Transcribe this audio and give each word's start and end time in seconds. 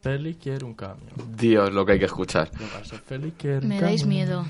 Feli 0.00 0.34
quiere 0.34 0.64
un 0.64 0.74
camión. 0.74 1.10
Dios, 1.36 1.72
lo 1.72 1.84
que 1.84 1.92
hay 1.92 1.98
que 1.98 2.04
escuchar. 2.04 2.50
¿Qué 2.50 2.64
pasa? 2.66 2.96
Feli 3.04 3.32
quiere 3.32 3.58
un 3.58 3.68
Me 3.68 3.80
dais 3.80 4.02
camión. 4.02 4.08
miedo. 4.08 4.44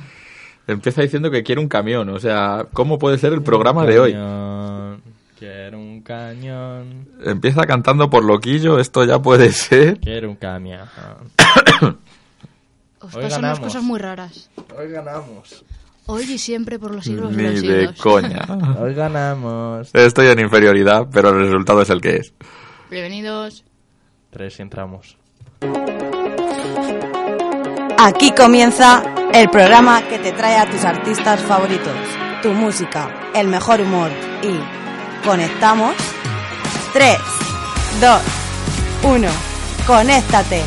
Empieza 0.66 1.02
diciendo 1.02 1.30
que 1.30 1.42
quiere 1.42 1.60
un 1.60 1.68
camión. 1.68 2.08
O 2.10 2.18
sea, 2.18 2.66
¿cómo 2.72 2.98
puede 2.98 3.18
ser 3.18 3.32
el 3.32 3.42
programa 3.42 3.86
de 3.86 3.98
hoy? 3.98 4.12
Cañón, 4.12 5.02
Quiero 5.38 5.78
un 5.78 6.00
cañón. 6.02 7.08
Empieza 7.24 7.62
cantando 7.66 8.10
por 8.10 8.24
loquillo. 8.24 8.78
Esto 8.78 9.04
ya 9.04 9.20
puede 9.20 9.50
ser. 9.52 9.98
Quiero 10.00 10.28
un 10.30 10.36
camión. 10.36 10.88
Os 13.06 13.14
Hoy 13.14 13.22
pasan 13.22 13.42
ganamos. 13.42 13.58
unas 13.60 13.68
cosas 13.72 13.82
muy 13.82 13.98
raras. 13.98 14.50
Hoy 14.78 14.90
ganamos. 14.90 15.64
Hoy 16.06 16.22
y 16.24 16.38
siempre 16.38 16.78
por 16.78 16.94
los 16.94 17.04
siglos 17.04 17.34
de 17.34 17.42
Ni 17.42 17.48
los 17.52 17.62
de 17.62 17.78
siglos. 17.88 18.00
coña. 18.00 18.46
Hoy 18.80 18.94
ganamos. 18.94 19.90
Estoy 19.94 20.28
en 20.28 20.38
inferioridad, 20.40 21.06
pero 21.12 21.30
el 21.30 21.40
resultado 21.46 21.82
es 21.82 21.90
el 21.90 22.00
que 22.00 22.16
es. 22.16 22.32
Bienvenidos. 22.90 23.64
Tres 24.30 24.58
y 24.58 24.62
entramos. 24.62 25.16
Aquí 27.98 28.32
comienza 28.32 29.02
el 29.32 29.48
programa 29.50 30.02
que 30.08 30.18
te 30.18 30.32
trae 30.32 30.56
a 30.58 30.70
tus 30.70 30.84
artistas 30.84 31.40
favoritos, 31.42 31.94
tu 32.42 32.50
música, 32.52 33.30
el 33.34 33.48
mejor 33.48 33.80
humor 33.80 34.10
y 34.42 35.26
conectamos. 35.26 35.94
3, 36.92 37.18
2, 38.00 38.20
1, 39.04 39.28
conéctate. 39.86 40.62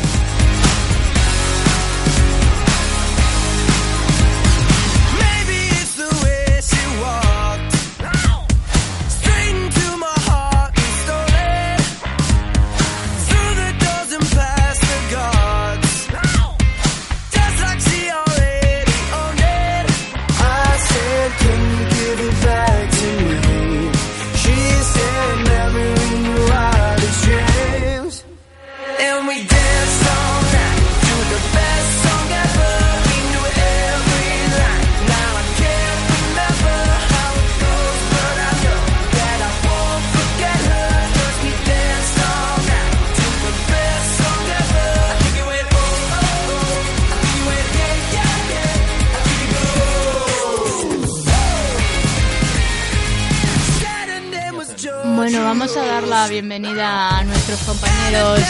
Vamos 55.60 55.76
a 55.76 55.84
dar 55.86 56.02
la 56.08 56.26
bienvenida 56.28 57.18
a 57.18 57.24
nuestros 57.24 57.58
compañeros. 57.64 58.40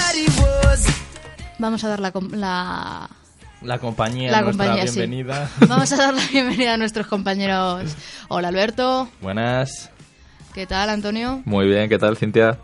Vamos 1.59 1.83
a 1.85 1.89
dar 1.89 1.99
la, 2.01 2.13
com- 2.13 2.31
la- 2.33 3.11
La 3.63 3.79
compañía, 3.79 4.31
La 4.31 4.43
nuestra 4.43 4.67
compañía, 4.67 4.87
sí. 4.87 4.99
bienvenida. 5.01 5.51
Vamos 5.67 5.93
a 5.93 5.97
dar 5.97 6.15
la 6.15 6.25
bienvenida 6.33 6.75
a 6.75 6.77
nuestros 6.77 7.07
compañeros. 7.09 7.97
Hola 8.29 8.49
Alberto, 8.49 9.09
Buenas. 9.21 9.91
¿qué 10.55 10.67
tal 10.67 10.89
Antonio? 10.89 11.43
Muy 11.45 11.67
bien, 11.67 11.89
¿qué 11.89 11.99
tal, 11.99 12.17
Cintia? 12.17 12.59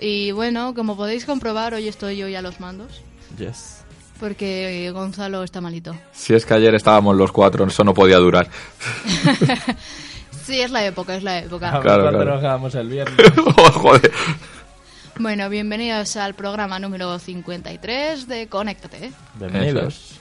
Y 0.00 0.32
bueno, 0.32 0.72
como 0.74 0.96
podéis 0.96 1.24
comprobar, 1.26 1.74
hoy 1.74 1.86
estoy 1.86 2.16
yo 2.16 2.28
ya 2.28 2.38
a 2.38 2.42
los 2.42 2.60
mandos, 2.60 3.02
Yes. 3.38 3.84
porque 4.18 4.90
Gonzalo 4.92 5.42
está 5.44 5.60
malito. 5.60 5.94
Si 6.12 6.32
es 6.34 6.44
que 6.46 6.54
ayer 6.54 6.74
estábamos 6.74 7.14
los 7.16 7.30
cuatro, 7.30 7.66
eso 7.66 7.84
no 7.84 7.92
podía 7.94 8.16
durar. 8.16 8.48
Sí, 10.44 10.60
es 10.60 10.70
la 10.70 10.84
época, 10.84 11.14
es 11.14 11.22
la 11.22 11.38
época. 11.38 11.68
A 11.68 11.72
ver 11.74 11.82
Claro, 11.82 12.02
cuándo 12.02 12.18
claro. 12.20 12.34
nos 12.36 12.44
hagamos 12.44 12.74
el 12.74 12.88
viernes. 12.88 13.16
Joder. 13.74 14.10
Bueno, 15.18 15.48
bienvenidos 15.48 16.16
al 16.16 16.34
programa 16.34 16.78
número 16.78 17.18
53 17.18 18.26
de 18.26 18.48
Conéctate. 18.48 19.12
Bienvenidos. 19.34 20.18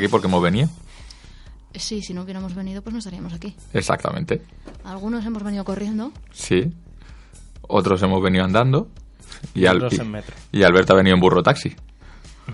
Aquí 0.00 0.08
porque 0.08 0.26
hemos 0.26 0.42
venido. 0.42 0.68
Sí, 1.74 2.02
si 2.02 2.12
no 2.14 2.22
hubiéramos 2.22 2.54
venido, 2.54 2.82
pues 2.82 2.92
no 2.92 2.98
estaríamos 2.98 3.32
aquí. 3.32 3.54
Exactamente. 3.72 4.42
Algunos 4.84 5.24
hemos 5.24 5.42
venido 5.44 5.64
corriendo. 5.64 6.12
Sí. 6.32 6.72
Otros 7.62 8.02
hemos 8.02 8.20
venido 8.22 8.44
andando. 8.44 8.88
Y, 9.54 9.66
Al- 9.66 9.76
Otros 9.76 9.94
y- 9.94 10.00
en 10.00 10.10
metro. 10.10 10.34
y 10.52 10.62
Alberto 10.64 10.92
ha 10.92 10.96
venido 10.96 11.14
en 11.14 11.20
burro 11.20 11.42
taxi. 11.42 11.74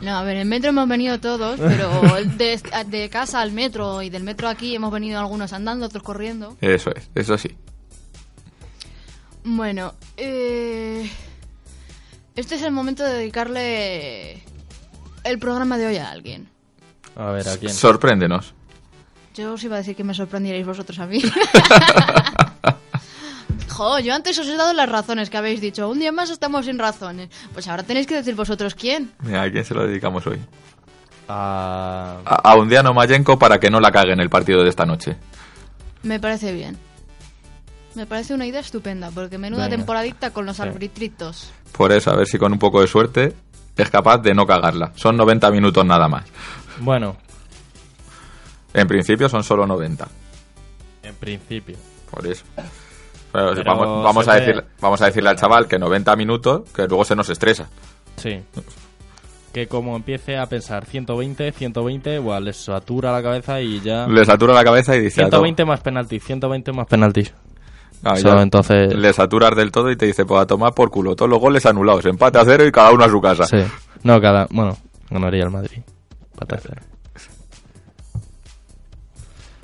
No, 0.03 0.15
a 0.19 0.23
ver, 0.23 0.37
en 0.37 0.49
metro 0.49 0.69
hemos 0.71 0.87
venido 0.87 1.19
todos, 1.21 1.59
pero 1.59 1.89
de, 2.37 2.61
de 2.89 3.09
casa 3.09 3.41
al 3.41 3.53
metro 3.53 4.03
y 4.03 4.11
del 4.11 4.23
metro 4.25 4.47
aquí 4.49 4.75
hemos 4.75 4.93
venido 4.93 5.19
algunos 5.19 5.55
andando, 5.55 5.87
otros 5.87 6.03
corriendo. 6.03 6.57
Eso 6.61 6.91
es, 6.95 7.09
eso 7.15 7.39
sí. 7.39 7.57
Bueno, 9.45 9.95
eh, 10.19 11.11
este 12.35 12.57
es 12.57 12.63
el 12.63 12.73
momento 12.73 13.05
de 13.05 13.15
dedicarle 13.15 14.43
el 15.25 15.39
programa 15.39 15.79
de 15.79 15.87
hoy 15.87 15.97
a 15.97 16.11
alguien. 16.11 16.49
A 17.17 17.31
ver, 17.33 17.49
¿a 17.49 17.57
quién? 17.57 17.73
Sorpréndenos. 17.73 18.55
Yo 19.35 19.53
os 19.55 19.65
iba 19.65 19.77
a 19.77 19.79
decir 19.79 19.97
que 19.97 20.05
me 20.05 20.15
sorprendierais 20.15 20.67
vosotros 20.67 20.99
a 20.99 21.07
mí. 21.07 21.21
Jo, 23.69 23.99
yo 23.99 24.15
antes 24.15 24.39
os 24.39 24.47
he 24.47 24.57
dado 24.57 24.73
las 24.73 24.89
razones 24.89 25.29
que 25.29 25.37
habéis 25.37 25.61
dicho. 25.61 25.87
Un 25.91 25.99
día 25.99 26.11
más 26.11 26.31
estamos 26.31 26.65
sin 26.65 26.79
razones. 26.79 27.29
Pues 27.53 27.69
ahora 27.69 27.83
tenéis 27.83 28.07
que 28.07 28.15
decir 28.15 28.35
vosotros 28.35 28.75
quién. 28.75 29.13
Mira, 29.21 29.43
¿a 29.43 29.51
quién 29.51 29.67
se 29.67 29.75
lo 29.75 29.87
dedicamos 29.87 30.27
hoy? 30.27 30.39
A... 31.29 32.17
A, 32.25 32.35
a 32.53 32.57
Undiano 32.57 32.95
Mayenko 32.95 33.39
para 33.39 33.61
que 33.61 33.69
no 33.69 33.79
la 33.81 33.91
cague 33.91 34.13
en 34.15 34.21
el 34.21 34.31
partido 34.31 34.63
de 34.63 34.71
esta 34.71 34.87
noche. 34.87 35.17
Me 36.05 36.19
parece 36.19 36.53
bien. 36.55 36.79
Me 37.95 38.07
parece 38.07 38.33
una 38.33 38.47
idea 38.47 38.61
estupenda, 38.61 39.11
porque 39.11 39.37
menuda 39.37 39.65
Venga. 39.65 39.77
temporadita 39.77 40.31
con 40.31 40.47
los 40.47 40.57
Sí. 40.57 40.63
arbitritos. 40.63 41.51
Por 41.73 41.93
eso, 41.93 42.11
a 42.11 42.17
ver 42.17 42.27
si 42.27 42.39
con 42.39 42.53
un 42.53 42.59
poco 42.59 42.81
de 42.81 42.87
suerte 42.87 43.35
es 43.77 43.91
capaz 43.91 44.19
de 44.19 44.33
no 44.35 44.47
cagarla. 44.47 44.93
Son 44.97 45.19
90 45.19 45.51
minutos 45.51 45.85
nada 45.85 46.09
más. 46.09 46.25
Bueno, 46.81 47.17
En 48.75 48.87
principio 48.87 49.29
son 49.29 49.43
solo 49.43 49.67
90. 49.67 50.07
en 51.03 51.15
principio. 51.15 51.77
Por 52.11 52.27
eso. 52.27 52.45
Pero 53.33 53.55
Pero 53.55 53.65
vamos, 54.03 54.29
a 54.29 54.35
ve- 54.35 54.41
decir, 54.41 54.65
vamos 54.81 55.01
a 55.03 55.07
decirle 55.07 55.29
al 55.31 55.37
chaval 55.37 55.67
que 55.69 55.79
90 55.79 56.17
minutos, 56.17 56.69
que 56.75 56.87
luego 56.87 57.05
se 57.05 57.15
nos 57.17 57.29
estresa. 57.31 57.69
Sí. 58.17 58.41
Que 59.53 59.67
como 59.69 59.97
empiece 59.97 60.37
a 60.37 60.47
pensar 60.47 60.85
120, 60.85 61.53
120, 61.53 62.15
igual 62.17 62.45
les 62.45 62.57
satura 62.57 63.13
la 63.13 63.23
cabeza 63.23 63.61
y 63.61 63.81
ya... 63.81 64.07
Le 64.07 64.25
satura 64.25 64.53
la 64.55 64.65
cabeza 64.65 64.95
y 64.97 65.01
dice... 65.01 65.23
"Ah, 65.23 65.25
120 65.27 65.65
más 65.65 65.81
penaltis, 65.81 66.23
120 66.25 66.73
más 66.73 66.87
penaltis. 66.87 67.33
Ah, 68.05 68.15
entonces- 68.43 68.95
Le 68.95 69.13
saturas 69.13 69.55
del 69.57 69.71
todo 69.73 69.91
y 69.91 69.97
te 69.97 70.07
dice, 70.07 70.25
pues 70.27 70.41
a 70.43 70.47
tomar 70.47 70.75
por 70.75 70.91
culo. 70.91 71.17
Todos 71.17 71.31
los 71.31 71.41
goles 71.41 71.65
anulados, 71.67 72.05
empate 72.07 72.39
a 72.39 72.45
cero 72.45 72.67
y 72.67 72.73
cada 72.73 72.91
uno 72.93 73.05
a 73.05 73.09
su 73.09 73.21
casa. 73.21 73.45
Sí. 73.47 73.59
No, 74.03 74.21
cada... 74.21 74.47
Bueno, 74.51 74.77
ganaría 75.11 75.45
el 75.45 75.51
Madrid. 75.51 75.83
Pata 76.37 76.59
cero. 76.63 76.83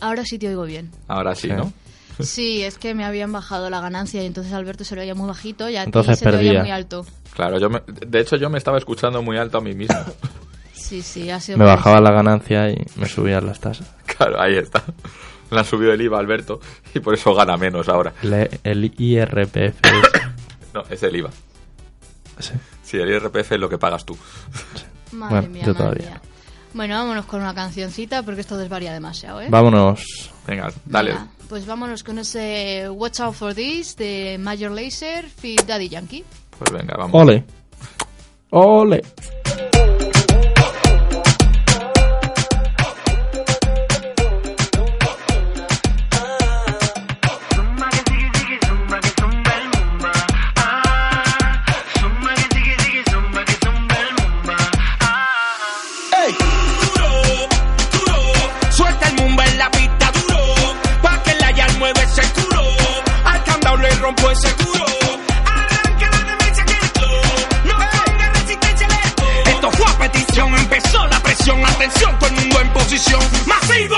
Ahora 0.00 0.24
sí 0.24 0.38
te 0.38 0.48
oigo 0.48 0.64
bien. 0.64 0.90
Ahora 1.08 1.34
sí, 1.34 1.48
Sí. 1.48 1.54
¿no? 1.54 1.72
Sí, 2.20 2.62
es 2.62 2.76
que 2.78 2.94
me 2.94 3.04
habían 3.04 3.32
bajado 3.32 3.70
la 3.70 3.80
ganancia 3.80 4.22
y 4.22 4.26
entonces 4.26 4.52
Alberto 4.52 4.84
se 4.84 4.94
lo 4.94 5.00
oía 5.02 5.14
muy 5.14 5.26
bajito 5.28 5.68
y 5.68 5.76
a 5.76 5.82
ti 5.82 5.86
Entonces 5.88 6.18
se 6.18 6.24
te 6.26 6.30
oía 6.30 6.38
perdía. 6.38 6.60
muy 6.62 6.70
alto. 6.70 7.06
Claro, 7.34 7.58
yo 7.58 7.70
me- 7.70 7.82
de 7.86 8.20
hecho 8.20 8.36
yo 8.36 8.50
me 8.50 8.58
estaba 8.58 8.76
escuchando 8.78 9.22
muy 9.22 9.38
alto 9.38 9.58
a 9.58 9.60
mí 9.60 9.74
mismo. 9.74 9.96
Sí, 10.74 11.00
sí, 11.02 11.30
ha 11.30 11.40
sido 11.40 11.56
Me 11.58 11.64
bajaba 11.64 11.96
eso. 11.96 12.04
la 12.04 12.10
ganancia 12.12 12.68
y 12.70 12.84
me 12.96 13.06
subían 13.08 13.46
las 13.46 13.60
tasas. 13.60 13.88
claro, 14.06 14.40
ahí 14.40 14.56
está. 14.56 14.82
Le 15.50 15.58
han 15.58 15.64
subido 15.64 15.92
el 15.92 16.00
IVA 16.02 16.18
Alberto 16.18 16.60
y 16.94 17.00
por 17.00 17.14
eso 17.14 17.34
gana 17.34 17.56
menos 17.56 17.88
ahora. 17.88 18.12
El, 18.22 18.60
el 18.62 18.84
IRPF. 18.98 19.80
No, 20.74 20.82
es 20.90 21.02
el 21.02 21.16
IVA. 21.16 21.30
sí. 22.38 22.52
Sí, 22.82 22.96
el 22.98 23.08
IRPF 23.10 23.52
es 23.52 23.60
lo 23.60 23.68
que 23.70 23.78
pagas 23.78 24.04
tú. 24.04 24.16
Madre 25.12 25.36
Bueno, 25.40 25.48
mía, 25.48 25.62
yo 25.64 25.72
madre 25.72 25.78
todavía. 25.78 26.08
mía. 26.10 26.20
Bueno, 26.74 26.94
vámonos 26.96 27.26
con 27.26 27.40
una 27.40 27.54
cancioncita 27.54 28.22
porque 28.22 28.40
esto 28.40 28.56
desvaría 28.56 28.92
demasiado, 28.92 29.40
¿eh? 29.40 29.48
Vámonos. 29.50 30.30
Venga, 30.46 30.72
dale. 30.86 31.10
Venga, 31.12 31.28
pues 31.48 31.66
vámonos 31.66 32.02
con 32.02 32.18
ese 32.18 32.88
Watch 32.88 33.20
Out 33.20 33.34
for 33.34 33.54
This 33.54 33.96
de 33.96 34.38
Major 34.40 34.70
Lazer 34.70 35.28
feat 35.28 35.66
Daddy 35.66 35.88
Yankee. 35.88 36.24
Pues 36.58 36.70
venga, 36.72 36.94
vamos. 36.96 37.22
Ole. 37.22 37.44
Ole. 38.50 39.02
Rompo 64.02 64.28
demencia 66.26 66.64
que 66.64 66.72
esto, 69.50 69.70
fue 69.70 69.86
a 69.86 69.98
petición, 69.98 70.54
empezó 70.56 71.06
la 71.06 71.20
presión, 71.20 71.64
atención, 71.64 72.18
todo 72.18 72.28
el 72.30 72.34
mundo 72.34 72.60
en 72.60 72.72
posición. 72.72 73.22
Masivo. 73.46 73.96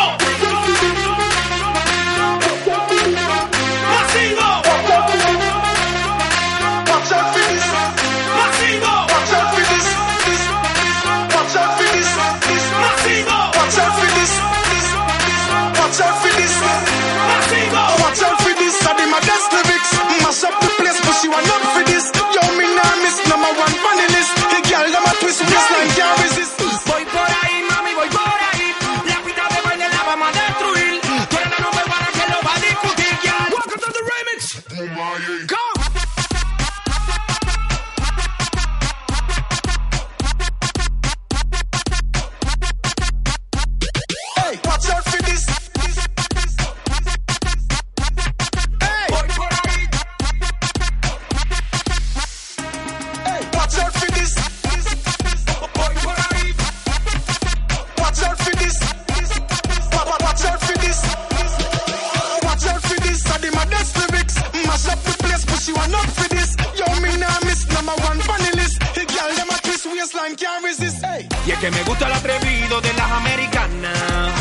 Que 71.64 71.70
me 71.70 71.82
gusta 71.84 72.08
el 72.08 72.12
atrevido 72.12 72.78
de 72.82 72.92
las 72.92 73.10
americanas. 73.10 74.32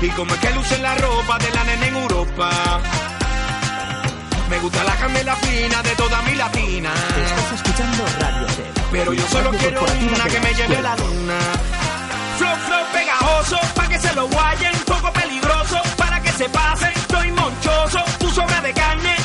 Y 0.00 0.08
como 0.08 0.32
es 0.32 0.40
que 0.40 0.50
lucen 0.52 0.82
la 0.82 0.94
ropa 0.94 1.36
de 1.36 1.50
la 1.50 1.64
nena 1.64 1.86
en 1.86 1.96
Europa. 1.96 2.80
Me 4.48 4.58
gusta 4.60 4.82
la 4.84 4.96
candela 4.96 5.36
fina 5.36 5.82
de 5.82 5.94
toda 5.96 6.22
mi 6.22 6.34
latina. 6.34 6.94
Estás 6.94 7.52
escuchando 7.56 8.04
Radio. 8.18 8.46
Pero 8.90 9.12
yo 9.12 9.28
solo 9.28 9.50
quiero 9.50 9.82
una 9.82 10.24
que 10.24 10.40
me 10.40 10.54
lleve 10.54 10.80
la 10.80 10.96
luna. 10.96 11.38
Flow, 12.38 12.56
flow 12.66 12.84
pegajoso, 12.94 13.58
pa' 13.74 13.88
que 13.88 13.98
se 13.98 14.14
lo 14.14 14.28
guayen. 14.28 14.72
Poco 14.86 15.12
peligroso, 15.12 15.82
para 15.98 16.22
que 16.22 16.32
se 16.32 16.48
pase. 16.48 16.90
Estoy 16.96 17.32
monchoso, 17.32 18.02
tu 18.18 18.30
sobra 18.30 18.62
de 18.62 18.72
carne. 18.72 19.15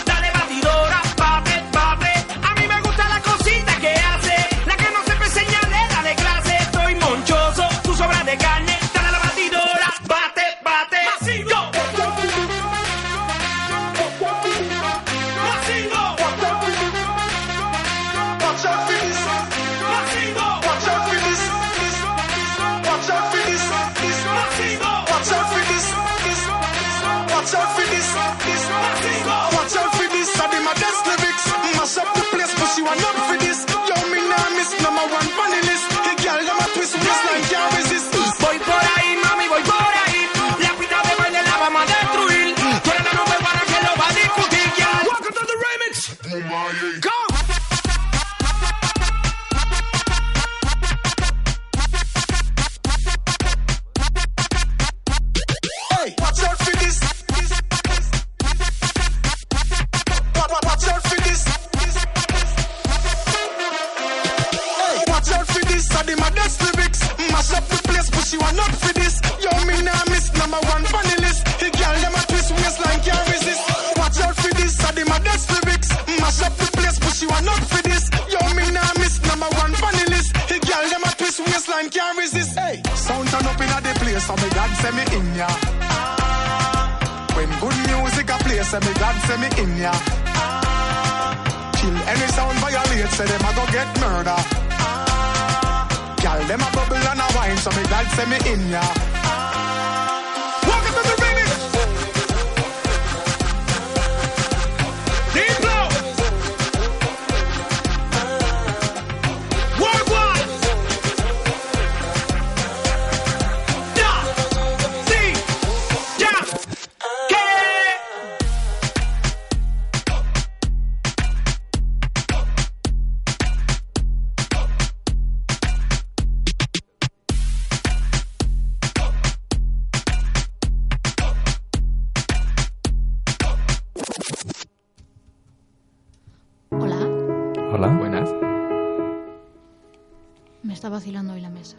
Vacilando 141.01 141.34
hoy 141.34 141.41
la 141.41 141.50
mesa. 141.50 141.77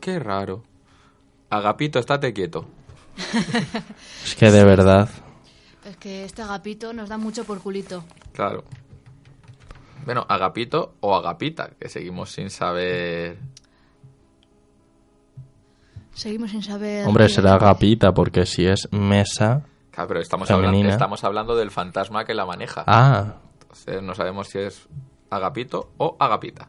Qué 0.00 0.20
raro. 0.20 0.62
Agapito, 1.50 1.98
estate 1.98 2.32
quieto. 2.32 2.66
Es 4.24 4.36
que 4.36 4.48
de 4.52 4.64
verdad. 4.64 5.08
Es 5.84 5.96
que 5.96 6.24
este 6.24 6.42
agapito 6.42 6.92
nos 6.92 7.08
da 7.08 7.18
mucho 7.18 7.42
por 7.44 7.60
culito. 7.60 8.04
Claro. 8.32 8.62
Bueno, 10.04 10.24
Agapito 10.28 10.94
o 11.00 11.16
Agapita, 11.16 11.70
que 11.80 11.88
seguimos 11.88 12.30
sin 12.30 12.48
saber. 12.48 13.38
Seguimos 16.14 16.52
sin 16.52 16.62
saber... 16.62 17.06
Hombre, 17.06 17.28
será 17.28 17.54
Agapita, 17.54 18.14
porque 18.14 18.46
si 18.46 18.66
es 18.66 18.88
mesa. 18.92 19.64
Claro, 19.90 20.08
pero 20.08 20.20
estamos 20.20 20.46
Femenina. 20.46 20.68
hablando, 20.70 20.92
estamos 20.92 21.24
hablando 21.24 21.56
del 21.56 21.70
fantasma 21.72 22.24
que 22.24 22.34
la 22.34 22.46
maneja. 22.46 22.84
Ah, 22.86 23.34
Entonces 23.62 24.00
no 24.02 24.14
sabemos 24.14 24.46
si 24.48 24.58
es 24.60 24.86
Agapito 25.28 25.90
o 25.98 26.16
Agapita. 26.20 26.68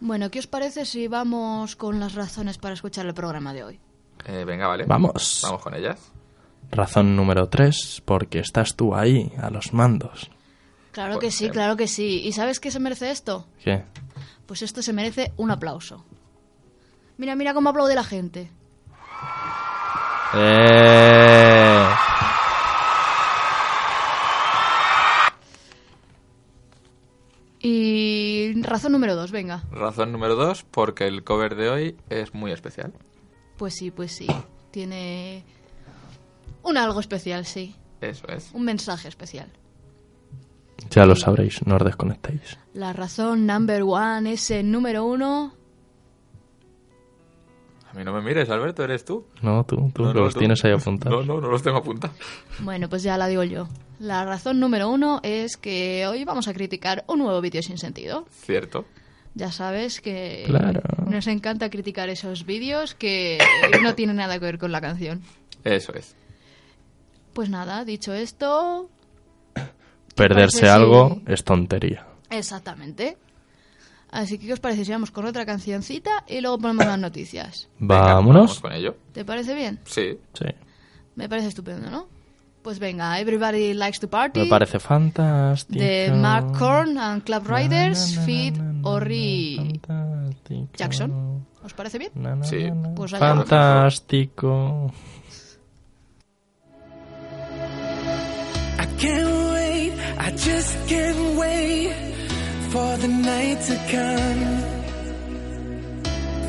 Bueno, 0.00 0.30
¿qué 0.30 0.38
os 0.38 0.46
parece 0.46 0.84
si 0.86 1.08
vamos 1.08 1.76
con 1.76 2.00
las 2.00 2.14
razones 2.14 2.58
para 2.58 2.74
escuchar 2.74 3.06
el 3.06 3.14
programa 3.14 3.52
de 3.52 3.64
hoy? 3.64 3.80
Eh, 4.24 4.44
venga, 4.46 4.66
vale. 4.66 4.84
vamos. 4.86 5.40
Vamos 5.42 5.62
con 5.62 5.74
ellas. 5.74 5.98
Razón 6.70 7.16
número 7.16 7.48
3, 7.48 8.02
porque 8.04 8.38
estás 8.38 8.76
tú 8.76 8.94
ahí, 8.94 9.32
a 9.40 9.50
los 9.50 9.72
mandos. 9.72 10.30
Claro 10.92 11.14
Pues 11.14 11.24
que 11.26 11.30
sí, 11.30 11.44
bien. 11.44 11.52
claro 11.52 11.76
que 11.76 11.86
sí. 11.88 12.22
¿Y 12.24 12.32
sabes 12.32 12.60
qué 12.60 12.70
se 12.70 12.80
merece 12.80 13.10
esto? 13.10 13.46
¿Qué? 13.62 13.84
Pues 14.46 14.62
esto 14.62 14.82
se 14.82 14.92
merece 14.92 15.32
un 15.36 15.50
aplauso. 15.50 16.04
Mira, 17.16 17.34
mira 17.36 17.54
cómo 17.54 17.70
aplaude 17.70 17.94
la 17.94 18.04
gente. 18.04 18.50
¡Eh! 20.34 21.49
Razón 28.70 28.92
número 28.92 29.14
dos, 29.14 29.30
venga. 29.32 29.64
Razón 29.70 30.12
número 30.12 30.36
dos, 30.36 30.64
porque 30.64 31.06
el 31.06 31.24
cover 31.24 31.54
de 31.56 31.68
hoy 31.68 31.96
es 32.08 32.32
muy 32.34 32.52
especial. 32.52 32.92
Pues 33.58 33.74
sí, 33.74 33.90
pues 33.90 34.12
sí. 34.12 34.26
Tiene 34.70 35.44
un 36.62 36.78
algo 36.78 37.00
especial, 37.00 37.44
sí. 37.44 37.76
Eso 38.00 38.26
es. 38.28 38.50
Un 38.54 38.64
mensaje 38.64 39.08
especial. 39.08 39.48
Ya 40.88 41.04
lo 41.04 41.14
sabréis, 41.14 41.66
no 41.66 41.76
os 41.76 41.84
desconectéis. 41.84 42.58
La 42.72 42.92
razón 42.92 43.46
number 43.46 43.82
one, 43.82 44.32
ese 44.32 44.62
número 44.62 45.04
uno. 45.04 45.52
A 47.90 47.94
mí 47.94 48.04
no 48.04 48.12
me 48.12 48.20
mires, 48.22 48.48
Alberto, 48.50 48.84
eres 48.84 49.04
tú. 49.04 49.26
No, 49.42 49.64
tú, 49.64 49.90
tú 49.92 50.04
No, 50.04 50.14
no, 50.14 50.20
los 50.20 50.34
tú. 50.34 50.38
tienes 50.40 50.64
ahí 50.64 50.72
apuntados. 50.78 51.26
No, 51.26 51.34
no, 51.34 51.40
no 51.40 51.48
los 51.50 51.62
tengo 51.62 51.78
apuntados. 51.78 52.16
Bueno, 52.60 52.88
pues 52.88 53.02
ya 53.02 53.16
la 53.18 53.26
digo 53.26 53.42
yo. 53.42 53.68
La 53.98 54.24
razón 54.24 54.60
número 54.60 54.88
uno 54.88 55.20
es 55.24 55.56
que 55.56 56.06
hoy 56.06 56.24
vamos 56.24 56.46
a 56.48 56.54
criticar 56.54 57.04
un 57.08 57.18
nuevo 57.18 57.40
vídeo 57.40 57.62
sin 57.62 57.78
sentido. 57.78 58.26
Cierto. 58.30 58.84
Ya 59.34 59.52
sabes 59.52 60.00
que 60.00 60.44
Claro. 60.46 60.80
nos 61.06 61.26
encanta 61.26 61.68
criticar 61.70 62.08
esos 62.08 62.46
vídeos 62.46 62.94
que 62.94 63.38
no 63.82 63.94
tienen 63.94 64.16
nada 64.16 64.34
que 64.38 64.44
ver 64.44 64.58
con 64.58 64.72
la 64.72 64.80
canción. 64.80 65.22
Eso 65.64 65.92
es. 65.94 66.14
Pues 67.32 67.48
nada, 67.50 67.84
dicho 67.84 68.12
esto, 68.12 68.88
Perderse 70.14 70.58
si- 70.60 70.66
algo 70.66 71.20
es 71.26 71.44
tontería. 71.44 72.06
exactamente. 72.30 73.16
Así 74.12 74.38
que, 74.38 74.46
¿qué 74.46 74.52
os 74.52 74.60
parece 74.60 74.84
si 74.84 74.90
vamos 74.90 75.10
con 75.10 75.24
otra 75.26 75.46
cancioncita 75.46 76.24
y 76.26 76.40
luego 76.40 76.58
ponemos 76.58 76.84
las 76.86 76.98
noticias? 76.98 77.68
Vámonos. 77.78 78.58
con 78.60 78.72
ello. 78.72 78.96
¿Te 79.12 79.24
parece 79.24 79.54
bien? 79.54 79.78
Sí. 79.84 80.18
Sí. 80.34 80.46
Me 81.14 81.28
parece 81.28 81.48
estupendo, 81.48 81.90
¿no? 81.90 82.08
Pues 82.62 82.78
venga, 82.78 83.18
Everybody 83.20 83.72
Likes 83.72 84.00
to 84.00 84.08
Party. 84.10 84.40
Me 84.40 84.46
parece 84.46 84.78
fantástico. 84.80 85.80
de 85.82 86.12
Mark 86.14 86.58
Korn 86.58 86.98
and 86.98 87.22
Club 87.22 87.46
Riders, 87.46 88.18
na, 88.18 88.80
Ori 88.82 89.56
fantástico. 89.56 90.68
Jackson. 90.76 91.46
¿Os 91.64 91.72
parece 91.72 91.98
bien? 91.98 92.10
Na, 92.16 92.34
na, 92.36 92.44
Sí. 92.44 92.68
Pues 92.96 93.14
allá 93.14 93.26
vamos. 93.28 93.48
Fantástico. 93.48 94.92
I 98.78 98.86
can't 98.98 99.52
wait, 99.52 99.92
I 100.18 100.30
just 100.32 100.88
can't 100.88 101.38
wait 101.38 101.92
for 102.70 102.96
the 102.98 103.08
night 103.08 103.60
to 103.62 103.74
come. 103.90 104.42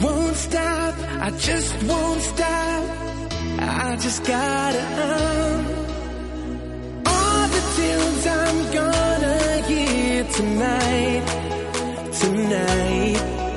Won't 0.04 0.36
stop, 0.36 0.96
I 1.20 1.32
just 1.32 1.84
won't 1.84 2.22
stop. 2.22 2.84
I 3.60 3.98
just 4.00 4.24
gotta 4.26 4.82
hum 4.98 5.66
all 7.12 7.48
the 7.56 7.64
tunes 7.76 8.26
I'm 8.28 8.58
gonna 8.78 9.38
hear 9.68 10.24
tonight, 10.38 11.26
tonight. 12.22 13.51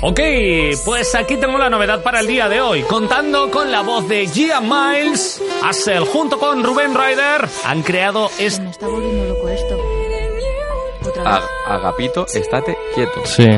Ok, 0.00 0.20
pues 0.84 1.14
aquí 1.16 1.36
tengo 1.38 1.58
la 1.58 1.68
novedad 1.68 2.02
para 2.04 2.20
el 2.20 2.26
día 2.28 2.48
de 2.48 2.60
hoy, 2.60 2.82
contando 2.82 3.50
con 3.50 3.72
la 3.72 3.80
voz 3.82 4.08
de 4.08 4.28
Gia 4.28 4.60
Miles, 4.60 5.42
Assel 5.64 6.04
junto 6.04 6.38
con 6.38 6.62
Rubén 6.62 6.94
Ryder 6.94 7.48
han 7.64 7.82
creado 7.82 8.30
este... 8.38 8.62
me 8.62 8.70
está 8.70 8.86
volviendo 8.86 9.24
loco 9.34 9.48
esto. 9.48 9.76
Otra 11.08 11.22
vez. 11.24 11.42
A- 11.66 11.74
Agapito, 11.74 12.26
estate 12.32 12.78
quieto. 12.94 13.20
Sí. 13.24 13.48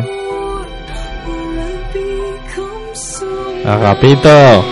Agapito. 3.66 4.64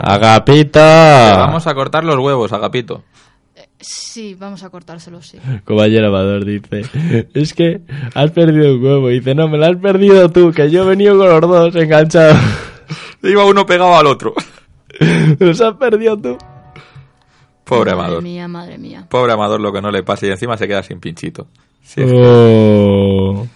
Agapito. 0.00 0.80
te 0.80 1.36
vamos 1.36 1.66
a 1.66 1.74
cortar 1.74 2.04
los 2.04 2.16
huevos, 2.18 2.50
Agapito. 2.54 3.02
Sí, 3.80 4.34
vamos 4.34 4.64
a 4.64 4.70
cortárselo, 4.70 5.22
sí. 5.22 5.38
Como 5.64 5.80
ayer 5.80 6.04
Amador 6.04 6.44
dice, 6.44 6.82
es 7.34 7.54
que 7.54 7.80
has 8.14 8.30
perdido 8.32 8.74
un 8.76 8.84
huevo. 8.84 9.08
Dice, 9.08 9.34
no, 9.34 9.48
me 9.48 9.56
lo 9.58 9.66
has 9.66 9.76
perdido 9.76 10.28
tú, 10.30 10.52
que 10.52 10.70
yo 10.70 10.84
he 10.84 10.88
venido 10.88 11.16
con 11.16 11.28
los 11.28 11.40
dos 11.40 11.76
enganchados. 11.76 12.36
Iba 13.22 13.44
uno 13.44 13.66
pegado 13.66 13.96
al 13.96 14.06
otro. 14.06 14.34
Los 15.38 15.60
has 15.60 15.74
perdido 15.74 16.16
tú. 16.18 16.38
Pobre 17.64 17.90
madre 17.92 18.04
Amador. 18.06 18.22
mía, 18.22 18.48
madre 18.48 18.78
mía. 18.78 19.06
Pobre 19.08 19.32
Amador 19.32 19.60
lo 19.60 19.72
que 19.72 19.82
no 19.82 19.90
le 19.90 20.02
pasa 20.02 20.26
y 20.26 20.30
encima 20.30 20.56
se 20.56 20.66
queda 20.66 20.82
sin 20.82 21.00
pinchito. 21.00 21.46
Sí, 21.82 22.00
Oh. 22.04 23.46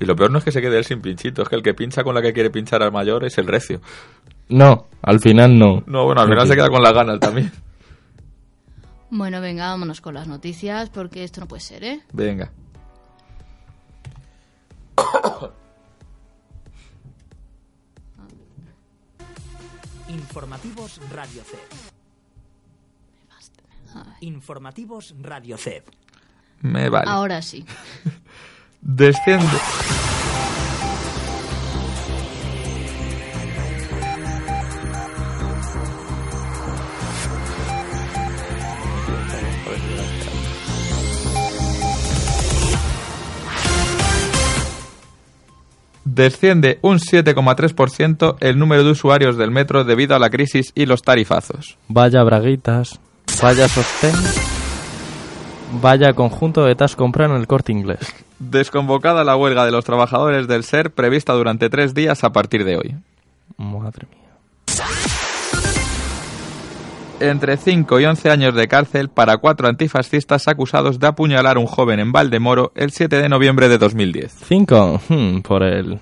Y 0.00 0.04
lo 0.04 0.14
peor 0.14 0.30
no 0.30 0.38
es 0.38 0.44
que 0.44 0.52
se 0.52 0.60
quede 0.60 0.78
él 0.78 0.84
sin 0.84 1.00
pinchito, 1.00 1.42
es 1.42 1.48
que 1.48 1.56
el 1.56 1.62
que 1.62 1.74
pincha 1.74 2.04
con 2.04 2.14
la 2.14 2.22
que 2.22 2.32
quiere 2.32 2.50
pinchar 2.50 2.82
al 2.82 2.92
mayor 2.92 3.24
es 3.24 3.36
el 3.38 3.46
recio. 3.48 3.80
No, 4.48 4.86
al 5.02 5.18
final 5.20 5.58
no. 5.58 5.82
No, 5.86 6.04
bueno, 6.04 6.20
al 6.20 6.28
final 6.28 6.46
se 6.46 6.54
queda 6.54 6.68
con 6.68 6.82
las 6.82 6.92
ganas 6.94 7.18
también. 7.18 7.50
Bueno, 9.10 9.40
venga, 9.40 9.68
vámonos 9.68 10.00
con 10.00 10.14
las 10.14 10.26
noticias, 10.26 10.90
porque 10.90 11.24
esto 11.24 11.40
no 11.40 11.48
puede 11.48 11.60
ser, 11.60 11.84
¿eh? 11.84 12.02
Venga. 12.12 12.52
Informativos 20.08 21.00
Radio 21.10 21.42
C. 21.44 21.56
Informativos 24.20 25.14
Radio 25.20 25.56
C. 25.56 25.82
Me 26.60 26.88
vale. 26.88 27.10
Ahora 27.10 27.42
sí. 27.42 27.64
Desciende. 28.80 29.58
Desciende 46.18 46.80
un 46.82 46.98
7,3% 46.98 48.38
el 48.40 48.58
número 48.58 48.82
de 48.82 48.90
usuarios 48.90 49.36
del 49.36 49.52
metro 49.52 49.84
debido 49.84 50.16
a 50.16 50.18
la 50.18 50.30
crisis 50.30 50.72
y 50.74 50.84
los 50.84 51.02
tarifazos. 51.02 51.78
Vaya 51.86 52.24
braguitas, 52.24 52.98
vaya 53.40 53.68
sostén, 53.68 54.16
vaya 55.80 56.14
conjunto 56.14 56.64
de 56.64 56.74
tas 56.74 56.96
comprar 56.96 57.30
en 57.30 57.36
el 57.36 57.46
corte 57.46 57.70
inglés. 57.70 58.12
Desconvocada 58.40 59.22
la 59.22 59.36
huelga 59.36 59.64
de 59.64 59.70
los 59.70 59.84
trabajadores 59.84 60.48
del 60.48 60.64
SER 60.64 60.90
prevista 60.90 61.34
durante 61.34 61.70
tres 61.70 61.94
días 61.94 62.24
a 62.24 62.32
partir 62.32 62.64
de 62.64 62.78
hoy. 62.78 62.96
Madre 63.56 64.08
mía. 64.10 64.84
entre 67.20 67.56
5 67.56 68.00
y 68.00 68.04
11 68.06 68.30
años 68.30 68.54
de 68.56 68.66
cárcel 68.66 69.08
para 69.08 69.36
cuatro 69.36 69.68
antifascistas 69.68 70.48
acusados 70.48 70.98
de 70.98 71.06
apuñalar 71.06 71.58
a 71.58 71.60
un 71.60 71.66
joven 71.66 72.00
en 72.00 72.10
Valdemoro 72.10 72.72
el 72.74 72.90
7 72.90 73.22
de 73.22 73.28
noviembre 73.28 73.68
de 73.68 73.78
2010. 73.78 74.34
Cinco, 74.48 75.00
hmm, 75.08 75.42
por 75.42 75.62
el... 75.62 76.00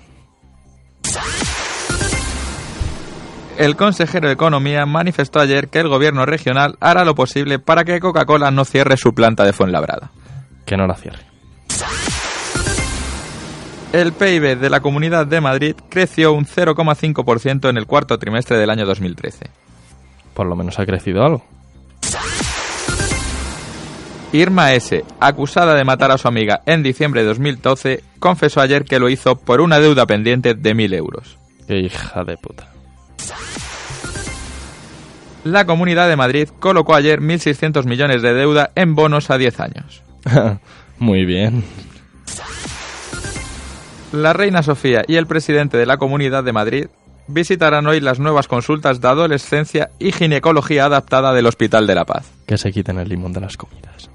El 3.57 3.75
consejero 3.75 4.27
de 4.27 4.35
Economía 4.35 4.85
manifestó 4.85 5.39
ayer 5.39 5.69
que 5.69 5.79
el 5.79 5.87
gobierno 5.87 6.27
regional 6.27 6.77
hará 6.79 7.03
lo 7.03 7.15
posible 7.15 7.57
para 7.57 7.83
que 7.83 7.99
Coca-Cola 7.99 8.51
no 8.51 8.65
cierre 8.65 8.97
su 8.97 9.15
planta 9.15 9.45
de 9.45 9.53
Fuenlabrada. 9.53 10.11
Que 10.63 10.77
no 10.77 10.85
la 10.85 10.93
cierre. 10.93 11.25
El 13.93 14.13
PIB 14.13 14.59
de 14.59 14.69
la 14.69 14.81
Comunidad 14.81 15.25
de 15.25 15.41
Madrid 15.41 15.75
creció 15.89 16.33
un 16.33 16.45
0,5% 16.45 17.69
en 17.69 17.77
el 17.77 17.87
cuarto 17.87 18.19
trimestre 18.19 18.59
del 18.59 18.69
año 18.69 18.85
2013. 18.85 19.49
Por 20.35 20.45
lo 20.45 20.55
menos 20.55 20.77
ha 20.77 20.85
crecido 20.85 21.23
algo. 21.23 21.43
Irma 24.33 24.73
S., 24.73 25.03
acusada 25.19 25.73
de 25.73 25.83
matar 25.83 26.11
a 26.11 26.19
su 26.19 26.27
amiga 26.27 26.61
en 26.67 26.83
diciembre 26.83 27.21
de 27.21 27.29
2012, 27.29 28.03
confesó 28.19 28.61
ayer 28.61 28.83
que 28.83 28.99
lo 28.99 29.09
hizo 29.09 29.35
por 29.35 29.61
una 29.61 29.79
deuda 29.79 30.05
pendiente 30.05 30.53
de 30.53 30.75
1.000 30.75 30.93
euros. 30.95 31.39
Qué 31.65 31.79
hija 31.79 32.23
de 32.23 32.37
puta. 32.37 32.76
La 35.43 35.65
Comunidad 35.65 36.09
de 36.09 36.17
Madrid 36.17 36.49
colocó 36.59 36.93
ayer 36.93 37.21
1.600 37.21 37.85
millones 37.85 38.21
de 38.21 38.33
deuda 38.33 38.71
en 38.75 38.95
bonos 38.95 39.29
a 39.29 39.37
10 39.37 39.59
años. 39.61 40.03
Muy 40.99 41.25
bien. 41.25 41.63
La 44.11 44.33
reina 44.33 44.63
Sofía 44.63 45.03
y 45.07 45.15
el 45.15 45.27
presidente 45.27 45.77
de 45.77 45.85
la 45.85 45.97
Comunidad 45.97 46.43
de 46.43 46.53
Madrid 46.53 46.87
visitarán 47.27 47.87
hoy 47.87 47.99
las 47.99 48.19
nuevas 48.19 48.47
consultas 48.47 49.01
de 49.01 49.07
adolescencia 49.07 49.89
y 49.99 50.11
ginecología 50.11 50.85
adaptada 50.85 51.33
del 51.33 51.45
Hospital 51.45 51.87
de 51.87 51.95
la 51.95 52.05
Paz. 52.05 52.31
Que 52.45 52.57
se 52.57 52.71
quiten 52.71 52.99
el 52.99 53.09
limón 53.09 53.33
de 53.33 53.41
las 53.41 53.57
comidas. 53.57 54.09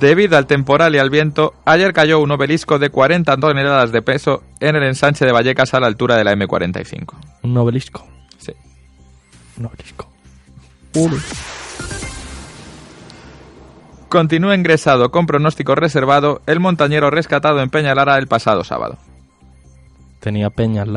Debido 0.00 0.36
al 0.36 0.46
temporal 0.46 0.94
y 0.94 0.98
al 0.98 1.10
viento, 1.10 1.54
ayer 1.64 1.92
cayó 1.92 2.20
un 2.20 2.30
obelisco 2.30 2.78
de 2.78 2.90
40 2.90 3.36
toneladas 3.36 3.90
de 3.90 4.02
peso 4.02 4.44
en 4.60 4.76
el 4.76 4.84
ensanche 4.84 5.24
de 5.24 5.32
Vallecas 5.32 5.74
a 5.74 5.80
la 5.80 5.88
altura 5.88 6.16
de 6.16 6.24
la 6.24 6.34
M45. 6.34 7.14
Un 7.42 7.56
obelisco. 7.56 8.06
Sí. 8.38 8.52
Un 9.56 9.66
obelisco. 9.66 10.08
Continúa 14.08 14.54
ingresado 14.54 15.10
con 15.10 15.26
pronóstico 15.26 15.74
reservado 15.74 16.42
el 16.46 16.60
montañero 16.60 17.10
rescatado 17.10 17.60
en 17.60 17.68
Peñalara 17.68 18.16
el 18.18 18.26
pasado 18.26 18.64
sábado. 18.64 18.98
Tenía 20.20 20.50
peñas, 20.50 20.88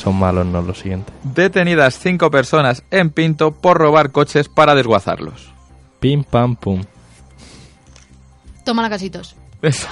Son 0.00 0.16
malos, 0.16 0.46
no 0.46 0.62
lo 0.62 0.72
siguiente. 0.72 1.12
Detenidas 1.22 1.98
cinco 1.98 2.30
personas 2.30 2.82
en 2.90 3.10
Pinto 3.10 3.50
por 3.50 3.76
robar 3.76 4.12
coches 4.12 4.48
para 4.48 4.74
desguazarlos. 4.74 5.52
Pim, 5.98 6.24
pam, 6.24 6.56
pum. 6.56 6.80
Toma 8.64 8.80
la 8.80 8.88
casitos. 8.88 9.36
Eso. 9.60 9.88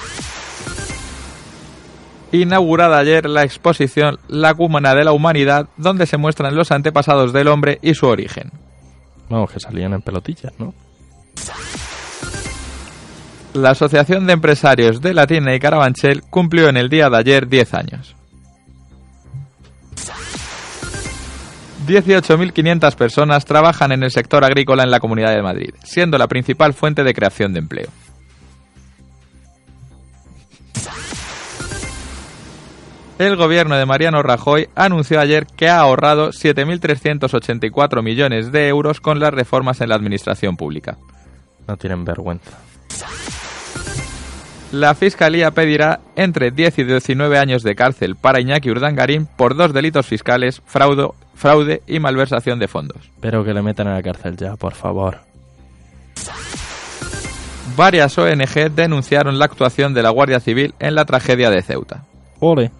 Inaugurada 2.31 2.97
ayer 2.97 3.29
la 3.29 3.43
exposición 3.43 4.17
La 4.27 4.55
Cúmana 4.55 4.95
de 4.95 5.03
la 5.03 5.11
Humanidad, 5.11 5.67
donde 5.77 6.07
se 6.07 6.17
muestran 6.17 6.55
los 6.55 6.71
antepasados 6.71 7.31
del 7.31 7.47
hombre 7.47 7.77
y 7.83 7.93
su 7.93 8.07
origen. 8.07 8.51
Vamos, 9.29 9.51
que 9.51 9.59
salían 9.59 9.93
en 9.93 10.01
pelotillas, 10.01 10.53
¿no? 10.57 10.73
La 13.53 13.71
Asociación 13.71 14.25
de 14.25 14.33
Empresarios 14.33 15.01
de 15.01 15.13
Latina 15.13 15.53
y 15.53 15.59
Carabanchel 15.59 16.23
cumplió 16.23 16.67
en 16.67 16.77
el 16.77 16.89
día 16.89 17.11
de 17.11 17.17
ayer 17.17 17.47
10 17.47 17.73
años. 17.75 18.15
18.500 21.89 22.95
personas 22.95 23.45
trabajan 23.45 23.91
en 23.91 24.03
el 24.03 24.11
sector 24.11 24.45
agrícola 24.45 24.83
en 24.83 24.91
la 24.91 24.99
Comunidad 24.99 25.33
de 25.33 25.41
Madrid, 25.41 25.73
siendo 25.83 26.17
la 26.17 26.27
principal 26.27 26.73
fuente 26.73 27.03
de 27.03 27.13
creación 27.13 27.53
de 27.53 27.59
empleo. 27.59 27.89
El 33.17 33.35
gobierno 33.35 33.75
de 33.75 33.85
Mariano 33.85 34.23
Rajoy 34.23 34.69
anunció 34.75 35.19
ayer 35.19 35.45
que 35.45 35.67
ha 35.67 35.79
ahorrado 35.79 36.29
7.384 36.29 38.01
millones 38.01 38.53
de 38.53 38.69
euros 38.69 39.01
con 39.01 39.19
las 39.19 39.33
reformas 39.33 39.81
en 39.81 39.89
la 39.89 39.95
administración 39.95 40.55
pública. 40.55 40.97
No 41.67 41.75
tienen 41.75 42.05
vergüenza. 42.05 42.57
La 44.71 44.95
Fiscalía 44.95 45.51
pedirá 45.51 45.99
entre 46.15 46.51
10 46.51 46.79
y 46.79 46.83
19 46.83 47.39
años 47.39 47.63
de 47.63 47.75
cárcel 47.75 48.15
para 48.15 48.39
Iñaki 48.39 48.69
Urdangarín 48.69 49.25
por 49.25 49.55
dos 49.55 49.73
delitos 49.73 50.05
fiscales, 50.05 50.61
fraude, 50.65 51.09
fraude 51.39 51.81
y 51.87 51.99
malversación 51.99 52.59
de 52.59 52.67
fondos. 52.67 53.09
Pero 53.21 53.45
que 53.45 53.53
le 53.53 53.61
metan 53.61 53.87
a 53.87 53.93
la 53.93 54.03
cárcel 54.03 54.35
ya, 54.35 54.57
por 54.57 54.73
favor. 54.75 55.19
Varias 57.77 58.17
ONG 58.17 58.71
denunciaron 58.71 59.39
la 59.39 59.45
actuación 59.45 59.93
de 59.93 60.03
la 60.03 60.09
Guardia 60.09 60.41
Civil 60.41 60.75
en 60.79 60.95
la 60.95 61.05
tragedia 61.05 61.49
de 61.49 61.61
Ceuta. 61.61 62.03
Ole. 62.41 62.71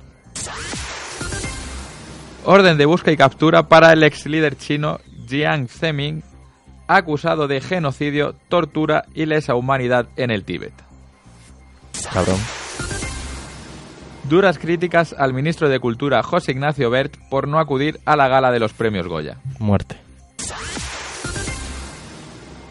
Orden 2.43 2.77
de 2.77 2.85
busca 2.85 3.11
y 3.11 3.17
captura 3.17 3.69
para 3.69 3.93
el 3.93 4.03
ex 4.03 4.25
líder 4.25 4.57
chino 4.57 4.99
Jiang 5.27 5.69
Zemin, 5.69 6.23
acusado 6.87 7.47
de 7.47 7.61
genocidio, 7.61 8.35
tortura 8.49 9.05
y 9.13 9.25
lesa 9.25 9.55
humanidad 9.55 10.07
en 10.17 10.31
el 10.31 10.43
Tíbet. 10.43 10.73
Cabrón. 12.11 12.39
Duras 14.29 14.59
críticas 14.59 15.15
al 15.17 15.33
ministro 15.33 15.69
de 15.69 15.79
Cultura 15.79 16.21
José 16.21 16.51
Ignacio 16.51 16.91
Bert 16.91 17.17
por 17.31 17.47
no 17.47 17.57
acudir 17.57 17.99
a 18.05 18.15
la 18.15 18.27
gala 18.27 18.51
de 18.51 18.59
los 18.59 18.73
premios 18.73 19.07
Goya. 19.07 19.37
Muerte. 19.57 19.97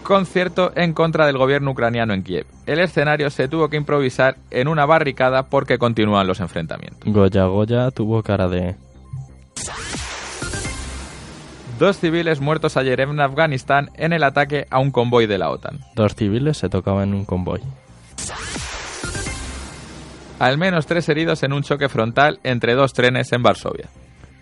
concierto 0.04 0.72
en 0.74 0.94
contra 0.94 1.26
del 1.26 1.36
gobierno 1.36 1.72
ucraniano 1.72 2.14
en 2.14 2.22
Kiev. 2.22 2.46
El 2.64 2.78
escenario 2.78 3.28
se 3.28 3.48
tuvo 3.48 3.68
que 3.68 3.76
improvisar 3.76 4.36
en 4.50 4.68
una 4.68 4.86
barricada 4.86 5.48
porque 5.50 5.76
continúan 5.76 6.26
los 6.26 6.40
enfrentamientos. 6.40 7.12
Goya 7.12 7.44
Goya 7.44 7.90
tuvo 7.90 8.22
cara 8.22 8.48
de... 8.48 8.76
Dos 11.78 11.98
civiles 11.98 12.40
muertos 12.40 12.76
ayer 12.76 13.00
en 13.00 13.20
Afganistán 13.20 13.90
en 13.96 14.12
el 14.12 14.22
ataque 14.22 14.66
a 14.70 14.78
un 14.78 14.92
convoy 14.92 15.26
de 15.26 15.38
la 15.38 15.50
OTAN. 15.50 15.80
Dos 15.94 16.14
civiles 16.14 16.56
se 16.56 16.68
tocaban 16.70 17.08
en 17.08 17.14
un 17.14 17.24
convoy. 17.24 17.60
Al 20.38 20.56
menos 20.56 20.86
tres 20.86 21.08
heridos 21.08 21.42
en 21.42 21.52
un 21.52 21.62
choque 21.62 21.88
frontal 21.88 22.38
entre 22.44 22.74
dos 22.74 22.92
trenes 22.92 23.32
en 23.32 23.42
Varsovia. 23.42 23.88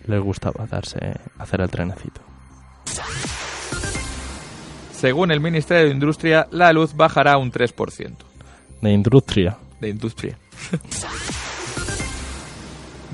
Les 0.06 0.20
gustaba 0.20 0.66
darse... 0.66 0.98
hacer 1.38 1.60
el 1.60 1.70
trenecito. 1.70 2.20
Según 4.92 5.30
el 5.30 5.40
Ministerio 5.40 5.86
de 5.86 5.90
Industria, 5.92 6.46
la 6.50 6.72
luz 6.72 6.94
bajará 6.94 7.38
un 7.38 7.50
3%. 7.50 8.14
De 8.80 8.92
industria. 8.92 9.56
De 9.80 9.88
industria. 9.88 10.38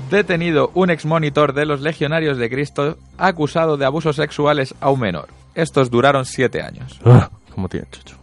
Detenido 0.09 0.71
un 0.75 0.89
exmonitor 0.89 1.53
de 1.53 1.65
los 1.65 1.81
Legionarios 1.81 2.37
de 2.37 2.49
Cristo 2.49 2.97
acusado 3.17 3.77
de 3.77 3.85
abusos 3.85 4.15
sexuales 4.15 4.75
a 4.79 4.89
un 4.91 4.99
menor. 4.99 5.29
Estos 5.55 5.89
duraron 5.89 6.25
siete 6.25 6.61
años. 6.61 6.99
Ah, 7.05 7.29
como 7.53 7.69
tiene 7.69 7.87
chucho. 7.91 8.22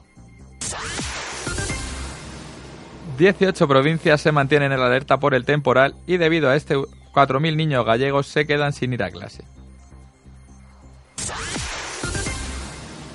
18 3.21 3.69
provincias 3.69 4.23
se 4.23 4.33
mantienen 4.33 4.73
en 4.73 4.81
alerta 4.81 5.21
por 5.21 5.35
el 5.35 5.45
temporal 5.45 5.95
y 6.07 6.17
debido 6.17 6.49
a 6.49 6.57
este 6.57 6.77
4.000 6.77 7.55
niños 7.55 7.85
gallegos 7.85 8.27
se 8.27 8.47
quedan 8.47 8.73
sin 8.73 8.95
ir 8.95 9.03
a 9.03 9.11
clase. 9.11 9.45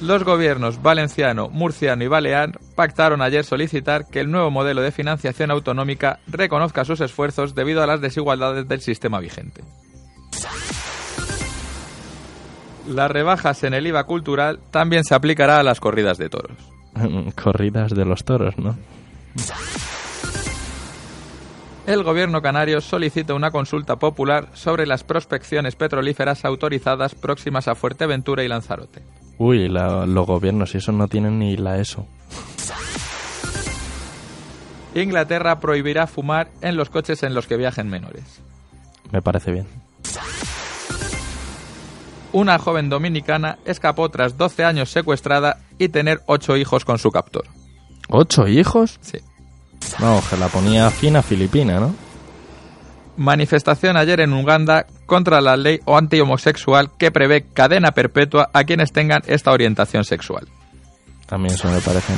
Los 0.01 0.23
gobiernos 0.23 0.83
valenciano, 0.83 1.49
murciano 1.49 2.03
y 2.03 2.07
balear 2.07 2.59
pactaron 2.75 3.23
ayer 3.23 3.43
solicitar 3.43 4.05
que 4.05 4.19
el 4.19 4.29
nuevo 4.29 4.51
modelo 4.51 4.83
de 4.83 4.91
financiación 4.91 5.49
autonómica 5.49 6.19
reconozca 6.27 6.85
sus 6.85 7.01
esfuerzos 7.01 7.55
debido 7.55 7.81
a 7.81 7.87
las 7.87 7.99
desigualdades 7.99 8.67
del 8.67 8.81
sistema 8.81 9.19
vigente. 9.19 9.63
Las 12.87 13.09
rebajas 13.09 13.63
en 13.63 13.73
el 13.73 13.87
IVA 13.87 14.03
cultural 14.03 14.59
también 14.69 15.03
se 15.03 15.15
aplicará 15.15 15.57
a 15.57 15.63
las 15.63 15.79
corridas 15.79 16.19
de 16.19 16.29
toros. 16.29 16.57
Corridas 17.43 17.95
de 17.95 18.05
los 18.05 18.23
toros, 18.23 18.55
¿no? 18.59 18.77
El 21.87 22.03
gobierno 22.03 22.41
canario 22.41 22.81
solicita 22.81 23.35
una 23.35 23.51
consulta 23.51 23.97
popular 23.97 24.49
sobre 24.53 24.87
las 24.87 25.03
prospecciones 25.03 25.75
petrolíferas 25.75 26.43
autorizadas 26.43 27.13
próximas 27.13 27.67
a 27.67 27.75
Fuerteventura 27.75 28.43
y 28.43 28.47
Lanzarote. 28.47 29.03
Uy, 29.37 29.69
la- 29.69 30.05
los 30.07 30.25
gobiernos 30.25 30.73
y 30.73 30.79
eso 30.79 30.91
no 30.91 31.07
tienen 31.07 31.37
ni 31.37 31.57
la 31.57 31.77
ESO. 31.77 32.07
Inglaterra 34.95 35.59
prohibirá 35.59 36.07
fumar 36.07 36.49
en 36.61 36.75
los 36.77 36.89
coches 36.89 37.21
en 37.23 37.35
los 37.35 37.45
que 37.47 37.57
viajen 37.57 37.89
menores. 37.89 38.23
Me 39.11 39.21
parece 39.21 39.51
bien. 39.51 39.67
Una 42.31 42.57
joven 42.57 42.89
dominicana 42.89 43.59
escapó 43.65 44.09
tras 44.09 44.37
12 44.37 44.63
años 44.65 44.89
secuestrada 44.89 45.59
y 45.77 45.89
tener 45.89 46.21
8 46.25 46.57
hijos 46.57 46.83
con 46.83 46.97
su 46.97 47.11
captor. 47.11 47.45
¿Ocho 48.09 48.47
hijos? 48.47 48.97
Sí. 49.01 49.19
No, 49.99 50.21
que 50.29 50.37
la 50.37 50.47
ponía 50.47 50.89
fina 50.91 51.21
filipina, 51.21 51.79
¿no? 51.79 51.95
Manifestación 53.17 53.95
ayer 53.95 54.19
en 54.19 54.33
Uganda 54.33 54.85
contra 55.05 55.39
la 55.39 55.55
ley 55.55 55.79
o 55.85 55.97
antihomosexual 55.97 56.91
que 56.97 57.11
prevé 57.11 57.45
cadena 57.53 57.91
perpetua 57.91 58.49
a 58.53 58.65
quienes 58.65 58.91
tengan 58.91 59.21
esta 59.25 59.51
orientación 59.51 60.03
sexual. 60.03 60.47
También 61.25 61.55
eso 61.55 61.69
me 61.69 61.79
parece 61.79 62.13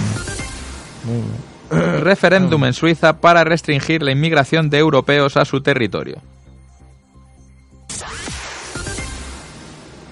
muy 1.04 1.16
bien. 1.16 2.04
Referéndum 2.04 2.66
en 2.66 2.74
Suiza 2.74 3.18
para 3.20 3.44
restringir 3.44 4.02
la 4.02 4.12
inmigración 4.12 4.70
de 4.70 4.80
europeos 4.80 5.38
a 5.38 5.46
su 5.46 5.62
territorio. 5.62 6.22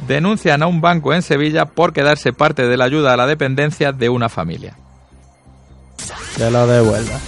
Denuncian 0.08 0.62
a 0.62 0.68
un 0.68 0.82
banco 0.82 1.14
en 1.14 1.24
Sevilla 1.24 1.66
por 1.66 1.94
quedarse 1.94 2.32
parte 2.32 2.68
de 2.68 2.78
la 2.78 2.86
ayuda 2.86 3.14
a 3.14 3.18
la 3.18 3.26
dependencia 3.26 3.92
de 3.92 4.10
una 4.10 4.30
familia. 4.30 4.78
Que 6.38 6.52
lo 6.52 6.68
devuelva. 6.68 7.20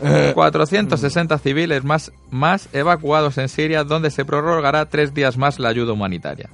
460 0.00 1.38
civiles 1.38 1.84
más, 1.84 2.12
más 2.30 2.68
evacuados 2.72 3.38
en 3.38 3.48
Siria, 3.48 3.84
donde 3.84 4.10
se 4.10 4.24
prorrogará 4.24 4.86
tres 4.86 5.12
días 5.14 5.36
más 5.36 5.58
la 5.58 5.68
ayuda 5.68 5.92
humanitaria. 5.92 6.48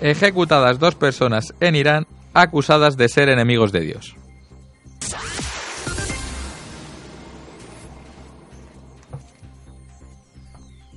Ejecutadas 0.00 0.78
dos 0.78 0.94
personas 0.94 1.54
en 1.60 1.76
Irán 1.76 2.06
acusadas 2.34 2.96
de 2.96 3.08
ser 3.08 3.28
enemigos 3.28 3.72
de 3.72 3.80
Dios. 3.80 4.16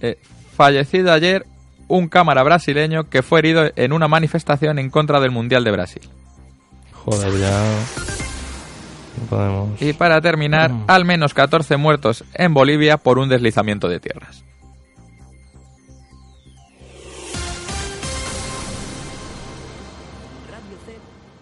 Eh, 0.02 0.18
fallecido 0.56 1.12
ayer 1.12 1.46
un 1.88 2.08
cámara 2.08 2.42
brasileño 2.44 3.10
que 3.10 3.22
fue 3.22 3.40
herido 3.40 3.72
en 3.76 3.94
una 3.94 4.08
manifestación 4.08 4.80
en 4.80 4.90
contra 4.90 5.20
del 5.20 5.32
Mundial 5.32 5.64
de 5.64 5.72
Brasil. 5.72 6.10
Joder, 6.92 7.38
ya... 7.40 7.62
No 9.20 9.28
podemos... 9.28 9.82
Y 9.82 9.94
para 9.94 10.22
terminar, 10.22 10.72
al 10.88 11.06
menos 11.06 11.34
14 11.34 11.78
muertos 11.78 12.24
en 12.34 12.54
Bolivia 12.54 12.98
por 12.98 13.20
un 13.20 13.30
deslizamiento 13.30 13.88
de 13.88 14.00
tierras. 14.00 14.44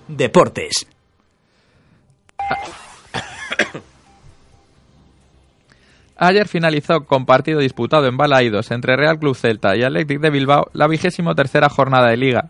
Deportes. 0.07 0.85
Ayer 6.17 6.47
finalizó 6.47 7.05
con 7.05 7.25
partido 7.25 7.59
disputado 7.59 8.07
en 8.07 8.15
Balaidos 8.15 8.69
entre 8.71 8.95
Real 8.95 9.17
Club 9.19 9.35
Celta 9.35 9.75
y 9.75 9.83
Athletic 9.83 10.19
de 10.19 10.29
Bilbao 10.29 10.69
la 10.73 10.87
vigésimo 10.87 11.33
tercera 11.35 11.67
jornada 11.69 12.09
de 12.09 12.17
liga. 12.17 12.49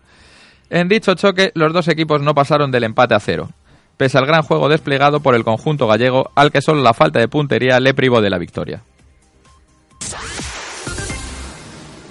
En 0.70 0.88
dicho 0.88 1.14
choque, 1.14 1.52
los 1.54 1.72
dos 1.72 1.88
equipos 1.88 2.20
no 2.20 2.34
pasaron 2.34 2.70
del 2.70 2.84
empate 2.84 3.14
a 3.14 3.20
cero, 3.20 3.48
pese 3.96 4.18
al 4.18 4.26
gran 4.26 4.42
juego 4.42 4.68
desplegado 4.68 5.20
por 5.20 5.34
el 5.34 5.44
conjunto 5.44 5.86
gallego, 5.86 6.30
al 6.34 6.50
que 6.50 6.62
solo 6.62 6.82
la 6.82 6.94
falta 6.94 7.18
de 7.18 7.28
puntería 7.28 7.80
le 7.80 7.94
privó 7.94 8.20
de 8.20 8.30
la 8.30 8.38
victoria. 8.38 8.82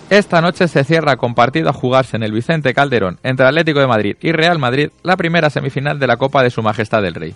Esta 0.10 0.42
noche 0.42 0.68
se 0.68 0.84
cierra 0.84 1.16
con 1.16 1.34
partido 1.34 1.70
a 1.70 1.74
jugarse 1.74 2.18
en 2.18 2.24
el 2.24 2.32
Vicente 2.32 2.74
Calderón 2.74 3.20
entre 3.24 3.48
Atlético 3.48 3.80
de 3.80 3.88
Madrid 3.88 4.16
y 4.22 4.32
Real 4.32 4.60
Madrid 4.60 4.90
la 5.02 5.18
primera 5.18 5.50
semifinal 5.50 5.98
de 5.98 6.06
la 6.08 6.18
Copa 6.18 6.44
de 6.44 6.52
Su 6.52 6.62
Majestad 6.62 7.04
el 7.04 7.16
Rey. 7.16 7.36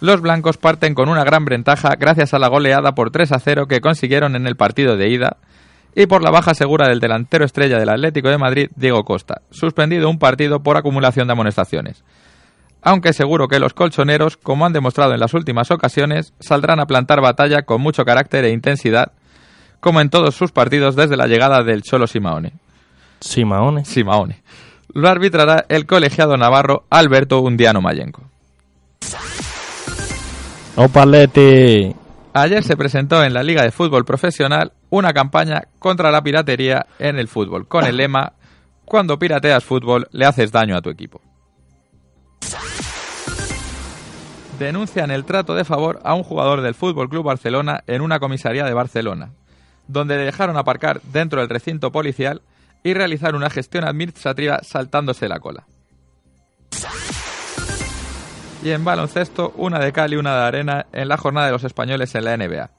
Los 0.00 0.20
blancos 0.20 0.56
parten 0.56 0.94
con 0.94 1.08
una 1.08 1.24
gran 1.24 1.44
ventaja 1.44 1.96
gracias 1.98 2.32
a 2.34 2.38
la 2.38 2.48
goleada 2.48 2.94
por 2.94 3.10
3 3.10 3.32
a 3.32 3.38
0 3.40 3.66
que 3.66 3.80
consiguieron 3.80 4.36
en 4.36 4.46
el 4.46 4.56
partido 4.56 4.96
de 4.96 5.08
ida 5.08 5.36
y 5.94 6.06
por 6.06 6.22
la 6.22 6.30
baja 6.30 6.54
segura 6.54 6.88
del 6.88 7.00
delantero 7.00 7.44
estrella 7.44 7.78
del 7.78 7.88
Atlético 7.88 8.28
de 8.28 8.38
Madrid, 8.38 8.70
Diego 8.76 9.04
Costa, 9.04 9.42
suspendido 9.50 10.08
un 10.08 10.18
partido 10.18 10.62
por 10.62 10.76
acumulación 10.76 11.26
de 11.26 11.32
amonestaciones. 11.32 12.04
Aunque 12.82 13.12
seguro 13.12 13.46
que 13.46 13.60
los 13.60 13.74
colchoneros, 13.74 14.36
como 14.36 14.66
han 14.66 14.72
demostrado 14.72 15.14
en 15.14 15.20
las 15.20 15.34
últimas 15.34 15.70
ocasiones, 15.70 16.34
saldrán 16.40 16.80
a 16.80 16.86
plantar 16.86 17.20
batalla 17.20 17.62
con 17.62 17.80
mucho 17.80 18.04
carácter 18.04 18.44
e 18.44 18.50
intensidad, 18.50 19.12
como 19.78 20.00
en 20.00 20.10
todos 20.10 20.34
sus 20.34 20.50
partidos 20.50 20.96
desde 20.96 21.16
la 21.16 21.28
llegada 21.28 21.62
del 21.62 21.82
Cholo 21.82 22.08
Simaone. 22.08 22.54
Simaone. 23.20 23.84
Simaone. 23.84 24.42
Lo 24.94 25.08
arbitrará 25.08 25.64
el 25.68 25.86
colegiado 25.86 26.36
navarro 26.36 26.84
Alberto 26.90 27.40
Undiano 27.40 27.80
Mayenco. 27.80 28.22
¡Opa, 30.74 31.06
Leti! 31.06 31.94
Ayer 32.34 32.64
se 32.64 32.76
presentó 32.76 33.22
en 33.22 33.34
la 33.34 33.42
Liga 33.42 33.62
de 33.62 33.70
Fútbol 33.70 34.04
Profesional 34.04 34.72
una 34.90 35.12
campaña 35.12 35.62
contra 35.78 36.10
la 36.10 36.22
piratería 36.22 36.86
en 36.98 37.18
el 37.18 37.28
fútbol, 37.28 37.68
con 37.68 37.84
el 37.84 37.96
lema 37.96 38.32
Cuando 38.84 39.18
pirateas 39.18 39.62
fútbol 39.62 40.08
le 40.12 40.26
haces 40.26 40.50
daño 40.50 40.76
a 40.76 40.82
tu 40.82 40.90
equipo. 40.90 41.20
Denuncian 44.58 45.10
el 45.10 45.24
trato 45.24 45.54
de 45.54 45.64
favor 45.64 46.00
a 46.04 46.14
un 46.14 46.22
jugador 46.22 46.60
del 46.60 46.74
Fútbol 46.74 47.08
Club 47.08 47.24
Barcelona 47.24 47.82
en 47.86 48.00
una 48.00 48.20
comisaría 48.20 48.64
de 48.64 48.74
Barcelona, 48.74 49.30
donde 49.88 50.16
le 50.16 50.24
dejaron 50.24 50.56
aparcar 50.56 51.00
dentro 51.02 51.40
del 51.40 51.48
recinto 51.48 51.90
policial 51.90 52.42
y 52.84 52.94
realizar 52.94 53.34
una 53.34 53.50
gestión 53.50 53.84
administrativa 53.84 54.60
saltándose 54.62 55.28
la 55.28 55.40
cola. 55.40 55.64
Y 58.62 58.70
en 58.70 58.84
baloncesto, 58.84 59.52
una 59.56 59.80
de 59.80 59.92
cal 59.92 60.12
y 60.12 60.16
una 60.16 60.36
de 60.36 60.46
arena 60.46 60.86
en 60.92 61.08
la 61.08 61.16
jornada 61.16 61.46
de 61.46 61.52
los 61.52 61.64
españoles 61.64 62.14
en 62.14 62.24
la 62.24 62.36
NBA. 62.36 62.70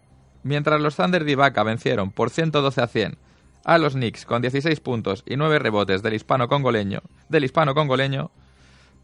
Mientras 0.43 0.79
los 0.79 0.95
Thunder 0.95 1.25
de 1.25 1.33
Ibaka 1.33 1.63
vencieron 1.63 2.11
por 2.11 2.29
112 2.29 2.81
a 2.81 2.87
100 2.87 3.17
a 3.65 3.77
los 3.77 3.93
Knicks 3.93 4.25
con 4.25 4.41
16 4.41 4.79
puntos 4.81 5.23
y 5.25 5.37
9 5.37 5.59
rebotes 5.59 6.03
del 6.03 6.13
hispano 6.13 6.47
congoleño, 6.47 7.01
del 7.29 7.45
hispano 7.45 7.73
congoleño, 7.73 8.31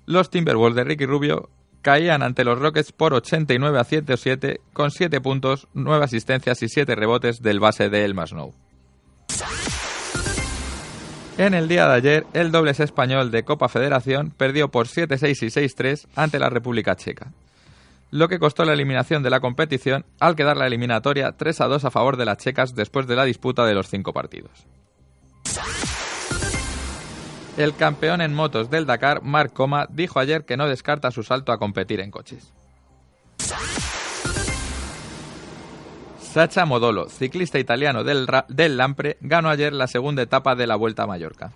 los 0.10 0.32
Timberwolves 0.32 0.76
de 0.76 0.84
Ricky 0.86 1.06
Rubio 1.06 1.52
caían 1.84 2.24
ante 2.24 2.44
los 2.44 2.58
Rockets 2.58 2.92
por 2.92 3.14
89 3.14 3.80
a 3.80 3.84
107 3.84 4.60
con 4.74 4.90
7 4.90 5.22
puntos, 5.22 5.68
9 5.76 6.04
asistencias 6.04 6.64
y 6.64 6.68
7 6.68 6.96
rebotes 6.96 7.44
del 7.44 7.60
base 7.60 7.90
de 7.90 8.06
Elma 8.06 8.26
Snow. 8.26 8.56
En 11.38 11.54
el 11.54 11.68
día 11.68 11.88
de 11.88 11.94
ayer, 11.94 12.26
el 12.34 12.52
dobles 12.52 12.80
español 12.80 13.30
de 13.30 13.44
Copa 13.44 13.70
Federación 13.70 14.32
perdió 14.32 14.70
por 14.70 14.88
7-6 14.88 15.44
y 15.44 15.68
6-3 15.68 16.08
ante 16.16 16.40
la 16.40 16.50
República 16.50 16.96
Checa, 16.96 17.32
lo 18.10 18.28
que 18.28 18.40
costó 18.40 18.66
la 18.66 18.74
eliminación 18.74 19.22
de 19.22 19.30
la 19.30 19.42
competición 19.42 20.08
al 20.20 20.36
quedar 20.36 20.58
la 20.58 20.66
eliminatoria 20.66 21.38
3-2 21.38 21.84
a 21.84 21.92
favor 21.92 22.18
de 22.18 22.26
las 22.26 22.40
checas 22.40 22.74
después 22.74 23.06
de 23.06 23.16
la 23.16 23.26
disputa 23.26 23.64
de 23.64 23.76
los 23.76 23.88
cinco 23.88 24.12
partidos. 24.12 24.66
El 27.60 27.76
campeón 27.76 28.22
en 28.22 28.34
motos 28.34 28.70
del 28.70 28.86
Dakar, 28.86 29.22
Marc 29.22 29.52
Coma, 29.52 29.86
dijo 29.90 30.22
ayer 30.22 30.46
que 30.46 30.56
no 30.56 30.66
descarta 30.66 31.12
su 31.12 31.24
salto 31.24 31.52
a 31.52 31.58
competir 31.58 32.00
en 32.00 32.10
coches. 32.10 32.54
Sacha 36.22 36.64
Modolo, 36.64 37.10
ciclista 37.10 37.60
italiano 37.60 38.06
del, 38.06 38.26
del 38.48 38.78
Lampre, 38.78 39.18
ganó 39.20 39.50
ayer 39.50 39.74
la 39.74 39.88
segunda 39.88 40.22
etapa 40.22 40.56
de 40.56 40.68
la 40.68 40.78
Vuelta 40.78 41.04
a 41.04 41.08
Mallorca. 41.08 41.52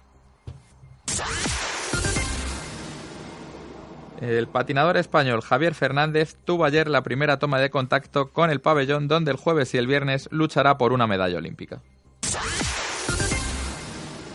El 4.19 4.47
patinador 4.47 4.97
español 4.97 5.41
Javier 5.41 5.73
Fernández 5.73 6.35
tuvo 6.43 6.65
ayer 6.65 6.89
la 6.89 7.01
primera 7.03 7.39
toma 7.39 7.61
de 7.61 7.69
contacto 7.69 8.33
con 8.33 8.49
el 8.49 8.59
pabellón 8.59 9.07
donde 9.07 9.31
el 9.31 9.37
jueves 9.37 9.73
y 9.73 9.77
el 9.77 9.87
viernes 9.87 10.27
luchará 10.33 10.77
por 10.77 10.91
una 10.91 11.07
medalla 11.07 11.37
olímpica. 11.37 11.81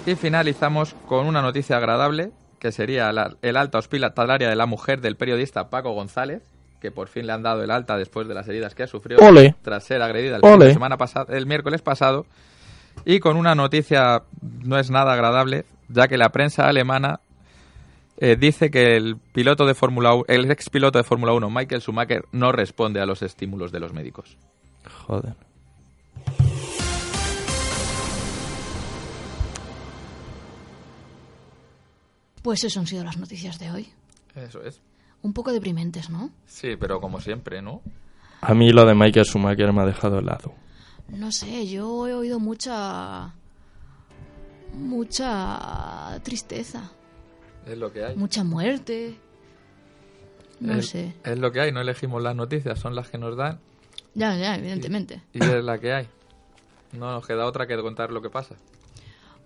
Y 0.09 0.15
finalizamos 0.17 0.95
con 1.07 1.27
una 1.27 1.43
noticia 1.43 1.77
agradable, 1.77 2.31
que 2.59 2.73
sería 2.73 3.13
la- 3.13 3.37
el 3.43 3.57
alta 3.57 3.79
hospitalaria 3.79 4.49
de 4.49 4.57
la 4.57 4.65
mujer 4.67 5.01
del 5.01 5.17
periodista 5.17 5.69
Paco 5.69 5.93
González, 5.93 6.43
que 6.81 6.91
por 6.91 7.09
fin 7.09 7.27
le 7.27 7.33
han 7.33 7.43
dado 7.43 7.63
el 7.63 7.71
alta 7.71 7.97
después 7.99 8.27
de 8.27 8.35
las 8.35 8.49
heridas 8.49 8.75
que 8.75 8.85
ha 8.85 8.87
sufrido 8.87 9.21
Ole. 9.23 9.55
tras 9.63 9.85
ser 9.85 10.01
agredida 10.01 10.37
el, 10.37 10.45
Ole. 10.45 10.73
semana 10.73 10.97
pasado, 10.97 11.35
el 11.35 11.45
miércoles 11.47 11.83
pasado. 11.83 12.25
Y 13.05 13.21
con 13.21 13.37
una 13.37 13.55
noticia 13.55 14.23
no 14.65 14.79
es 14.79 14.91
nada 14.91 15.13
agradable, 15.13 15.65
ya 15.89 16.09
que 16.09 16.17
la 16.17 16.31
prensa 16.31 16.67
alemana 16.69 17.21
eh, 18.21 18.37
dice 18.37 18.71
que 18.71 18.97
el 18.97 19.17
piloto 19.33 19.67
de 19.67 19.75
Fórmula 19.75 20.15
1, 20.15 20.25
el 20.29 20.51
ex 20.51 20.71
piloto 20.71 20.99
de 20.99 21.05
Fórmula 21.05 21.33
1, 21.35 21.51
Michael 21.51 21.81
Schumacher, 21.83 22.25
no 22.33 22.51
responde 22.51 23.01
a 23.01 23.07
los 23.07 23.23
estímulos 23.23 23.71
de 23.73 23.81
los 23.81 23.93
médicos. 23.93 24.37
Joder. 25.07 25.35
Pues 32.49 32.65
eso 32.65 32.81
han 32.81 32.87
sido 32.87 33.05
las 33.05 33.19
noticias 33.19 33.59
de 33.59 33.71
hoy. 33.71 33.89
Eso 34.35 34.63
es. 34.63 34.81
Un 35.21 35.35
poco 35.35 35.53
deprimentes, 35.53 36.09
¿no? 36.09 36.31
Sí, 36.47 36.77
pero 36.81 36.99
como 36.99 37.21
siempre, 37.21 37.61
¿no? 37.61 37.83
A 38.41 38.55
mí 38.55 38.73
lo 38.73 38.87
de 38.87 38.95
Michael 38.95 39.27
Schumacher 39.27 39.71
me 39.75 39.83
ha 39.83 39.85
dejado 39.85 40.19
helado. 40.21 40.55
No 41.09 41.31
sé, 41.31 41.67
yo 41.69 42.09
he 42.09 42.15
oído 42.15 42.41
mucha... 42.41 43.35
Mucha 44.73 46.19
tristeza, 46.23 46.91
Es 47.67 47.77
lo 47.77 47.93
que 47.93 48.03
hay. 48.07 48.17
mucha 48.17 48.45
muerte. 48.45 49.19
No 50.61 50.73
es, 50.77 50.89
sé. 50.89 51.15
Es 51.25 51.39
lo 51.39 51.53
que 51.53 51.61
hay, 51.61 51.71
no 51.73 51.83
elegimos 51.83 52.23
las 52.23 52.35
noticias, 52.35 52.79
son 52.79 52.95
las 52.95 53.11
que 53.11 53.19
nos 53.19 53.37
dan 53.37 53.61
Ya, 54.15 54.35
ya, 54.39 54.57
evidentemente. 54.57 55.21
y 55.35 55.45
es 55.45 55.63
la 55.63 55.79
que 55.79 55.93
hay. 55.93 56.09
No 56.93 57.13
nos 57.13 57.27
queda 57.27 57.45
otra 57.45 57.67
que 57.67 57.77
contar 57.77 58.11
lo 58.11 58.23
que 58.23 58.31
pasa. 58.31 58.57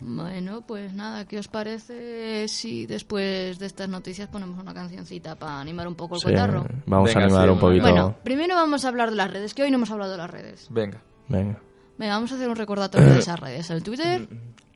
Bueno, 0.04 0.62
pues 0.66 0.92
nada, 0.94 1.26
¿qué 1.26 1.38
os 1.38 1.46
parece 1.48 2.48
si 2.48 2.86
después 2.86 3.58
de 3.60 3.66
estas 3.66 3.88
noticias 3.88 4.28
ponemos 4.28 4.58
una 4.60 4.74
cancioncita 4.74 5.36
para 5.36 5.60
animar 5.60 5.86
un 5.86 5.94
poco 5.94 6.16
el 6.16 6.20
Sí, 6.20 6.26
cotarro? 6.28 6.66
vamos 6.86 7.06
Venga, 7.08 7.20
a 7.20 7.24
animar 7.24 7.44
sí, 7.46 7.50
un 7.52 7.60
poquito. 7.60 7.82
Bueno, 7.82 8.16
primero 8.24 8.56
vamos 8.56 8.84
a 8.84 8.88
hablar 8.88 9.10
de 9.10 9.16
las 9.16 9.30
redes, 9.30 9.54
que 9.54 9.62
hoy 9.62 9.70
no 9.70 9.76
hemos 9.76 9.90
hablado 9.92 10.10
de 10.12 10.18
las 10.18 10.28
redes. 10.30 10.66
Venga. 10.70 11.00
Venga. 11.28 11.60
Venga, 11.98 12.14
vamos 12.14 12.32
a 12.32 12.34
hacer 12.34 12.48
un 12.48 12.56
recordatorio 12.56 13.12
de 13.12 13.18
esas 13.20 13.38
redes. 13.38 13.70
El 13.70 13.82
Twitter, 13.84 14.26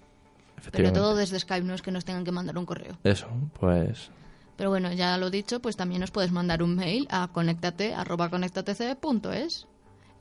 Pero 0.70 0.92
todo 0.92 1.16
desde 1.16 1.40
Skype, 1.40 1.66
no 1.66 1.72
es 1.74 1.80
que 1.82 1.90
nos 1.90 2.04
tengan 2.04 2.24
que 2.24 2.32
mandar 2.32 2.58
un 2.58 2.66
correo. 2.66 2.98
Eso, 3.02 3.28
pues 3.58 4.10
Pero 4.56 4.70
bueno, 4.70 4.92
ya 4.92 5.18
lo 5.18 5.30
dicho, 5.30 5.60
pues 5.60 5.76
también 5.76 6.02
nos 6.02 6.10
puedes 6.10 6.32
mandar 6.32 6.62
un 6.62 6.76
mail 6.76 7.08
a 7.10 7.28
conectate@conectatc.es. 7.32 9.66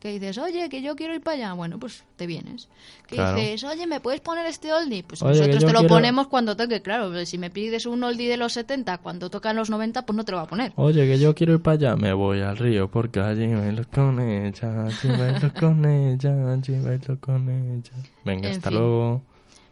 Que 0.01 0.13
dices, 0.13 0.39
oye, 0.39 0.67
que 0.67 0.81
yo 0.81 0.95
quiero 0.95 1.13
ir 1.13 1.21
para 1.21 1.37
allá. 1.37 1.53
Bueno, 1.53 1.77
pues 1.79 2.03
te 2.15 2.25
vienes. 2.25 2.67
Que 3.07 3.15
Claro. 3.17 3.37
dices, 3.37 3.63
oye, 3.65 3.85
¿me 3.85 3.99
puedes 3.99 4.19
poner 4.19 4.47
este 4.47 4.73
oldie? 4.73 5.03
Pues 5.03 5.21
Oye, 5.21 5.37
nosotros 5.37 5.59
te 5.63 5.71
lo 5.73 5.79
quiero- 5.81 5.93
ponemos 5.93 6.27
cuando 6.27 6.57
toque. 6.57 6.81
Claro, 6.81 7.09
pero 7.11 7.23
si 7.27 7.37
me 7.37 7.51
pides 7.51 7.85
un 7.85 8.03
oldie 8.03 8.27
de 8.27 8.35
los 8.35 8.53
70 8.53 8.97
cuando 8.97 9.29
tocan 9.29 9.55
los 9.55 9.69
90, 9.69 10.03
pues 10.03 10.17
no 10.17 10.25
te 10.25 10.31
lo 10.31 10.37
va 10.39 10.43
a 10.45 10.47
poner. 10.47 10.73
Oye, 10.75 11.05
que 11.05 11.19
yo 11.19 11.35
quiero 11.35 11.53
ir 11.53 11.61
para 11.61 11.75
allá, 11.75 11.95
me 11.95 12.13
voy 12.13 12.41
al 12.41 12.57
río 12.57 12.89
porque 12.89 13.19
allí 13.19 13.53
bailo 13.53 13.83
con 13.93 14.19
ella, 14.19 14.85
allí 14.87 15.07
bailo 15.19 15.53
con 15.53 15.85
ella, 15.85 16.51
allí 16.51 16.79
bailo 16.79 17.19
con 17.21 17.49
ella. 17.49 17.91
Venga, 18.25 18.49
En 18.49 18.55
hasta 18.55 18.69
fin. 18.69 18.79
luego. 18.79 19.21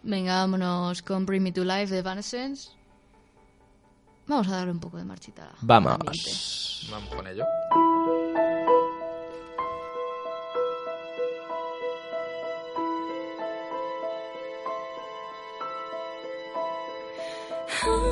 Venga, 0.03 0.35
vámonos 0.35 1.01
con 1.01 1.25
Bring 1.25 1.41
Me 1.41 1.51
to 1.51 1.65
Life 1.65 1.87
de 1.87 1.97
Evanescence. 1.99 2.69
Vamos 4.27 4.47
a 4.47 4.51
darle 4.57 4.73
un 4.73 4.79
poco 4.79 4.97
de 4.97 5.05
marchita. 5.05 5.49
Vamos. 5.61 6.87
Vamos 6.91 7.09
con 7.15 7.25
ello. 7.25 7.45
痛。 17.79 18.08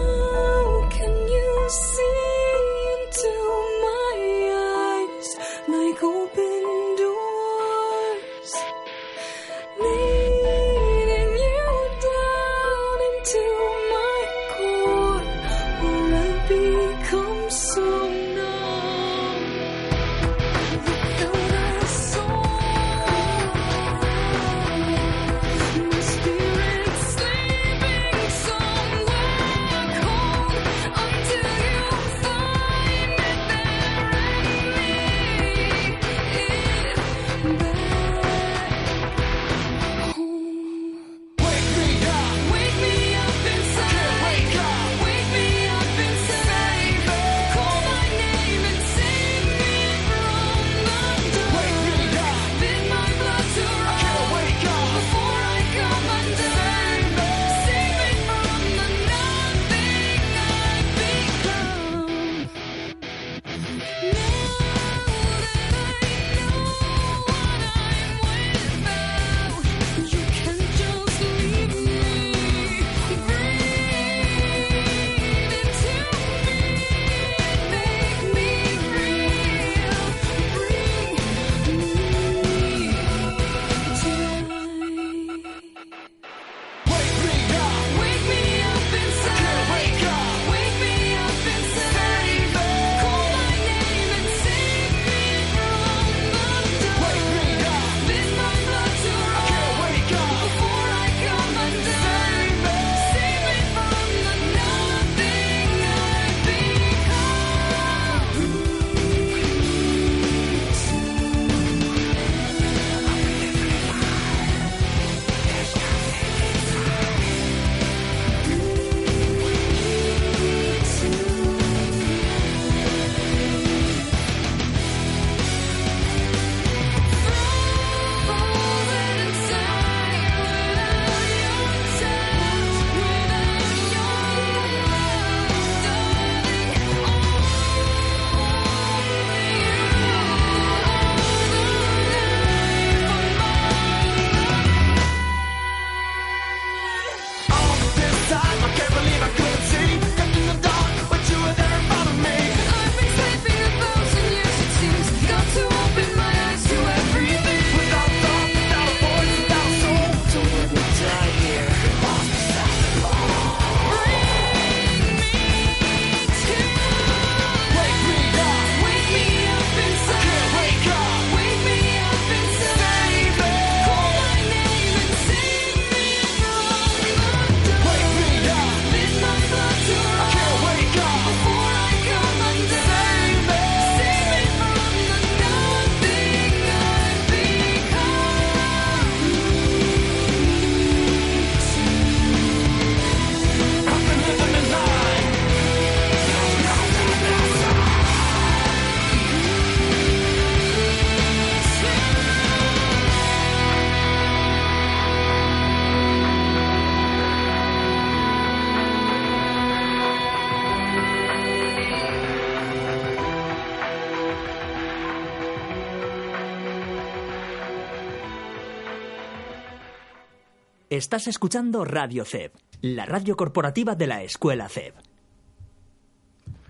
Estás 220.97 221.27
escuchando 221.27 221.85
Radio 221.85 222.25
CEB, 222.25 222.51
la 222.81 223.05
radio 223.05 223.35
corporativa 223.37 223.93
de 223.93 224.07
la 224.07 224.23
Escuela 224.23 224.67
CEB. 224.67 224.95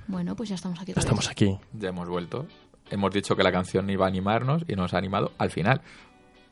Bueno, 0.07 0.35
pues 0.35 0.49
ya 0.49 0.55
estamos 0.55 0.77
aquí. 0.81 0.91
otra 0.91 0.99
Estamos 0.99 1.23
vez. 1.25 1.31
aquí. 1.31 1.57
Ya 1.71 1.87
hemos 1.89 2.09
vuelto. 2.09 2.45
Hemos 2.89 3.13
dicho 3.13 3.37
que 3.37 3.43
la 3.43 3.53
canción 3.53 3.89
iba 3.89 4.03
a 4.03 4.09
animarnos 4.09 4.63
y 4.67 4.75
nos 4.75 4.93
ha 4.93 4.97
animado 4.97 5.31
al 5.37 5.49
final. 5.49 5.79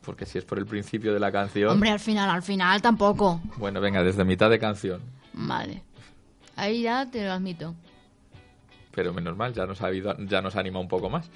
Porque 0.02 0.24
si 0.24 0.38
es 0.38 0.46
por 0.46 0.56
el 0.58 0.64
principio 0.64 1.12
de 1.12 1.20
la 1.20 1.30
canción... 1.30 1.68
Hombre, 1.70 1.90
al 1.90 2.00
final, 2.00 2.30
al 2.30 2.42
final 2.42 2.80
tampoco. 2.80 3.42
Bueno, 3.58 3.78
venga, 3.82 4.02
desde 4.02 4.24
mitad 4.24 4.48
de 4.48 4.58
canción. 4.58 5.02
Vale. 5.34 5.82
Ahí 6.56 6.80
ya 6.82 7.10
te 7.10 7.26
lo 7.26 7.32
admito. 7.32 7.74
Pero 8.94 9.12
menos 9.12 9.36
mal, 9.36 9.52
ya 9.52 9.66
nos 9.66 9.82
ha, 9.82 9.88
habido- 9.88 10.16
ya 10.20 10.40
nos 10.40 10.56
anima 10.56 10.80
un 10.80 10.88
poco 10.88 11.10
más. 11.10 11.28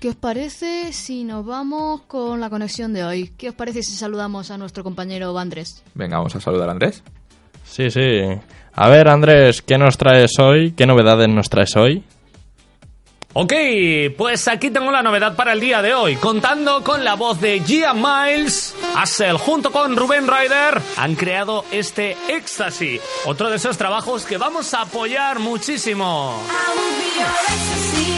¿Qué 0.00 0.08
os 0.08 0.16
parece 0.16 0.94
si 0.94 1.24
nos 1.24 1.44
vamos 1.44 2.00
con 2.06 2.40
la 2.40 2.48
conexión 2.48 2.94
de 2.94 3.04
hoy? 3.04 3.34
¿Qué 3.36 3.50
os 3.50 3.54
parece 3.54 3.82
si 3.82 3.92
saludamos 3.92 4.50
a 4.50 4.56
nuestro 4.56 4.82
compañero 4.82 5.38
Andrés? 5.38 5.82
Venga, 5.94 6.16
vamos 6.16 6.34
a 6.34 6.40
saludar 6.40 6.70
a 6.70 6.72
Andrés. 6.72 7.02
Sí, 7.64 7.90
sí. 7.90 8.22
A 8.72 8.88
ver, 8.88 9.08
Andrés, 9.08 9.60
¿qué 9.60 9.76
nos 9.76 9.98
traes 9.98 10.38
hoy? 10.38 10.72
¿Qué 10.72 10.86
novedades 10.86 11.28
nos 11.28 11.50
traes 11.50 11.76
hoy? 11.76 12.02
Ok, 13.34 13.52
pues 14.16 14.48
aquí 14.48 14.70
tengo 14.70 14.90
la 14.90 15.02
novedad 15.02 15.36
para 15.36 15.52
el 15.52 15.60
día 15.60 15.82
de 15.82 15.92
hoy. 15.92 16.16
Contando 16.16 16.82
con 16.82 17.04
la 17.04 17.14
voz 17.14 17.38
de 17.38 17.60
Gia 17.60 17.92
Miles, 17.92 18.74
Assel 18.96 19.36
junto 19.36 19.70
con 19.70 19.96
Rubén 19.96 20.26
Ryder 20.26 20.80
han 20.96 21.14
creado 21.14 21.66
este 21.70 22.16
Ecstasy, 22.26 22.98
otro 23.26 23.50
de 23.50 23.56
esos 23.56 23.76
trabajos 23.76 24.24
que 24.24 24.38
vamos 24.38 24.72
a 24.72 24.80
apoyar 24.80 25.40
muchísimo. 25.40 26.42
I 26.48 26.78
will 26.78 26.96
be 26.98 28.00
your 28.00 28.09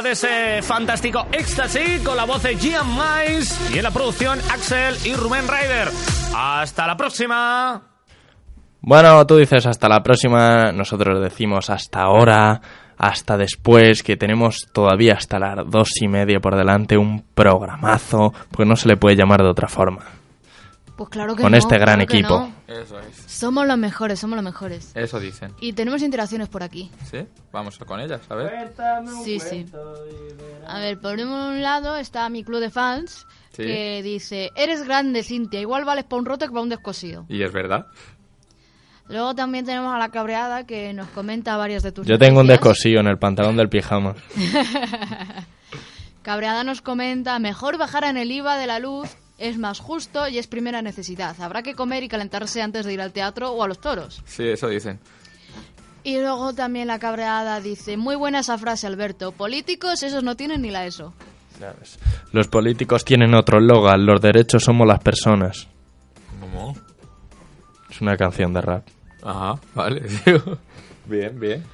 de 0.00 0.12
ese 0.12 0.62
fantástico 0.62 1.26
Ecstasy 1.32 1.98
con 2.02 2.16
la 2.16 2.24
voz 2.24 2.42
de 2.44 2.56
Gian 2.56 2.86
Miles 2.94 3.70
y 3.74 3.78
en 3.78 3.82
la 3.82 3.90
producción 3.90 4.38
Axel 4.50 4.96
y 5.04 5.14
Rubén 5.14 5.46
Ryder. 5.46 5.88
Hasta 6.34 6.86
la 6.86 6.96
próxima. 6.96 7.82
Bueno, 8.80 9.26
tú 9.26 9.36
dices 9.36 9.66
hasta 9.66 9.88
la 9.88 10.02
próxima, 10.02 10.72
nosotros 10.72 11.20
decimos 11.20 11.68
hasta 11.68 12.00
ahora, 12.00 12.60
hasta 12.96 13.36
después, 13.36 14.02
que 14.02 14.16
tenemos 14.16 14.66
todavía 14.72 15.14
hasta 15.14 15.38
las 15.38 15.68
dos 15.68 15.90
y 16.00 16.08
media 16.08 16.40
por 16.40 16.56
delante 16.56 16.96
un 16.96 17.22
programazo, 17.34 18.32
porque 18.50 18.64
no 18.68 18.76
se 18.76 18.88
le 18.88 18.96
puede 18.96 19.16
llamar 19.16 19.42
de 19.42 19.50
otra 19.50 19.68
forma. 19.68 20.04
Pues 20.96 21.10
claro 21.10 21.34
que 21.36 21.42
Con 21.42 21.52
no, 21.52 21.58
este 21.58 21.76
gran 21.76 21.98
claro 21.98 22.02
equipo. 22.02 22.38
no. 22.38 22.52
Eso 22.74 22.98
es. 23.00 23.21
Somos 23.42 23.66
los 23.66 23.76
mejores, 23.76 24.20
somos 24.20 24.36
los 24.36 24.44
mejores. 24.44 24.92
Eso 24.94 25.18
dicen. 25.18 25.52
Y 25.60 25.72
tenemos 25.72 26.00
interacciones 26.00 26.48
por 26.48 26.62
aquí. 26.62 26.92
¿Sí? 27.10 27.26
Vamos 27.50 27.76
con 27.78 27.98
ellas, 27.98 28.20
a 28.28 28.36
ver. 28.36 28.72
Sí, 29.24 29.40
sí. 29.40 29.66
A 30.64 30.78
ver, 30.78 31.00
por 31.00 31.18
un 31.18 31.60
lado 31.60 31.96
está 31.96 32.28
mi 32.28 32.44
club 32.44 32.60
de 32.60 32.70
fans 32.70 33.26
Sí. 33.50 33.64
que 33.64 34.00
dice, 34.04 34.50
eres 34.54 34.84
grande, 34.84 35.24
Cintia, 35.24 35.58
igual 35.60 35.84
vales 35.84 36.04
para 36.04 36.20
un 36.20 36.24
roto 36.26 36.46
que 36.46 36.52
para 36.52 36.62
un 36.62 36.68
descosido. 36.68 37.26
Y 37.28 37.42
es 37.42 37.52
verdad. 37.52 37.86
Luego 39.08 39.34
también 39.34 39.64
tenemos 39.66 39.92
a 39.92 39.98
la 39.98 40.10
cabreada 40.10 40.64
que 40.64 40.92
nos 40.92 41.08
comenta 41.08 41.56
varias 41.56 41.82
de 41.82 41.90
tus 41.90 42.06
Yo 42.06 42.18
tengo 42.20 42.42
un 42.42 42.46
descosío 42.46 43.00
en 43.00 43.08
el 43.08 43.18
pantalón 43.18 43.56
del 43.56 43.68
pijama. 43.68 44.14
Cabreada 46.22 46.62
nos 46.62 46.80
comenta, 46.80 47.40
mejor 47.40 47.76
bajar 47.76 48.04
en 48.04 48.16
el 48.16 48.30
IVA 48.30 48.56
de 48.56 48.68
la 48.68 48.78
luz, 48.78 49.08
es 49.38 49.58
más 49.58 49.80
justo 49.80 50.28
y 50.28 50.38
es 50.38 50.46
primera 50.46 50.82
necesidad. 50.82 51.40
Habrá 51.40 51.62
que 51.62 51.74
comer 51.74 52.02
y 52.02 52.08
calentarse 52.08 52.62
antes 52.62 52.86
de 52.86 52.92
ir 52.92 53.00
al 53.00 53.12
teatro 53.12 53.50
o 53.52 53.62
a 53.62 53.68
los 53.68 53.80
toros. 53.80 54.22
Sí, 54.26 54.44
eso 54.48 54.68
dicen. 54.68 54.98
Y 56.04 56.18
luego 56.18 56.52
también 56.52 56.88
la 56.88 56.98
cabreada 56.98 57.60
dice, 57.60 57.96
muy 57.96 58.16
buena 58.16 58.40
esa 58.40 58.58
frase, 58.58 58.86
Alberto. 58.86 59.32
Políticos, 59.32 60.02
esos 60.02 60.24
no 60.24 60.36
tienen 60.36 60.62
ni 60.62 60.70
la 60.70 60.84
ESO. 60.86 61.12
Los 62.32 62.48
políticos 62.48 63.04
tienen 63.04 63.34
otro 63.34 63.60
logan, 63.60 64.04
los 64.04 64.20
derechos 64.20 64.64
somos 64.64 64.86
las 64.86 64.98
personas. 64.98 65.68
¿Cómo? 66.40 66.74
Es 67.88 68.00
una 68.00 68.16
canción 68.16 68.52
de 68.52 68.60
rap. 68.60 68.84
Ajá, 69.22 69.60
vale. 69.74 70.02
bien, 71.06 71.38
bien. 71.38 71.64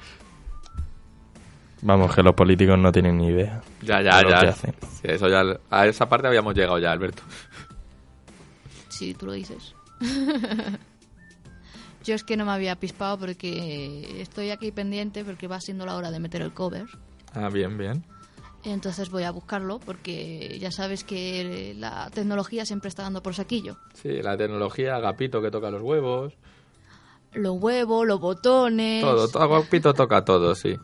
Vamos, 1.81 2.13
que 2.13 2.21
los 2.21 2.35
políticos 2.35 2.77
no 2.77 2.91
tienen 2.91 3.17
ni 3.17 3.27
idea. 3.27 3.61
Ya, 3.81 4.01
ya, 4.01 4.17
de 4.17 4.23
lo 4.23 4.29
que 4.29 4.45
ya. 4.45 4.51
hacen. 4.51 4.75
Sí, 5.01 5.07
eso 5.07 5.27
ya. 5.27 5.43
A 5.71 5.87
esa 5.87 6.07
parte 6.09 6.27
habíamos 6.27 6.53
llegado 6.53 6.77
ya, 6.77 6.91
Alberto. 6.91 7.23
Sí, 8.99 9.13
tú 9.13 9.27
lo 9.27 9.31
dices. 9.31 9.73
Yo 12.03 12.15
es 12.15 12.25
que 12.25 12.35
no 12.35 12.43
me 12.43 12.51
había 12.51 12.75
pispado 12.75 13.17
porque 13.17 14.19
estoy 14.21 14.49
aquí 14.49 14.73
pendiente 14.73 15.23
porque 15.23 15.47
va 15.47 15.61
siendo 15.61 15.85
la 15.85 15.95
hora 15.95 16.11
de 16.11 16.19
meter 16.19 16.41
el 16.41 16.53
cover. 16.53 16.85
Ah, 17.33 17.47
bien, 17.47 17.77
bien. 17.77 18.03
Entonces 18.65 19.09
voy 19.09 19.23
a 19.23 19.31
buscarlo 19.31 19.79
porque 19.79 20.57
ya 20.59 20.69
sabes 20.69 21.05
que 21.05 21.73
la 21.77 22.09
tecnología 22.09 22.65
siempre 22.65 22.89
está 22.89 23.03
dando 23.03 23.23
por 23.23 23.35
saquillo. 23.35 23.77
Sí, 23.93 24.21
la 24.21 24.35
tecnología, 24.35 24.97
Agapito 24.97 25.41
que 25.41 25.49
toca 25.49 25.71
los 25.71 25.81
huevos. 25.81 26.33
Los 27.31 27.55
huevos, 27.61 28.05
los 28.05 28.19
botones. 28.19 29.01
Todo, 29.01 29.29
todo, 29.29 29.43
Agapito 29.43 29.93
toca 29.93 30.25
todo, 30.25 30.55
sí. 30.55 30.77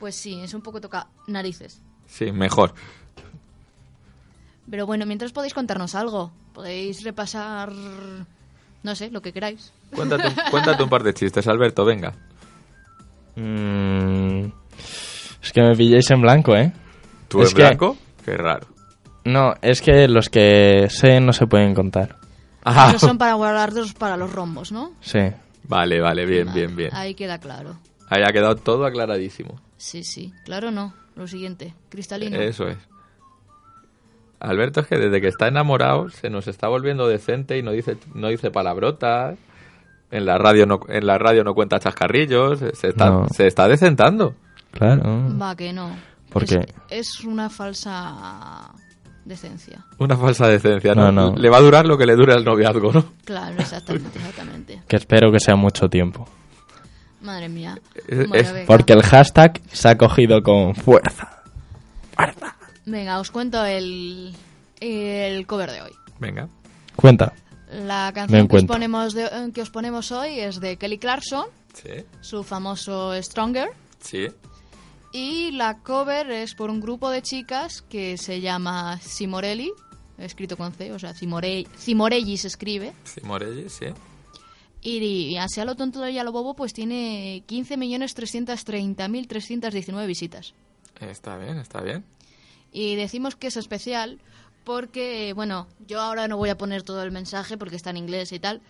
Pues 0.00 0.14
sí, 0.14 0.40
es 0.40 0.54
un 0.54 0.62
poco 0.62 0.80
toca 0.80 1.08
narices. 1.26 1.82
Sí, 2.06 2.32
mejor. 2.32 2.72
Pero 4.70 4.86
bueno, 4.86 5.06
mientras 5.06 5.32
podéis 5.32 5.54
contarnos 5.54 5.94
algo. 5.94 6.32
Podéis 6.52 7.02
repasar 7.04 7.70
No 8.82 8.94
sé, 8.94 9.10
lo 9.10 9.20
que 9.22 9.32
queráis. 9.32 9.72
Cuéntate, 9.94 10.28
un- 10.28 10.34
cuéntate 10.50 10.82
un 10.82 10.88
par 10.88 11.02
de 11.02 11.12
chistes, 11.14 11.46
Alberto, 11.48 11.84
venga. 11.84 12.12
Mm, 13.36 14.44
es 15.42 15.52
que 15.52 15.62
me 15.62 15.74
pilláis 15.76 16.10
en 16.10 16.20
blanco, 16.22 16.54
¿eh? 16.56 16.72
¿Tú 17.28 17.42
Es 17.42 17.50
en 17.50 17.56
que- 17.56 17.62
blanco? 17.62 17.96
Qué 18.24 18.36
raro. 18.36 18.66
No, 19.24 19.54
es 19.60 19.82
que 19.82 20.06
los 20.08 20.28
que 20.30 20.86
sé 20.88 21.20
no 21.20 21.32
se 21.32 21.46
pueden 21.46 21.74
contar. 21.74 22.16
Ah, 22.64 22.86
Esos 22.90 23.02
son 23.02 23.18
para 23.18 23.34
guardarlos 23.34 23.92
para 23.94 24.16
los 24.16 24.32
rombos, 24.32 24.72
¿no? 24.72 24.92
Sí. 25.00 25.20
vale, 25.64 26.00
vale, 26.00 26.24
bien, 26.26 26.52
bien, 26.54 26.76
bien. 26.76 26.90
Ahí 26.94 27.14
queda 27.14 27.38
claro. 27.38 27.76
Ahí 28.08 28.22
ha 28.24 28.32
quedado 28.32 28.54
todo 28.56 28.86
aclaradísimo. 28.86 29.60
Sí, 29.78 30.04
sí. 30.04 30.32
Claro, 30.44 30.70
no. 30.70 30.94
Lo 31.16 31.26
siguiente. 31.26 31.74
Cristalino. 31.88 32.36
Eso 32.40 32.68
es. 32.68 32.76
Alberto 34.40 34.80
es 34.80 34.86
que 34.86 34.96
desde 34.98 35.20
que 35.20 35.28
está 35.28 35.48
enamorado 35.48 36.08
se 36.10 36.28
nos 36.30 36.46
está 36.48 36.68
volviendo 36.68 37.08
decente 37.08 37.56
y 37.58 37.62
no 37.62 37.72
dice, 37.72 37.96
no 38.14 38.28
dice 38.28 38.50
palabrotas. 38.50 39.36
En 40.10 40.24
la 40.24 40.38
radio 40.38 40.66
no, 40.66 40.80
en 40.88 41.06
la 41.06 41.18
radio 41.18 41.42
no 41.42 41.54
cuenta 41.54 41.78
chascarrillos. 41.80 42.60
Se 42.74 42.88
está, 42.88 43.06
No. 43.10 43.26
se 43.34 43.46
está 43.46 43.66
decentando. 43.66 44.34
Claro. 44.70 45.02
Va, 45.40 45.56
que 45.56 45.72
no. 45.72 45.90
¿Por 46.30 46.44
es, 46.44 46.50
qué? 46.50 46.74
Es 46.90 47.24
una 47.24 47.48
falsa 47.50 48.70
decencia. 49.24 49.84
Una 49.98 50.16
falsa 50.16 50.46
decencia, 50.48 50.94
¿no? 50.94 51.10
No, 51.10 51.30
no. 51.32 51.36
Le 51.36 51.48
va 51.50 51.56
a 51.56 51.60
durar 51.62 51.86
lo 51.86 51.96
que 51.98 52.06
le 52.06 52.14
dure 52.14 52.34
al 52.34 52.44
noviazgo, 52.44 52.92
¿no? 52.92 53.04
Claro, 53.24 53.54
exactamente, 53.58 54.18
exactamente. 54.18 54.82
Que 54.88 54.96
espero 54.96 55.32
que 55.32 55.40
sea 55.40 55.56
mucho 55.56 55.88
tiempo. 55.88 56.28
Madre 57.22 57.48
mía. 57.48 57.78
Es- 58.06 58.28
es. 58.32 58.64
Porque 58.66 58.92
el 58.92 59.02
hashtag 59.02 59.60
se 59.72 59.88
ha 59.88 59.96
cogido 59.96 60.42
con 60.42 60.74
fuerza. 60.76 61.35
Venga, 62.86 63.18
os 63.20 63.30
cuento 63.30 63.64
el, 63.64 64.34
el 64.80 65.46
cover 65.46 65.70
de 65.72 65.82
hoy. 65.82 65.92
Venga. 66.18 66.48
Cuenta. 66.94 67.32
La 67.70 68.12
canción 68.14 68.46
que 68.48 68.56
os, 68.58 68.64
ponemos 68.64 69.12
de- 69.12 69.24
eh, 69.24 69.50
que 69.52 69.60
os 69.62 69.70
ponemos 69.70 70.12
hoy 70.12 70.38
es 70.40 70.60
de 70.60 70.76
Kelly 70.76 70.98
Clarkson, 70.98 71.46
Sí, 71.74 71.90
su 72.20 72.42
famoso 72.44 73.12
Stronger. 73.22 73.68
sí. 74.00 74.28
Y 75.12 75.50
la 75.52 75.78
cover 75.78 76.30
es 76.30 76.54
por 76.54 76.68
un 76.70 76.80
grupo 76.80 77.10
de 77.10 77.22
chicas 77.22 77.80
que 77.82 78.16
se 78.18 78.40
llama 78.40 78.98
Simorelli, 79.00 79.72
escrito 80.18 80.56
con 80.58 80.72
C, 80.74 80.92
o 80.92 80.98
sea, 80.98 81.14
Cimorelli 81.14 82.36
se 82.36 82.48
escribe. 82.48 82.92
Sí, 83.04 83.20
Morelli, 83.24 83.68
sí. 83.70 83.86
Y, 84.82 84.98
y 84.98 85.36
así 85.38 85.58
a 85.60 85.64
lo 85.64 85.74
tonto 85.74 86.06
y 86.08 86.18
a 86.18 86.24
lo 86.24 86.32
bobo, 86.32 86.54
pues 86.54 86.72
tiene 86.74 87.42
15.330.319 87.48 90.06
visitas. 90.06 90.52
Está 91.00 91.38
bien, 91.38 91.58
está 91.58 91.80
bien. 91.80 92.04
Y 92.76 92.94
decimos 92.94 93.36
que 93.36 93.46
es 93.46 93.56
especial 93.56 94.20
porque, 94.62 95.32
bueno, 95.32 95.66
yo 95.86 95.98
ahora 95.98 96.28
no 96.28 96.36
voy 96.36 96.50
a 96.50 96.58
poner 96.58 96.82
todo 96.82 97.02
el 97.02 97.10
mensaje 97.10 97.56
porque 97.56 97.74
está 97.74 97.88
en 97.88 97.96
inglés 97.96 98.32
y 98.32 98.38
tal, 98.38 98.60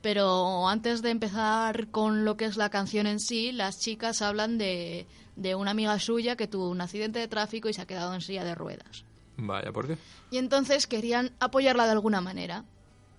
pero 0.00 0.66
antes 0.70 1.02
de 1.02 1.10
empezar 1.10 1.88
con 1.88 2.24
lo 2.24 2.38
que 2.38 2.46
es 2.46 2.56
la 2.56 2.70
canción 2.70 3.06
en 3.06 3.20
sí, 3.20 3.52
las 3.52 3.78
chicas 3.78 4.22
hablan 4.22 4.56
de, 4.56 5.06
de 5.36 5.54
una 5.54 5.72
amiga 5.72 5.98
suya 5.98 6.34
que 6.34 6.46
tuvo 6.46 6.70
un 6.70 6.80
accidente 6.80 7.18
de 7.18 7.28
tráfico 7.28 7.68
y 7.68 7.74
se 7.74 7.82
ha 7.82 7.86
quedado 7.86 8.14
en 8.14 8.22
silla 8.22 8.42
de 8.42 8.54
ruedas. 8.54 9.04
Vaya, 9.36 9.70
¿por 9.70 9.86
qué? 9.86 9.98
Y 10.30 10.38
entonces 10.38 10.86
querían 10.86 11.32
apoyarla 11.38 11.84
de 11.84 11.92
alguna 11.92 12.22
manera. 12.22 12.64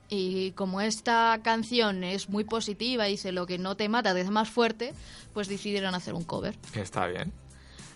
Y 0.10 0.52
como 0.54 0.82
esta 0.82 1.40
canción 1.44 2.04
es 2.04 2.28
muy 2.28 2.44
positiva, 2.44 3.06
dice 3.06 3.32
lo 3.32 3.46
que 3.46 3.60
no 3.60 3.78
te 3.78 3.88
mata 3.88 4.16
te 4.16 4.22
hace 4.22 4.32
más 4.32 4.50
fuerte, 4.50 4.96
pues 5.32 5.48
decidieron 5.48 5.94
hacer 5.94 6.16
un 6.16 6.24
cover. 6.24 6.58
Está 6.74 7.06
bien. 7.06 7.32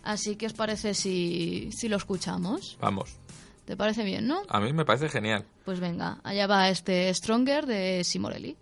Así 0.08 0.38
que 0.38 0.46
os 0.46 0.54
parece 0.54 0.94
si, 0.94 1.70
si 1.74 1.90
lo 1.90 1.98
escuchamos. 1.98 2.78
Vamos. 2.80 3.18
¿Te 3.66 3.76
parece 3.76 4.06
bien, 4.06 4.26
no? 4.26 4.44
A 4.48 4.62
mí 4.62 4.72
me 4.72 4.86
parece 4.86 5.10
genial. 5.10 5.44
Pues 5.66 5.82
venga, 5.82 6.22
allá 6.24 6.48
va 6.48 6.70
este 6.70 7.14
Stronger 7.14 7.66
de 7.66 8.06
Simorelli. 8.06 8.56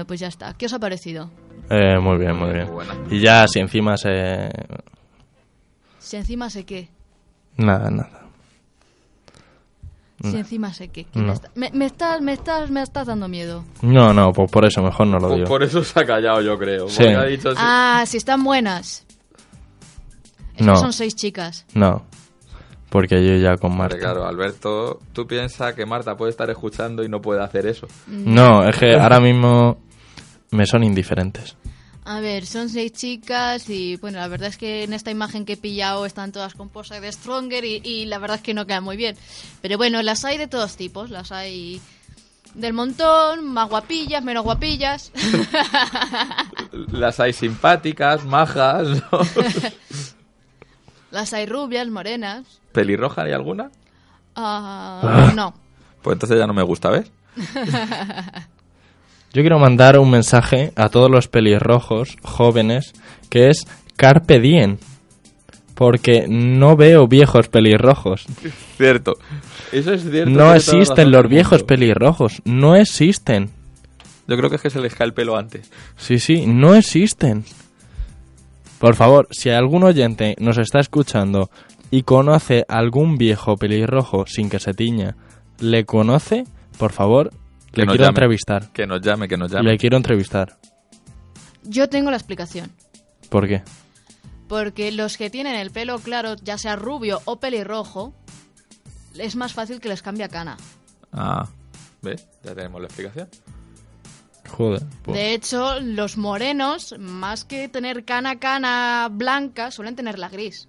Bueno, 0.00 0.06
pues 0.06 0.20
ya 0.20 0.28
está. 0.28 0.54
¿Qué 0.54 0.64
os 0.64 0.72
ha 0.72 0.78
parecido? 0.78 1.28
Eh, 1.68 1.98
muy 2.00 2.16
bien, 2.16 2.34
muy 2.34 2.54
bien. 2.54 2.68
Y 3.10 3.20
ya, 3.20 3.46
si 3.46 3.58
encima 3.60 3.98
se... 3.98 4.48
Si 5.98 6.16
encima 6.16 6.48
sé 6.48 6.64
qué. 6.64 6.88
Nada, 7.58 7.90
nada. 7.90 8.22
Si 10.22 10.28
No. 10.32 10.38
encima 10.38 10.72
sé 10.72 10.88
qué. 10.88 11.06
No. 11.12 11.24
Me, 11.24 11.32
está- 11.34 11.50
me- 11.54 11.70
me 11.74 11.84
estás, 11.84 12.20
me, 12.22 12.32
estás, 12.32 12.70
me 12.70 12.80
estás 12.82 13.08
dando 13.08 13.28
miedo. 13.28 13.62
No, 13.82 14.14
no, 14.14 14.32
pues 14.32 14.50
por 14.50 14.64
eso 14.64 14.82
mejor 14.82 15.06
no 15.06 15.18
lo 15.18 15.28
Por, 15.28 15.36
digo. 15.36 15.48
por 15.48 15.62
eso 15.62 15.84
se 15.84 16.00
ha 16.00 16.06
callado, 16.06 16.40
yo 16.40 16.58
creo. 16.58 16.88
Sí. 16.88 17.04
Ha 17.04 17.24
dicho 17.24 17.50
así. 17.50 17.58
Ah, 17.62 18.04
si 18.06 18.16
están 18.16 18.42
buenas. 18.42 19.04
Es 20.56 20.64
No. 20.64 20.72
que 20.72 20.78
son 20.78 20.94
seis 20.94 21.14
chicas. 21.14 21.66
No, 21.74 22.06
porque 22.88 23.22
yo 23.22 23.36
ya 23.36 23.58
con 23.58 23.76
Marta. 23.76 23.98
claro, 23.98 24.24
Alberto, 24.26 25.00
tú 25.12 25.26
piensas 25.26 25.74
que 25.74 25.84
Marta 25.84 26.16
puede 26.16 26.30
estar 26.30 26.48
escuchando 26.48 27.04
y 27.04 27.08
no 27.10 27.20
puede 27.20 27.42
hacer 27.42 27.66
eso. 27.66 27.86
No, 28.06 28.66
es 28.66 28.76
que 28.78 28.94
ahora 28.94 29.20
mismo 29.20 29.76
me 30.50 30.66
son 30.66 30.84
indiferentes. 30.84 31.56
A 32.04 32.20
ver, 32.20 32.46
son 32.46 32.68
seis 32.68 32.92
chicas 32.92 33.68
y 33.68 33.96
bueno, 33.96 34.18
la 34.18 34.28
verdad 34.28 34.48
es 34.48 34.56
que 34.56 34.84
en 34.84 34.94
esta 34.94 35.10
imagen 35.10 35.44
que 35.44 35.52
he 35.52 35.56
pillado 35.56 36.06
están 36.06 36.32
todas 36.32 36.54
con 36.54 36.68
pose 36.68 37.00
de 37.00 37.12
Stronger 37.12 37.64
y, 37.64 37.80
y 37.84 38.06
la 38.06 38.18
verdad 38.18 38.38
es 38.38 38.42
que 38.42 38.54
no 38.54 38.66
quedan 38.66 38.84
muy 38.84 38.96
bien. 38.96 39.16
Pero 39.60 39.76
bueno, 39.76 40.02
las 40.02 40.24
hay 40.24 40.38
de 40.38 40.48
todos 40.48 40.76
tipos, 40.76 41.10
las 41.10 41.30
hay 41.30 41.80
del 42.54 42.72
montón, 42.72 43.44
más 43.44 43.68
guapillas, 43.68 44.24
menos 44.24 44.44
guapillas. 44.44 45.12
Las 46.92 47.20
hay 47.20 47.32
simpáticas, 47.32 48.24
majas, 48.24 48.88
¿no? 48.88 49.20
las 51.10 51.32
hay 51.32 51.46
rubias, 51.46 51.88
morenas. 51.88 52.60
¿Pelirroja 52.72 53.22
hay 53.22 53.32
alguna? 53.32 53.70
Ah, 54.36 55.32
no. 55.34 55.54
Pues 56.02 56.14
entonces 56.14 56.38
ya 56.38 56.46
no 56.46 56.54
me 56.54 56.62
gusta, 56.62 56.90
¿ves? 56.90 57.10
Yo 59.32 59.42
quiero 59.42 59.58
mandar 59.58 59.98
un 59.98 60.10
mensaje 60.10 60.72
a 60.74 60.88
todos 60.88 61.10
los 61.10 61.28
pelirrojos 61.28 62.16
jóvenes 62.22 62.92
que 63.28 63.48
es 63.48 63.66
Carpe 63.96 64.40
Diem. 64.40 64.78
Porque 65.74 66.26
no 66.28 66.76
veo 66.76 67.06
viejos 67.06 67.48
pelirrojos. 67.48 68.26
Cierto. 68.76 69.16
Eso 69.72 69.94
es 69.94 70.02
cierto. 70.02 70.30
No 70.30 70.54
existen 70.54 71.10
los 71.10 71.28
viejos 71.28 71.62
pelirrojos. 71.62 72.42
No 72.44 72.76
existen. 72.76 73.50
Yo 74.26 74.36
creo 74.36 74.50
que 74.50 74.56
es 74.56 74.62
que 74.62 74.70
se 74.70 74.80
les 74.80 74.94
cae 74.94 75.06
el 75.06 75.14
pelo 75.14 75.36
antes. 75.36 75.70
Sí, 75.96 76.18
sí, 76.18 76.46
no 76.46 76.74
existen. 76.74 77.44
Por 78.78 78.94
favor, 78.94 79.28
si 79.30 79.50
algún 79.50 79.84
oyente 79.84 80.36
nos 80.38 80.58
está 80.58 80.80
escuchando 80.80 81.50
y 81.90 82.02
conoce 82.02 82.64
algún 82.68 83.16
viejo 83.16 83.56
pelirrojo 83.56 84.26
sin 84.26 84.48
que 84.48 84.58
se 84.58 84.72
tiña, 84.72 85.16
¿le 85.58 85.84
conoce? 85.84 86.44
Por 86.78 86.92
favor, 86.92 87.30
Que 87.72 87.80
le 87.82 87.86
nos 87.86 87.92
quiero 87.94 88.04
llame. 88.04 88.08
entrevistar. 88.10 88.72
Que 88.72 88.86
nos 88.86 89.00
llame, 89.00 89.28
que 89.28 89.36
nos 89.36 89.50
llame. 89.50 89.70
Le 89.70 89.78
quiero 89.78 89.96
entrevistar. 89.96 90.58
Yo 91.62 91.88
tengo 91.88 92.10
la 92.10 92.16
explicación. 92.16 92.70
¿Por 93.28 93.46
qué? 93.46 93.62
Porque 94.48 94.90
los 94.90 95.16
que 95.16 95.30
tienen 95.30 95.54
el 95.54 95.70
pelo 95.70 95.98
claro, 95.98 96.34
ya 96.42 96.58
sea 96.58 96.74
rubio 96.76 97.20
o 97.24 97.38
pelirrojo, 97.38 98.12
es 99.16 99.36
más 99.36 99.52
fácil 99.52 99.80
que 99.80 99.88
les 99.88 100.02
cambie 100.02 100.24
a 100.24 100.28
cana. 100.28 100.56
Ah, 101.12 101.48
¿ves? 102.02 102.26
Ya 102.42 102.54
tenemos 102.54 102.80
la 102.80 102.86
explicación. 102.88 103.28
Joder. 104.48 104.82
pues- 105.02 105.16
De 105.16 105.32
hecho, 105.34 105.78
los 105.80 106.16
morenos, 106.16 106.96
más 106.98 107.44
que 107.44 107.68
tener 107.68 108.04
cana 108.04 108.40
cana 108.40 109.08
blanca, 109.12 109.70
suelen 109.70 109.94
tener 109.94 110.18
la 110.18 110.28
gris. 110.28 110.66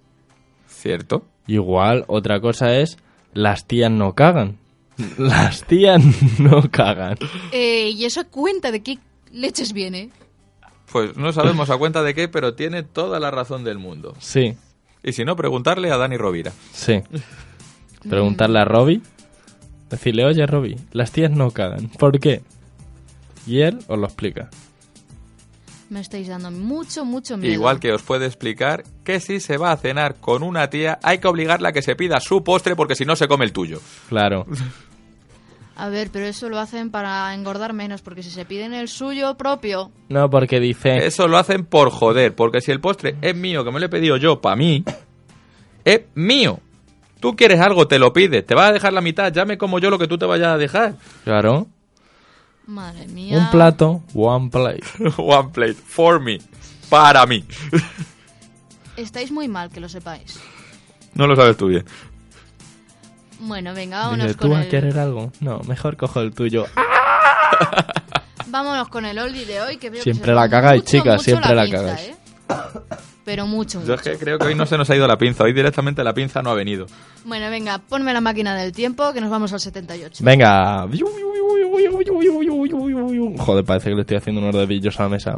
¿Cierto? 0.68 1.26
Igual, 1.48 2.04
otra 2.06 2.40
cosa 2.40 2.74
es, 2.76 2.96
las 3.34 3.66
tías 3.66 3.90
no 3.90 4.14
cagan. 4.14 4.58
Las 5.18 5.64
tías 5.64 6.02
no 6.38 6.70
cagan. 6.70 7.16
Eh, 7.52 7.90
y 7.94 8.04
eso 8.04 8.26
cuenta 8.28 8.70
de 8.70 8.82
qué 8.82 8.98
leches 9.32 9.72
viene. 9.72 10.10
Pues 10.90 11.16
no 11.16 11.32
sabemos 11.32 11.70
a 11.70 11.76
cuenta 11.78 12.02
de 12.02 12.14
qué, 12.14 12.28
pero 12.28 12.54
tiene 12.54 12.82
toda 12.82 13.18
la 13.20 13.30
razón 13.30 13.64
del 13.64 13.78
mundo. 13.78 14.14
Sí, 14.20 14.54
Y 15.02 15.12
si 15.12 15.24
no, 15.24 15.36
preguntarle 15.36 15.90
a 15.90 15.96
Dani 15.96 16.16
Rovira. 16.16 16.52
sí. 16.72 17.00
Preguntarle 18.08 18.58
a 18.58 18.64
Robbie. 18.64 19.00
Decirle, 19.88 20.24
oye 20.24 20.44
Robbie, 20.46 20.76
las 20.92 21.12
tías 21.12 21.30
no 21.30 21.50
cagan. 21.52 21.88
¿Por 21.88 22.18
qué? 22.18 22.42
Y 23.46 23.60
él 23.60 23.78
os 23.86 23.98
lo 23.98 24.06
explica. 24.06 24.50
Me 25.88 26.00
estáis 26.00 26.26
dando 26.28 26.50
mucho, 26.50 27.04
mucho 27.04 27.36
miedo. 27.36 27.52
Igual 27.52 27.78
que 27.78 27.92
os 27.92 28.02
puede 28.02 28.26
explicar 28.26 28.82
que 29.04 29.20
si 29.20 29.38
se 29.38 29.56
va 29.58 29.70
a 29.72 29.76
cenar 29.76 30.16
con 30.16 30.42
una 30.42 30.68
tía, 30.70 30.98
hay 31.02 31.18
que 31.18 31.28
obligarla 31.28 31.68
a 31.68 31.72
que 31.72 31.82
se 31.82 31.94
pida 31.94 32.18
su 32.20 32.42
postre 32.42 32.74
porque 32.74 32.94
si 32.96 33.04
no 33.04 33.14
se 33.14 33.28
come 33.28 33.44
el 33.44 33.52
tuyo. 33.52 33.80
Claro. 34.08 34.46
A 35.74 35.88
ver, 35.88 36.10
pero 36.12 36.26
eso 36.26 36.48
lo 36.48 36.58
hacen 36.58 36.90
para 36.90 37.32
engordar 37.34 37.72
menos, 37.72 38.02
porque 38.02 38.22
si 38.22 38.30
se 38.30 38.44
piden 38.44 38.74
el 38.74 38.88
suyo 38.88 39.36
propio, 39.36 39.90
No, 40.08 40.28
porque 40.28 40.60
dice... 40.60 41.06
Eso 41.06 41.28
lo 41.28 41.38
hacen 41.38 41.64
por 41.64 41.90
joder, 41.90 42.34
porque 42.34 42.60
si 42.60 42.70
el 42.70 42.80
postre 42.80 43.16
es 43.22 43.34
mío, 43.34 43.64
que 43.64 43.70
me 43.72 43.80
lo 43.80 43.86
he 43.86 43.88
pedido 43.88 44.16
yo 44.18 44.40
para 44.40 44.56
mí, 44.56 44.84
es 45.84 46.02
mío. 46.14 46.60
Tú 47.20 47.34
quieres 47.36 47.60
algo, 47.60 47.88
te 47.88 47.98
lo 47.98 48.12
pides, 48.12 48.44
te 48.44 48.54
vas 48.54 48.70
a 48.70 48.72
dejar 48.72 48.92
la 48.92 49.00
mitad, 49.00 49.32
ya 49.32 49.44
me 49.44 49.56
como 49.56 49.78
yo 49.78 49.90
lo 49.90 49.98
que 49.98 50.08
tú 50.08 50.18
te 50.18 50.26
vayas 50.26 50.48
a 50.48 50.58
dejar. 50.58 50.94
Claro. 51.24 51.68
madre 52.66 53.06
mía. 53.08 53.38
Un 53.38 53.50
plato, 53.50 54.02
one 54.12 54.50
plate. 54.50 54.82
One 55.16 55.48
plate, 55.52 55.74
for 55.74 56.20
me, 56.20 56.38
para 56.90 57.24
mí. 57.26 57.44
Estáis 58.96 59.30
muy 59.32 59.48
mal, 59.48 59.70
que 59.70 59.80
lo 59.80 59.88
sepáis. 59.88 60.38
No 61.14 61.26
lo 61.26 61.34
sabes 61.36 61.56
tú 61.56 61.66
bien. 61.68 61.84
Bueno, 63.44 63.74
venga, 63.74 63.98
vámonos 63.98 64.26
Dice, 64.28 64.38
con 64.38 64.50
¿tú 64.50 64.54
vas 64.54 64.66
a 64.66 64.68
querer 64.68 64.98
algo? 64.98 65.32
No, 65.40 65.60
mejor 65.66 65.96
cojo 65.96 66.20
el 66.20 66.32
tuyo. 66.32 66.66
Vámonos 68.46 68.88
con 68.88 69.04
el 69.04 69.18
oldie 69.18 69.46
de 69.46 69.60
hoy, 69.60 69.78
que 69.78 69.90
veo 69.90 70.02
Siempre 70.02 70.26
que 70.26 70.32
la 70.32 70.48
cagáis, 70.48 70.82
mucho, 70.82 70.90
chicas, 70.90 71.14
mucho 71.14 71.24
siempre 71.24 71.54
la 71.54 71.62
pinza, 71.64 71.78
cagáis. 71.78 72.08
¿eh? 72.08 72.16
Pero 73.24 73.46
mucho, 73.46 73.84
Yo 73.84 73.94
es 73.94 74.02
que 74.02 74.16
creo 74.18 74.38
que 74.38 74.46
hoy 74.46 74.54
no 74.54 74.66
se 74.66 74.76
nos 74.76 74.90
ha 74.90 74.96
ido 74.96 75.06
la 75.06 75.16
pinza, 75.16 75.44
hoy 75.44 75.52
directamente 75.52 76.04
la 76.04 76.12
pinza 76.12 76.42
no 76.42 76.50
ha 76.50 76.54
venido. 76.54 76.86
Bueno, 77.24 77.50
venga, 77.50 77.78
ponme 77.78 78.12
la 78.12 78.20
máquina 78.20 78.54
del 78.54 78.72
tiempo, 78.72 79.12
que 79.12 79.20
nos 79.20 79.30
vamos 79.30 79.52
al 79.52 79.60
78. 79.60 80.22
Venga. 80.24 80.86
Joder, 83.38 83.64
parece 83.64 83.88
que 83.90 83.94
le 83.94 84.02
estoy 84.02 84.16
haciendo 84.18 84.40
unos 84.42 84.54
dedillos 84.54 85.00
a 85.00 85.04
la 85.04 85.08
mesa. 85.08 85.36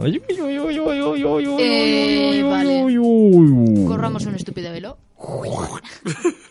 Eh, 1.59 2.43
vale. 2.43 2.85
Corramos 3.87 4.27
un 4.27 4.35
estúpido 4.35 4.73
velo. 4.73 4.99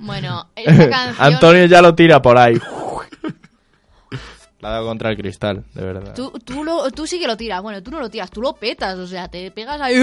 bueno, 0.00 0.48
esta 0.56 0.90
canción... 0.90 1.34
Antonio 1.34 1.66
ya 1.66 1.80
lo 1.80 1.94
tira 1.94 2.20
por 2.20 2.36
ahí. 2.36 2.58
La 4.60 4.68
ha 4.68 4.72
dado 4.72 4.86
contra 4.86 5.10
el 5.10 5.16
cristal, 5.16 5.64
de 5.72 5.82
verdad. 5.82 6.14
Tú, 6.14 6.32
tú, 6.44 6.64
lo, 6.64 6.90
tú 6.90 7.06
sí 7.06 7.18
que 7.18 7.26
lo 7.26 7.36
tiras. 7.36 7.62
Bueno, 7.62 7.82
tú 7.82 7.90
no 7.90 7.98
lo 7.98 8.10
tiras, 8.10 8.30
tú 8.30 8.42
lo 8.42 8.52
petas. 8.52 8.98
O 8.98 9.06
sea, 9.06 9.26
te 9.28 9.50
pegas 9.50 9.80
ahí... 9.80 9.96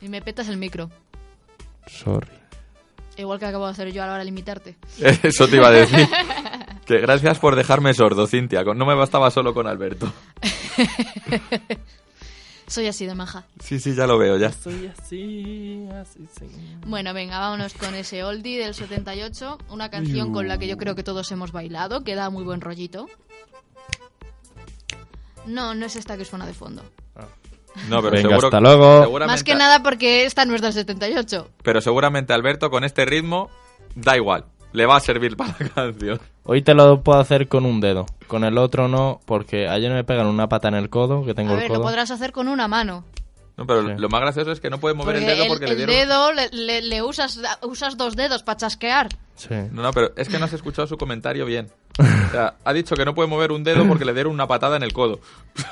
Y 0.00 0.08
me 0.08 0.22
petas 0.22 0.48
el 0.48 0.56
micro. 0.58 0.90
Sorry. 1.86 2.28
Igual 3.16 3.38
que 3.38 3.46
acabo 3.46 3.64
de 3.64 3.72
hacer 3.72 3.92
yo 3.92 4.02
a 4.02 4.06
la 4.06 4.12
hora 4.12 4.18
de 4.20 4.26
limitarte. 4.26 4.76
Eso 5.22 5.48
te 5.48 5.56
iba 5.56 5.68
a 5.68 5.72
decir. 5.72 6.06
Que 6.84 6.98
gracias 6.98 7.38
por 7.38 7.56
dejarme 7.56 7.94
sordo, 7.94 8.26
Cintia. 8.28 8.62
No 8.62 8.86
me 8.86 8.94
bastaba 8.94 9.30
solo 9.30 9.54
con 9.54 9.66
Alberto. 9.66 10.12
Soy 12.66 12.88
así 12.88 13.06
de 13.06 13.14
maja. 13.14 13.44
Sí, 13.60 13.78
sí, 13.78 13.94
ya 13.94 14.06
lo 14.06 14.18
veo, 14.18 14.36
ya. 14.36 14.50
Soy 14.52 14.90
así, 14.98 15.86
así, 16.00 16.26
sí. 16.38 16.46
Bueno, 16.84 17.14
venga, 17.14 17.38
vámonos 17.38 17.74
con 17.74 17.94
ese 17.94 18.24
oldie 18.24 18.58
del 18.58 18.74
78. 18.74 19.58
Una 19.70 19.88
canción 19.88 20.32
con 20.32 20.48
la 20.48 20.58
que 20.58 20.66
yo 20.66 20.76
creo 20.76 20.94
que 20.96 21.04
todos 21.04 21.30
hemos 21.30 21.52
bailado, 21.52 22.02
que 22.02 22.14
da 22.16 22.28
muy 22.28 22.42
buen 22.42 22.60
rollito. 22.60 23.06
No, 25.46 25.74
no 25.74 25.86
es 25.86 25.94
esta 25.94 26.16
que 26.16 26.24
suena 26.24 26.44
de 26.44 26.54
fondo. 26.54 26.82
No, 27.88 28.02
pero 28.02 28.16
Venga, 28.16 28.30
seguro, 28.30 28.48
hasta 28.48 28.60
luego. 28.60 29.18
Más 29.26 29.44
que 29.44 29.54
nada 29.54 29.82
porque 29.82 30.24
esta 30.24 30.44
no 30.44 30.54
es 30.54 30.62
del 30.62 30.72
78. 30.72 31.50
Pero 31.62 31.80
seguramente 31.80 32.32
Alberto 32.32 32.70
con 32.70 32.84
este 32.84 33.04
ritmo 33.04 33.50
da 33.94 34.16
igual. 34.16 34.46
Le 34.72 34.86
va 34.86 34.96
a 34.96 35.00
servir 35.00 35.36
para 35.36 35.54
la 35.58 35.68
canción. 35.68 36.20
Hoy 36.44 36.62
te 36.62 36.74
lo 36.74 37.02
puedo 37.02 37.18
hacer 37.18 37.48
con 37.48 37.64
un 37.66 37.80
dedo. 37.80 38.06
Con 38.26 38.44
el 38.44 38.58
otro 38.58 38.88
no, 38.88 39.20
porque 39.24 39.68
ayer 39.68 39.92
me 39.92 40.04
pegan 40.04 40.26
una 40.26 40.48
pata 40.48 40.68
en 40.68 40.74
el 40.74 40.90
codo, 40.90 41.24
que 41.24 41.34
tengo 41.34 41.50
A 41.50 41.54
el 41.54 41.60
ver, 41.60 41.68
lo 41.70 41.74
codo. 41.76 41.84
podrás 41.84 42.10
hacer 42.10 42.32
con 42.32 42.48
una 42.48 42.68
mano. 42.68 43.04
No, 43.56 43.66
pero 43.66 43.82
Sí. 43.88 43.94
lo 43.96 44.08
más 44.10 44.20
gracioso 44.20 44.52
es 44.52 44.60
que 44.60 44.68
no 44.68 44.78
puede 44.78 44.94
mover 44.94 45.16
Porque 45.16 45.30
el 45.32 45.38
dedo 45.38 45.48
porque 45.48 45.64
le 45.64 45.70
el 45.72 45.76
dieron... 45.86 45.94
dedo 45.96 46.32
le, 46.32 46.48
le- 46.50 46.82
le 46.82 47.02
usas, 47.02 47.40
usas 47.62 47.96
dos 47.96 48.14
dedos 48.14 48.42
para 48.42 48.58
chasquear. 48.58 49.08
Sí. 49.34 49.54
No, 49.72 49.82
no, 49.82 49.92
pero 49.92 50.12
es 50.16 50.28
que 50.28 50.38
no 50.38 50.44
has 50.44 50.52
escuchado 50.52 50.86
su 50.86 50.98
comentario 50.98 51.46
bien. 51.46 51.70
O 51.98 52.30
sea, 52.32 52.56
ha 52.64 52.72
dicho 52.74 52.94
que 52.96 53.06
no 53.06 53.14
puede 53.14 53.28
mover 53.30 53.52
un 53.52 53.64
dedo 53.64 53.86
porque 53.88 54.04
le 54.04 54.12
dieron 54.12 54.32
una 54.32 54.46
patada 54.46 54.76
en 54.76 54.82
el 54.82 54.92
codo. 54.92 55.20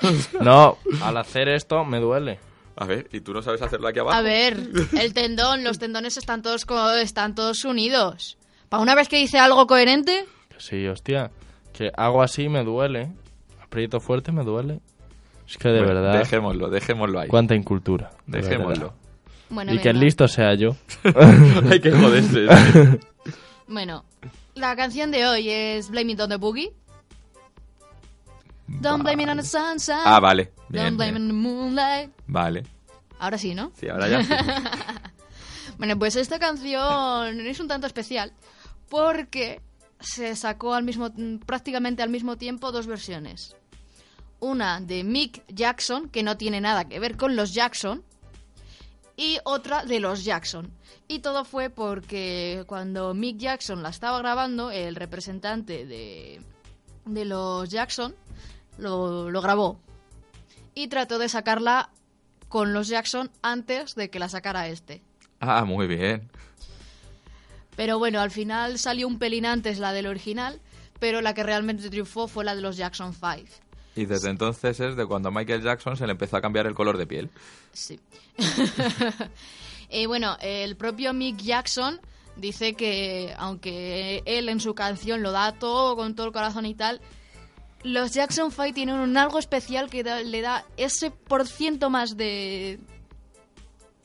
No, 0.40 0.78
al 1.02 1.16
hacer 1.18 1.48
esto 1.48 1.84
me 1.84 2.00
duele. 2.00 2.38
A 2.76 2.86
ver, 2.86 3.08
¿y 3.12 3.20
tú 3.20 3.32
no 3.32 3.42
sabes 3.42 3.62
hacerlo 3.62 3.86
aquí 3.88 3.98
abajo? 4.00 4.16
A 4.18 4.22
ver, 4.22 4.58
el 4.98 5.12
tendón, 5.14 5.62
los 5.62 5.78
tendones 5.78 6.16
están 6.16 6.42
todos, 6.42 6.66
están 7.02 7.34
todos 7.34 7.64
unidos. 7.64 8.36
Para 8.68 8.82
una 8.82 8.94
vez 8.94 9.08
que 9.08 9.20
hice 9.20 9.38
algo 9.38 9.66
coherente, 9.66 10.24
Que 10.48 10.60
Sí, 10.60 10.86
hostia. 10.86 11.30
Que 11.72 11.90
hago 11.96 12.22
así 12.22 12.48
me 12.48 12.62
duele. 12.64 13.12
Aprieto 13.62 14.00
fuerte 14.00 14.30
me 14.32 14.44
duele. 14.44 14.80
Es 15.48 15.58
que 15.58 15.68
de 15.68 15.80
Bueno, 15.82 15.94
verdad. 16.00 16.18
Dejémoslo, 16.18 16.70
dejémoslo 16.70 17.20
ahí. 17.20 17.28
Cuánta 17.28 17.54
incultura. 17.54 18.10
de 18.26 18.40
Dejémoslo. 18.40 18.94
bueno, 19.50 19.72
Y 19.74 19.78
que 19.78 19.88
el 19.90 19.94
venga. 19.96 20.04
listo 20.06 20.28
sea 20.28 20.54
yo. 20.54 20.76
Hay 21.70 21.80
que 21.80 21.90
joderse. 21.92 22.46
sí. 22.48 22.98
Bueno, 23.66 24.04
la 24.54 24.76
canción 24.76 25.10
de 25.10 25.26
hoy 25.26 25.48
es 25.48 25.88
Blame 25.90 26.12
It 26.12 26.20
on 26.20 26.28
the 26.28 26.36
Boogie. 26.36 26.70
Don't 28.66 29.02
blame 29.02 29.22
it 29.22 29.28
on 29.28 29.36
the 29.38 29.42
sunshine. 29.42 30.02
Ah, 30.04 30.20
vale. 30.20 30.52
Bien, 30.68 30.84
Don't 30.84 30.96
blame 30.96 31.12
it 31.12 31.14
bien. 31.16 31.22
on 31.22 31.28
the 31.28 31.32
moonlight. 31.34 32.10
Vale. 32.26 32.62
Ahora 33.18 33.38
sí, 33.38 33.54
¿no? 33.54 33.72
Sí, 33.78 33.88
ahora 33.88 34.08
ya 34.08 34.22
sí. 34.22 34.32
Bueno, 35.78 35.98
pues 35.98 36.14
esta 36.16 36.38
canción 36.38 37.40
es 37.40 37.58
un 37.58 37.66
tanto 37.68 37.86
especial 37.86 38.32
porque 38.94 39.60
se 39.98 40.36
sacó 40.36 40.72
al 40.72 40.84
mismo, 40.84 41.10
prácticamente 41.44 42.04
al 42.04 42.10
mismo 42.10 42.36
tiempo 42.36 42.70
dos 42.70 42.86
versiones. 42.86 43.56
Una 44.38 44.80
de 44.80 45.02
Mick 45.02 45.42
Jackson, 45.48 46.08
que 46.08 46.22
no 46.22 46.36
tiene 46.36 46.60
nada 46.60 46.88
que 46.88 47.00
ver 47.00 47.16
con 47.16 47.34
los 47.34 47.52
Jackson, 47.52 48.04
y 49.16 49.40
otra 49.42 49.84
de 49.84 49.98
los 49.98 50.22
Jackson. 50.22 50.70
Y 51.08 51.18
todo 51.18 51.44
fue 51.44 51.70
porque 51.70 52.62
cuando 52.68 53.14
Mick 53.14 53.38
Jackson 53.38 53.82
la 53.82 53.88
estaba 53.88 54.18
grabando, 54.18 54.70
el 54.70 54.94
representante 54.94 55.86
de, 55.86 56.40
de 57.04 57.24
los 57.24 57.68
Jackson 57.68 58.14
lo, 58.78 59.28
lo 59.28 59.42
grabó. 59.42 59.80
Y 60.72 60.86
trató 60.86 61.18
de 61.18 61.28
sacarla 61.28 61.90
con 62.48 62.72
los 62.72 62.86
Jackson 62.86 63.28
antes 63.42 63.96
de 63.96 64.08
que 64.08 64.20
la 64.20 64.28
sacara 64.28 64.68
este. 64.68 65.02
Ah, 65.40 65.64
muy 65.64 65.88
bien. 65.88 66.30
Pero 67.76 67.98
bueno, 67.98 68.20
al 68.20 68.30
final 68.30 68.78
salió 68.78 69.06
un 69.08 69.18
pelín 69.18 69.46
antes 69.46 69.78
la 69.78 69.92
del 69.92 70.06
original, 70.06 70.60
pero 71.00 71.20
la 71.20 71.34
que 71.34 71.42
realmente 71.42 71.90
triunfó 71.90 72.28
fue 72.28 72.44
la 72.44 72.54
de 72.54 72.60
los 72.62 72.76
Jackson 72.76 73.12
5. 73.12 73.50
Y 73.96 74.06
desde 74.06 74.30
entonces 74.30 74.78
es 74.80 74.96
de 74.96 75.06
cuando 75.06 75.28
a 75.28 75.32
Michael 75.32 75.62
Jackson 75.62 75.96
se 75.96 76.06
le 76.06 76.12
empezó 76.12 76.36
a 76.36 76.40
cambiar 76.40 76.66
el 76.66 76.74
color 76.74 76.96
de 76.98 77.06
piel. 77.06 77.30
Sí. 77.72 78.00
y 79.90 80.06
bueno, 80.06 80.36
el 80.40 80.76
propio 80.76 81.12
Mick 81.12 81.36
Jackson 81.38 82.00
dice 82.36 82.74
que, 82.74 83.32
aunque 83.38 84.22
él 84.26 84.48
en 84.48 84.58
su 84.60 84.74
canción 84.74 85.22
lo 85.22 85.30
da 85.32 85.52
todo 85.52 85.94
con 85.96 86.14
todo 86.16 86.26
el 86.26 86.32
corazón 86.32 86.66
y 86.66 86.74
tal, 86.74 87.00
los 87.84 88.12
Jackson 88.12 88.50
5 88.50 88.72
tienen 88.74 88.96
un 88.96 89.16
algo 89.16 89.38
especial 89.38 89.90
que 89.90 90.02
da- 90.02 90.22
le 90.22 90.40
da 90.40 90.64
ese 90.76 91.10
por 91.10 91.46
ciento 91.46 91.90
más 91.90 92.16
de 92.16 92.78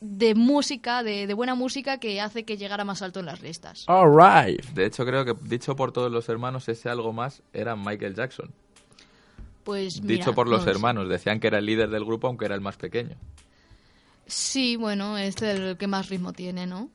de 0.00 0.34
música, 0.34 1.02
de, 1.02 1.26
de 1.26 1.34
buena 1.34 1.54
música 1.54 1.98
que 1.98 2.20
hace 2.20 2.44
que 2.44 2.56
llegara 2.56 2.84
más 2.84 3.02
alto 3.02 3.20
en 3.20 3.26
las 3.26 3.42
listas. 3.42 3.84
Alright. 3.86 4.64
De 4.70 4.86
hecho, 4.86 5.04
creo 5.04 5.24
que 5.24 5.34
dicho 5.42 5.76
por 5.76 5.92
todos 5.92 6.10
los 6.10 6.28
hermanos, 6.28 6.68
ese 6.68 6.88
algo 6.88 7.12
más 7.12 7.42
era 7.52 7.76
Michael 7.76 8.14
Jackson. 8.14 8.50
Pues 9.64 10.00
mira, 10.00 10.14
Dicho 10.14 10.34
por 10.34 10.48
los 10.48 10.60
no 10.60 10.64
lo 10.64 10.64
sé. 10.64 10.70
hermanos, 10.70 11.08
decían 11.08 11.38
que 11.38 11.48
era 11.48 11.58
el 11.58 11.66
líder 11.66 11.90
del 11.90 12.04
grupo, 12.04 12.28
aunque 12.28 12.46
era 12.46 12.54
el 12.54 12.60
más 12.62 12.76
pequeño. 12.76 13.16
Sí, 14.26 14.76
bueno, 14.76 15.18
es 15.18 15.40
el 15.42 15.76
que 15.76 15.86
más 15.86 16.08
ritmo 16.08 16.32
tiene, 16.32 16.66
¿no? 16.66 16.88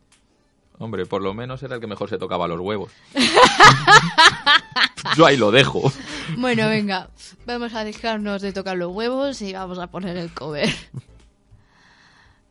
Hombre, 0.80 1.06
por 1.06 1.22
lo 1.22 1.34
menos 1.34 1.62
era 1.64 1.76
el 1.76 1.82
que 1.82 1.88
mejor 1.88 2.10
se 2.10 2.18
tocaba 2.18 2.48
los 2.48 2.60
huevos. 2.60 2.92
Yo 5.16 5.26
ahí 5.26 5.38
lo 5.38 5.52
dejo. 5.52 5.92
Bueno, 6.38 6.68
venga, 6.68 7.10
vamos 7.46 7.74
a 7.74 7.84
dejarnos 7.84 8.42
de 8.42 8.52
tocar 8.52 8.76
los 8.78 8.92
huevos 8.94 9.42
y 9.42 9.54
vamos 9.54 9.80
a 9.80 9.88
poner 9.88 10.18
el 10.18 10.34
cover. 10.34 10.70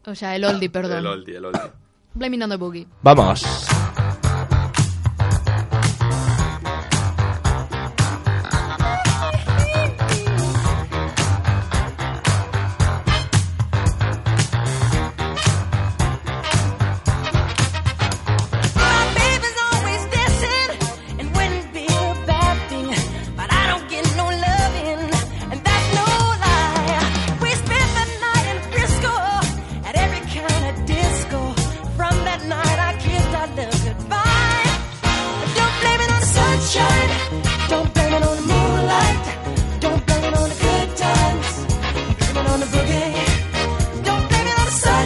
O 0.06 0.14
sea, 0.14 0.36
el 0.36 0.44
oldie, 0.44 0.70
perdón. 0.70 0.98
El 0.98 1.06
oldie, 1.06 1.36
el 1.36 1.44
oldie. 1.44 1.72
Blaming 2.14 2.42
on 2.42 2.50
the 2.50 2.56
Boogie. 2.56 2.86
Vamos. 3.02 3.42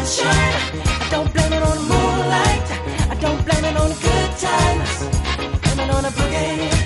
Sunshine. 0.04 0.80
I 0.86 1.08
don't 1.10 1.32
blame 1.32 1.52
it 1.52 1.62
on 1.62 1.78
moonlight. 1.78 2.66
I 3.10 3.16
don't 3.20 3.44
blame 3.44 3.64
it 3.64 3.76
on 3.76 3.90
good 3.90 4.30
times. 4.38 4.98
Blame 5.62 5.80
it 5.80 5.94
on 5.94 6.02
the 6.02 6.10
boogie. 6.10 6.77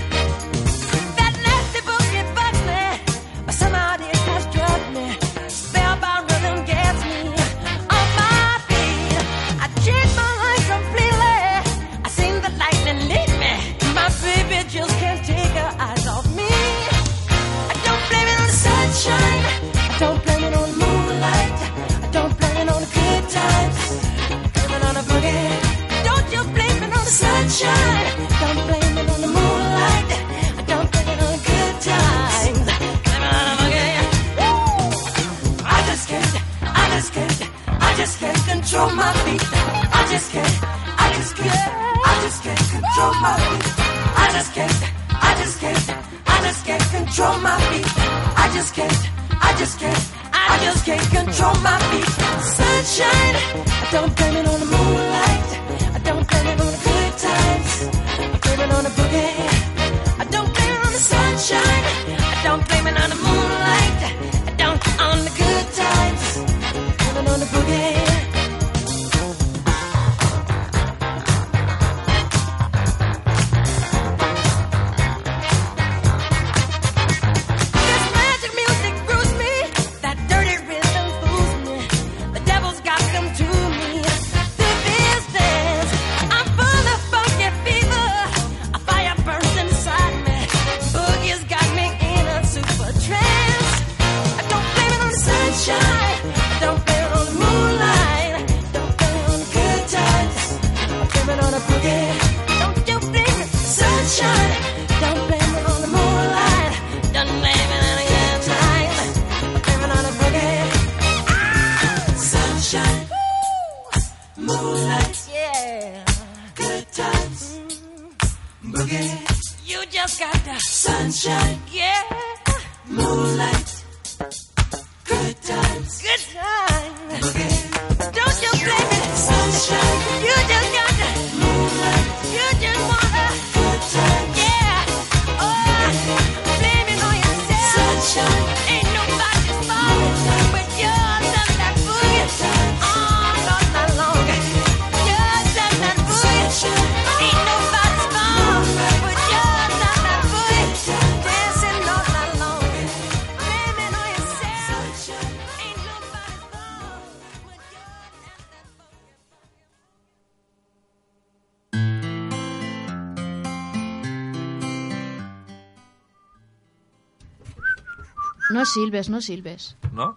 No 168.53 168.65
silbes, 168.65 169.09
no 169.09 169.21
silbes. 169.21 169.77
¿No? 169.93 170.17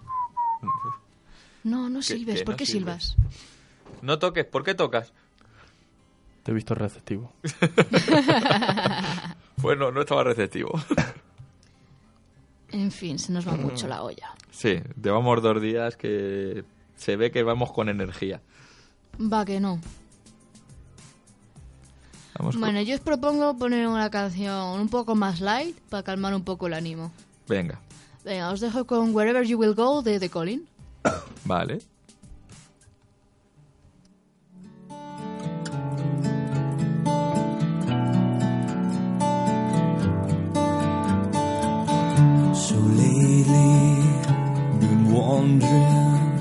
No, 1.64 1.90
no 1.90 2.00
¿Qué- 2.00 2.06
silbes. 2.06 2.40
qué 2.40 2.46
¿Por 2.46 2.54
no 2.54 2.58
qué 2.58 2.66
silbes? 2.66 3.16
silbas? 3.16 3.32
No 4.02 4.20
toques. 4.20 4.46
¿Por 4.46 4.64
qué 4.64 4.76
tocas? 4.76 5.14
Te 6.44 6.52
he 6.52 6.54
visto 6.54 6.76
receptivo. 6.76 7.32
Pues 9.62 9.78
no, 9.80 10.00
estaba 10.00 10.24
receptivo. 10.24 10.70
En 12.72 12.92
fin, 12.92 13.18
se 13.18 13.32
nos 13.32 13.48
va 13.48 13.54
mucho 13.54 13.88
la 13.88 14.04
olla. 14.04 14.36
Sí, 14.52 14.80
llevamos 15.02 15.42
dos 15.42 15.60
días 15.62 15.96
que 15.98 16.64
se 16.98 17.16
ve 17.16 17.32
que 17.32 17.42
vamos 17.42 17.72
con 17.72 17.90
energía. 17.90 18.42
Va 19.20 19.44
que 19.46 19.60
no. 19.60 19.80
Vamos 22.38 22.54
con- 22.56 22.62
Bueno, 22.62 22.82
yo 22.82 22.96
os 22.96 23.02
propongo 23.02 23.58
poner 23.58 23.88
una 23.88 24.10
canción 24.12 24.80
un 24.80 24.90
poco 24.90 25.16
más 25.16 25.40
light 25.40 25.78
para 25.90 26.04
calmar 26.04 26.36
un 26.36 26.44
poco 26.44 26.68
el 26.68 26.74
ánimo. 26.74 27.12
Venga, 27.48 27.80
Eh, 28.26 28.30
Venga, 28.30 28.52
os 28.52 28.60
dejo 28.60 28.86
con 28.86 29.14
Wherever 29.14 29.46
You 29.46 29.60
Will 29.60 29.76
Go 29.76 30.02
de 30.02 30.20
The 30.20 30.30
Colin. 30.30 30.68
vale. 31.46 31.80
So 42.66 42.76
lately, 42.76 44.02
been 44.80 45.04
wondering 45.14 46.34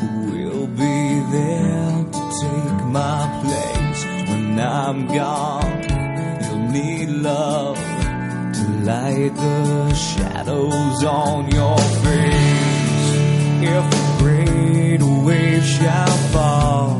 who 0.00 0.10
will 0.32 0.66
be 0.68 1.20
there 1.30 2.04
to 2.14 2.22
take 2.40 2.78
my 2.98 3.20
place 3.42 4.04
when 4.30 4.58
I'm 4.58 5.06
gone. 5.08 5.82
You'll 6.42 6.68
need 6.72 7.08
love 7.10 7.76
to 7.76 7.87
light 8.88 9.34
the 9.36 9.92
shadows 9.92 11.04
on 11.04 11.50
your 11.50 11.78
face. 12.04 13.08
If 13.76 13.84
a 14.00 14.18
great 14.18 15.02
wave 15.02 15.62
shall 15.62 16.16
fall 16.32 16.97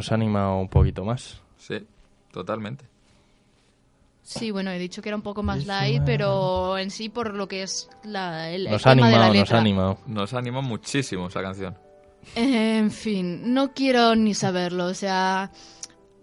nos 0.00 0.10
ha 0.12 0.14
animado 0.14 0.56
un 0.58 0.68
poquito 0.68 1.04
más. 1.04 1.40
Sí, 1.58 1.86
totalmente. 2.32 2.86
Sí, 4.22 4.50
bueno, 4.50 4.70
he 4.70 4.78
dicho 4.78 5.02
que 5.02 5.08
era 5.10 5.16
un 5.16 5.22
poco 5.22 5.42
más 5.42 5.66
light, 5.66 6.02
pero 6.06 6.78
en 6.78 6.90
sí 6.90 7.08
por 7.08 7.34
lo 7.34 7.48
que 7.48 7.62
es 7.62 7.88
la, 8.04 8.48
el, 8.50 8.66
el 8.66 8.72
Nos 8.72 8.86
ha 8.86 8.94
tema 8.94 9.08
de 9.08 9.12
la 9.16 9.26
animado, 9.26 9.34
nos 9.34 9.42
letra. 9.42 9.56
ha 9.56 9.60
animado. 9.60 9.98
Nos 10.06 10.34
anima 10.34 10.60
muchísimo 10.62 11.26
esa 11.28 11.42
canción. 11.42 11.76
En 12.34 12.90
fin, 12.90 13.52
no 13.52 13.72
quiero 13.74 14.14
ni 14.14 14.34
saberlo. 14.34 14.86
O 14.86 14.94
sea, 14.94 15.50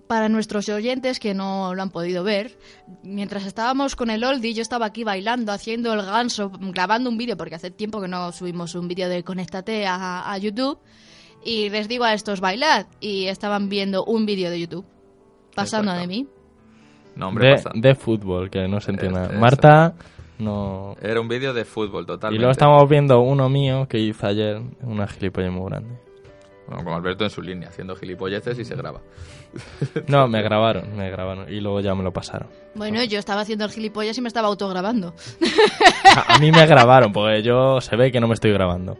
para 0.07 0.29
nuestros 0.29 0.69
oyentes 0.69 1.19
que 1.19 1.33
no 1.33 1.75
lo 1.75 1.81
han 1.81 1.89
podido 1.91 2.23
ver, 2.23 2.57
mientras 3.03 3.45
estábamos 3.45 3.95
con 3.95 4.09
el 4.09 4.23
oldie, 4.23 4.53
yo 4.53 4.61
estaba 4.61 4.85
aquí 4.85 5.03
bailando, 5.03 5.51
haciendo 5.51 5.93
el 5.93 6.03
ganso, 6.03 6.49
grabando 6.49 7.09
un 7.09 7.17
vídeo, 7.17 7.35
porque 7.35 7.55
hace 7.55 7.71
tiempo 7.71 7.99
que 8.01 8.07
no 8.07 8.31
subimos 8.31 8.73
un 8.75 8.87
vídeo 8.87 9.09
de 9.09 9.23
Conéctate 9.23 9.85
a, 9.85 10.31
a 10.31 10.37
YouTube. 10.37 10.79
Y 11.47 11.69
les 11.69 11.87
digo 11.87 12.03
a 12.03 12.13
estos, 12.13 12.41
bailad. 12.41 12.87
Y 12.99 13.27
estaban 13.27 13.69
viendo 13.69 14.03
un 14.03 14.25
vídeo 14.25 14.49
de 14.49 14.59
YouTube, 14.59 14.85
pasando 15.55 15.91
Exacto. 15.93 16.01
de 16.11 16.15
mí. 16.17 16.27
No, 17.15 17.29
hombre, 17.29 17.55
De, 17.73 17.95
fútbol, 17.95 18.49
que 18.49 18.67
no 18.67 18.81
se 18.81 18.91
entiende. 18.91 19.23
Eso. 19.23 19.33
Marta, 19.39 19.93
no. 20.39 20.95
Era 21.01 21.21
un 21.21 21.29
vídeo 21.29 21.53
de 21.53 21.63
fútbol, 21.63 22.03
Y 22.03 22.07
totalmente. 22.07 22.39
luego 22.39 22.51
estamos 22.51 22.89
viendo 22.89 23.21
uno 23.21 23.47
mío 23.47 23.87
que 23.87 23.97
hice 23.97 24.27
ayer, 24.27 24.61
una 24.81 25.07
gilipollas 25.07 25.53
muy 25.53 25.69
grande. 25.69 25.97
Bueno, 26.67 26.83
con 26.83 26.93
Alberto 26.95 27.23
en 27.23 27.29
su 27.29 27.41
línea, 27.41 27.69
haciendo 27.69 27.95
gilipolleces 27.95 28.59
y 28.59 28.65
se 28.65 28.75
graba. 28.75 28.99
No, 30.07 30.27
me 30.27 30.41
grabaron, 30.43 30.97
me 30.97 31.09
grabaron 31.09 31.51
y 31.51 31.61
luego 31.61 31.79
ya 31.79 31.95
me 31.95 32.03
lo 32.03 32.11
pasaron. 32.11 32.49
Bueno, 32.75 33.01
yo 33.05 33.17
estaba 33.19 33.41
haciendo 33.41 33.63
el 33.63 33.71
gilipollas 33.71 34.17
y 34.17 34.21
me 34.21 34.27
estaba 34.27 34.49
autograbando. 34.49 35.13
A, 36.13 36.35
a 36.35 36.39
mí 36.39 36.51
me 36.51 36.65
grabaron, 36.67 37.13
porque 37.13 37.41
yo 37.41 37.79
se 37.79 37.95
ve 37.95 38.11
que 38.11 38.19
no 38.19 38.27
me 38.27 38.33
estoy 38.33 38.51
grabando. 38.51 38.97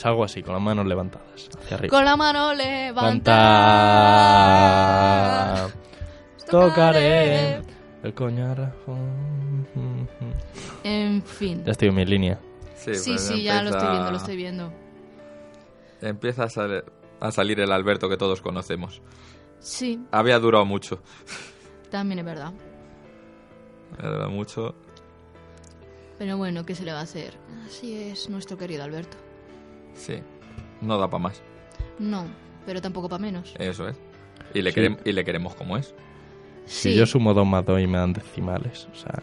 Es 0.00 0.06
algo 0.06 0.24
así, 0.24 0.42
con 0.42 0.54
las 0.54 0.62
manos 0.62 0.86
levantadas 0.86 1.50
hacia 1.62 1.76
arriba. 1.76 1.94
Con 1.94 2.06
la 2.06 2.16
mano 2.16 2.54
levantada. 2.54 3.36
Levanta. 5.56 5.74
Tocaré 6.50 7.60
el 8.02 8.14
coñarajo. 8.14 8.96
En 10.84 11.22
fin. 11.22 11.62
Ya 11.66 11.72
estoy 11.72 11.88
en 11.88 11.94
mi 11.96 12.06
línea. 12.06 12.40
Sí, 12.76 12.94
Sí, 12.94 13.10
pues 13.10 13.26
sí, 13.26 13.42
ya 13.42 13.62
lo 13.62 13.68
estoy 13.68 13.82
empieza- 13.82 13.92
viendo, 13.92 14.10
lo 14.10 14.16
estoy 14.16 14.36
viendo. 14.36 14.72
Empieza 16.00 16.44
a, 16.44 16.48
sal- 16.48 16.84
a 17.20 17.30
salir 17.30 17.60
el 17.60 17.70
Alberto 17.70 18.08
que 18.08 18.16
todos 18.16 18.40
conocemos. 18.40 19.02
Sí, 19.58 20.00
Había 20.12 20.38
durado 20.38 20.64
mucho. 20.64 21.02
también 21.90 22.20
es 22.20 22.24
verdad. 22.24 22.54
Había 23.98 24.10
durado 24.12 24.30
mucho. 24.30 24.74
Pero 26.18 26.38
bueno, 26.38 26.64
¿qué 26.64 26.74
se 26.74 26.84
le 26.86 26.92
va 26.94 27.00
a 27.00 27.02
hacer? 27.02 27.34
Así 27.66 28.02
es 28.02 28.30
nuestro 28.30 28.56
querido 28.56 28.82
Alberto. 28.82 29.18
Sí. 29.94 30.22
No 30.80 30.98
da 30.98 31.08
para 31.08 31.22
más. 31.24 31.42
No, 31.98 32.24
pero 32.66 32.80
tampoco 32.80 33.08
para 33.08 33.20
menos. 33.20 33.54
Eso 33.58 33.88
es. 33.88 33.96
Y 34.54 34.62
le, 34.62 34.72
Sí. 34.72 34.80
querem- 34.80 34.98
y 35.04 35.12
le 35.12 35.24
queremos 35.24 35.54
como 35.54 35.76
es. 35.76 35.94
Si 36.66 36.92
Sí, 36.92 36.94
yo 36.94 37.06
sumo 37.06 37.34
2 37.34 37.46
más 37.46 37.64
2 37.66 37.80
y 37.80 37.86
me 37.86 37.98
dan 37.98 38.12
decimales. 38.12 38.88
O 38.92 38.94
sea, 38.96 39.20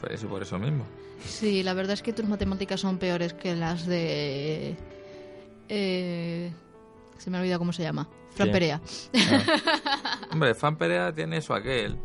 Por 0.00 0.12
eso, 0.12 0.28
por 0.28 0.42
eso 0.42 0.58
mismo. 0.58 0.84
sí, 1.24 1.62
la 1.62 1.74
verdad 1.74 1.94
es 1.94 2.02
que 2.02 2.12
tus 2.12 2.26
matemáticas 2.26 2.80
son 2.80 2.98
peores 2.98 3.32
que 3.34 3.54
las 3.56 3.86
de... 3.86 4.76
eh, 5.68 6.52
se 7.18 7.30
me 7.30 7.36
ha 7.36 7.40
olvidado 7.40 7.58
cómo 7.58 7.72
se 7.72 7.82
llama. 7.82 8.08
Fran 8.34 8.48
Sí. 8.48 8.52
Perea. 8.52 8.80
Hombre, 10.30 10.54
Fan 10.54 10.76
Perea 10.76 11.12
tiene 11.12 11.38
eso 11.38 11.54
aquel. 11.54 11.96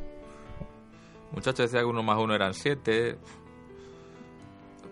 Muchacho 1.31 1.63
decía 1.63 1.79
que 1.79 1.85
uno 1.85 2.03
más 2.03 2.17
uno 2.19 2.33
eran 2.35 2.53
siete. 2.53 3.17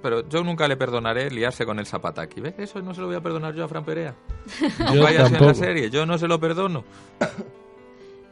Pero 0.01 0.27
yo 0.29 0.43
nunca 0.43 0.67
le 0.67 0.77
perdonaré 0.77 1.29
liarse 1.29 1.65
con 1.65 1.79
el 1.79 1.85
Zapataki. 1.85 2.39
¿Ves? 2.41 2.53
Eso 2.57 2.81
no 2.81 2.93
se 2.93 3.01
lo 3.01 3.07
voy 3.07 3.15
a 3.17 3.21
perdonar 3.21 3.53
yo 3.53 3.65
a 3.65 3.67
Fran 3.67 3.83
Perea. 3.83 4.15
Aunque 4.85 5.07
sido 5.07 5.25
en 5.25 5.45
la 5.45 5.53
serie, 5.53 5.89
yo 5.89 6.05
no 6.05 6.17
se 6.17 6.27
lo 6.27 6.39
perdono. 6.39 6.83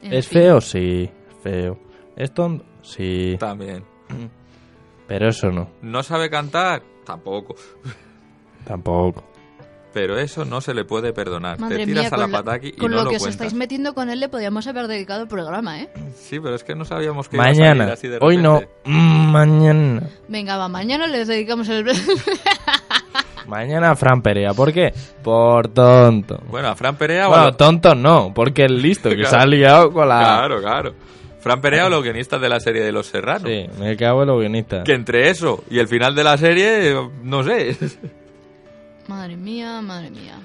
¿Es 0.02 0.28
feo? 0.28 0.62
Sí, 0.62 1.10
feo. 1.44 1.78
¿Es 2.16 2.34
tonto? 2.34 2.66
Sí, 2.82 3.36
También. 3.40 3.84
pero 5.08 5.28
eso 5.28 5.52
no. 5.52 5.70
¿No 5.82 6.04
sabe 6.04 6.30
cantar? 6.30 6.82
Tampoco. 7.06 7.56
Tampoco. 8.66 9.24
Pero 10.00 10.20
eso 10.20 10.46
no 10.46 10.62
se 10.62 10.76
le 10.76 10.86
puede 10.86 11.12
perdonar. 11.12 11.60
Madre 11.60 11.78
Te 11.80 11.86
tiras 11.88 12.04
mía, 12.04 12.10
a 12.14 12.18
la 12.18 12.28
pataki 12.28 12.68
y 12.68 12.72
con 12.74 12.92
no 12.92 12.98
lo 12.98 13.04
lo 13.06 13.10
que 13.10 13.16
os 13.16 13.24
cuentas. 13.24 13.34
estáis 13.42 13.54
metiendo 13.56 13.96
con 13.96 14.12
él 14.12 14.20
le 14.20 14.30
podríamos 14.30 14.68
haber 14.68 14.88
dedicado 14.88 15.24
el 15.24 15.28
programa, 15.28 15.82
¿eh? 15.82 15.90
Sí, 16.16 16.40
pero 16.40 16.54
es 16.54 16.64
que 16.64 16.76
no 16.76 16.86
sabíamos 16.86 17.28
que 17.28 17.38
iba 17.38 17.46
a 17.46 17.48
salir 17.48 17.62
Mañana. 17.62 17.94
así 17.94 18.08
de 18.08 18.20
Hoy 18.22 18.38
no. 18.38 18.62
Mm, 18.86 19.32
mañana. 19.32 20.04
Venga, 20.28 20.56
va, 20.58 20.68
mañana 20.68 21.08
les 21.08 21.28
dedicamos 21.28 21.68
el... 21.70 21.84
Mañana 23.48 23.96
Fran 23.96 24.22
Perea. 24.22 24.54
¿Por 24.54 24.74
qué? 24.74 24.94
Por 25.24 25.70
tonto. 25.70 26.40
Bueno, 26.50 26.68
a 26.68 26.76
Fran 26.76 26.96
Perea 26.98 27.24
o 27.24 27.26
a 27.28 27.30
Bueno, 27.30 27.46
lo- 27.46 27.56
tonto 27.56 27.96
no, 27.96 28.34
porque 28.36 28.66
es 28.66 28.72
listo, 28.72 29.10
que 29.10 29.16
Claro. 29.22 29.30
se 29.32 29.36
ha 29.38 29.46
liado 29.46 29.92
con 29.92 30.08
la... 30.10 30.20
Claro, 30.20 30.62
claro. 30.62 30.94
Fran 31.40 31.62
Perea 31.62 31.86
o 31.86 31.90
los 31.90 32.04
guionistas 32.04 32.42
de 32.42 32.50
la 32.50 32.60
serie 32.60 32.84
de 32.84 32.92
Los 32.92 33.08
Serranos. 33.08 33.50
Sí, 33.50 33.66
me 33.80 33.96
cago 33.96 34.24
en 34.24 34.28
los 34.28 34.40
guionistas. 34.42 34.84
Que 34.84 34.94
entre 34.94 35.30
eso 35.30 35.64
y 35.70 35.80
el 35.80 35.88
final 35.88 36.14
de 36.14 36.24
la 36.26 36.38
serie, 36.38 36.94
no 37.24 37.44
sé. 37.44 37.76
Madre 39.08 39.38
mía, 39.38 39.82
madre 39.82 40.10
mía. 40.10 40.40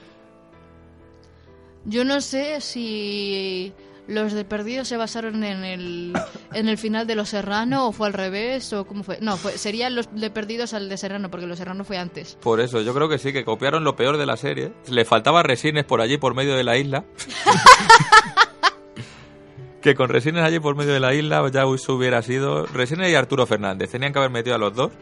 Yo 1.85 2.05
no 2.05 2.21
sé 2.21 2.61
si 2.61 3.73
los 4.07 4.33
de 4.33 4.45
Perdidos 4.45 4.89
se 4.89 4.97
basaron 4.97 5.43
en 5.45 5.65
el, 5.65 6.13
en 6.53 6.69
el 6.69 6.79
final 6.79 7.07
de 7.07 7.15
Los 7.15 7.31
Serrano 7.31 7.89
o 7.89 7.93
fue 7.93 8.09
al 8.09 8.13
revés 8.13 8.73
o 8.73 8.87
cómo 8.87 9.03
fue. 9.03 9.19
No, 9.21 9.37
fue, 9.37 9.59
serían 9.59 9.95
los 9.95 10.09
de 10.15 10.31
Perdidos 10.31 10.75
al 10.75 10.89
de 10.89 10.97
Serrano 10.97 11.31
porque 11.31 11.47
Los 11.47 11.59
Serrano 11.59 11.85
fue 11.85 11.99
antes. 11.99 12.37
Por 12.41 12.61
eso, 12.61 12.81
yo 12.81 12.95
creo 12.95 13.09
que 13.09 13.19
sí, 13.19 13.33
que 13.33 13.45
copiaron 13.45 13.85
lo 13.85 13.97
peor 13.97 14.17
de 14.17 14.27
la 14.27 14.37
serie. 14.37 14.73
Le 14.89 15.05
faltaba 15.05 15.43
resines 15.43 15.85
por 15.85 16.01
allí, 16.01 16.19
por 16.19 16.35
medio 16.35 16.57
de 16.57 16.65
la 16.65 16.77
isla. 16.77 17.05
que 19.83 19.95
con 19.95 20.09
resines 20.09 20.45
allí 20.45 20.61
por 20.61 20.77
medio 20.77 20.93
de 20.93 21.01
la 21.01 21.15
isla 21.15 21.47
ya 21.51 21.67
hubiera 21.67 22.23
sido... 22.23 22.67
Resines 22.67 23.11
y 23.11 23.15
Arturo 23.15 23.47
Fernández. 23.47 23.91
Tenían 23.91 24.13
que 24.13 24.21
haber 24.21 24.31
metido 24.31 24.55
a 24.55 24.59
los 24.59 24.75
dos. 24.75 24.93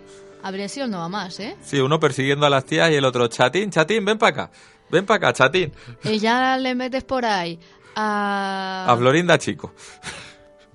Habría 0.42 0.68
sido 0.68 0.86
no 0.86 0.98
va 0.98 1.08
más, 1.08 1.38
¿eh? 1.40 1.56
Sí, 1.62 1.78
uno 1.80 2.00
persiguiendo 2.00 2.46
a 2.46 2.50
las 2.50 2.64
tías 2.64 2.90
y 2.90 2.94
el 2.94 3.04
otro, 3.04 3.28
chatín, 3.28 3.70
chatín, 3.70 4.04
ven 4.04 4.18
para 4.18 4.44
acá. 4.44 4.50
Ven 4.90 5.06
para 5.06 5.28
acá, 5.28 5.32
chatín. 5.32 5.72
Y 6.04 6.18
ya 6.18 6.56
le 6.56 6.74
metes 6.74 7.04
por 7.04 7.24
ahí 7.24 7.58
a... 7.94 8.86
A 8.88 8.96
Florinda 8.96 9.38
Chico. 9.38 9.72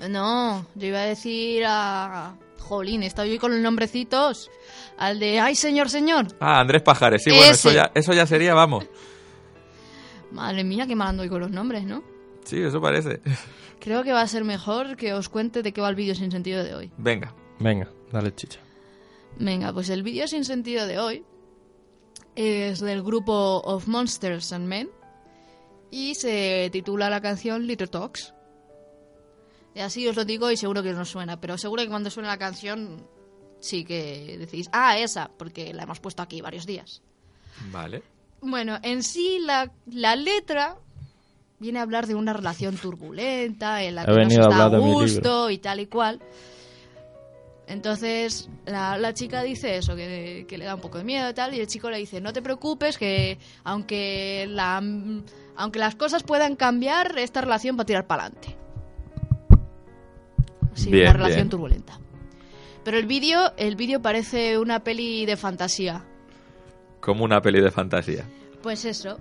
No, 0.10 0.66
yo 0.76 0.88
iba 0.88 1.00
a 1.00 1.06
decir 1.06 1.64
a... 1.68 2.36
Jolín, 2.60 3.04
estaba 3.04 3.28
yo 3.28 3.40
con 3.40 3.52
los 3.52 3.62
nombrecitos. 3.62 4.50
Al 4.98 5.20
de, 5.20 5.40
ay, 5.40 5.56
señor, 5.56 5.90
señor. 5.90 6.28
Ah, 6.40 6.60
Andrés 6.60 6.82
Pajares. 6.82 7.24
Sí, 7.24 7.30
bueno, 7.30 7.52
eso 7.52 7.72
ya, 7.72 7.92
eso 7.94 8.12
ya 8.14 8.26
sería, 8.26 8.56
vamos. 8.56 8.86
Madre 10.32 10.64
mía, 10.64 10.88
qué 10.88 10.96
mal 10.96 11.10
ando 11.10 11.24
hoy 11.24 11.30
con 11.30 11.42
los 11.42 11.52
nombres, 11.52 11.84
¿no? 11.84 12.04
Sí, 12.44 12.60
eso 12.62 12.82
parece. 12.82 13.22
Creo 13.80 14.04
que 14.04 14.14
va 14.14 14.22
a 14.22 14.28
ser 14.28 14.44
mejor 14.44 14.96
que 14.98 15.14
os 15.14 15.30
cuente 15.30 15.62
de 15.62 15.74
qué 15.74 15.82
va 15.82 15.90
el 15.90 15.96
vídeo 15.96 16.16
sin 16.16 16.32
sentido 16.32 16.64
de 16.64 16.74
hoy. 16.74 16.92
Venga. 16.98 17.36
Venga, 17.60 17.88
dale 18.12 18.34
chicha. 18.34 18.60
Venga, 19.38 19.74
pues 19.74 19.90
el 19.90 20.04
vídeo 20.04 20.28
sin 20.28 20.46
sentido 20.46 20.88
de 20.88 21.00
hoy 21.00 21.26
es 22.36 22.80
del 22.80 23.04
grupo 23.04 23.62
Of 23.64 23.88
Monsters 23.88 24.52
and 24.54 24.68
Men 24.68 24.90
y 25.92 26.16
se 26.16 26.70
titula 26.72 27.10
la 27.10 27.22
canción 27.22 27.68
Little 27.68 27.88
Talks. 27.88 28.34
Y 29.74 29.82
así 29.82 30.08
os 30.08 30.16
lo 30.16 30.24
digo 30.24 30.52
y 30.52 30.58
seguro 30.58 30.82
que 30.82 30.94
no 30.94 31.04
suena, 31.04 31.40
pero 31.40 31.58
seguro 31.58 31.84
que 31.84 31.90
cuando 31.90 32.10
suene 32.10 32.30
la 32.30 32.38
canción 32.38 33.08
sí 33.60 33.84
que 33.84 34.38
decís, 34.40 34.70
ah, 34.72 34.98
esa, 34.98 35.30
porque 35.38 35.74
la 35.74 35.84
hemos 35.84 36.00
puesto 36.00 36.22
aquí 36.22 36.42
varios 36.42 36.66
días. 36.66 37.02
Vale. 37.72 38.04
Bueno, 38.42 38.80
en 38.84 39.04
sí 39.04 39.40
la, 39.42 39.72
la 39.88 40.16
letra 40.16 40.78
viene 41.60 41.80
a 41.80 41.82
hablar 41.82 42.08
de 42.08 42.16
una 42.16 42.34
relación 42.34 42.78
turbulenta 42.78 43.84
en 43.84 43.96
la 43.96 44.04
He 44.04 44.06
que 44.06 44.12
no 44.12 44.30
se 44.30 44.40
está 44.40 44.66
a 44.66 44.78
gusto 44.78 45.50
y 45.50 45.58
tal 45.58 45.80
y 45.80 45.88
cual. 45.88 46.22
Entonces 47.68 48.50
la, 48.66 48.98
la 48.98 49.14
chica 49.14 49.42
dice 49.42 49.78
eso, 49.78 49.96
que, 49.96 50.46
que 50.48 50.58
le 50.58 50.66
da 50.66 50.76
un 50.76 50.82
poco 50.82 50.98
de 51.00 51.04
miedo 51.04 51.30
y 51.30 51.34
tal, 51.34 51.54
y 51.54 51.60
el 51.60 51.68
chico 51.68 51.90
le 51.90 51.98
dice, 51.98 52.22
no 52.22 52.32
te 52.32 52.42
preocupes, 52.42 52.98
que 52.98 53.40
aunque, 53.64 54.46
la, 54.50 54.84
aunque 55.56 55.80
las 55.80 55.96
cosas 55.96 56.24
puedan 56.24 56.56
cambiar, 56.56 57.18
esta 57.18 57.42
relación 57.42 57.78
va 57.78 57.82
a 57.82 57.86
tirar 57.86 58.06
para 58.08 58.26
adelante. 58.26 58.56
Sí, 60.74 60.92
Bien, 60.92 61.06
una 61.06 61.14
relación 61.14 61.38
bien. 61.38 61.50
turbulenta. 61.50 62.00
Pero 62.84 62.98
el 62.98 63.08
vídeo, 63.08 63.54
el 63.58 63.76
vídeo 63.76 64.02
parece 64.02 64.60
una 64.60 64.84
peli 64.84 65.26
de 65.26 65.38
fantasía. 65.38 66.04
Como 67.00 67.24
una 67.24 67.42
peli 67.42 67.62
de 67.62 67.72
fantasía. 67.72 68.26
Pues 68.62 68.86
eso, 68.86 69.20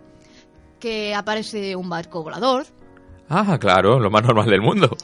que 0.81 1.15
aparece 1.15 1.77
un 1.77 1.89
barco 1.89 2.23
volador, 2.23 2.67
Ah, 3.31 3.57
claro, 3.59 3.99
lo 4.01 4.11
más 4.11 4.23
normal 4.23 4.51
del 4.51 4.61
mundo. 4.61 4.95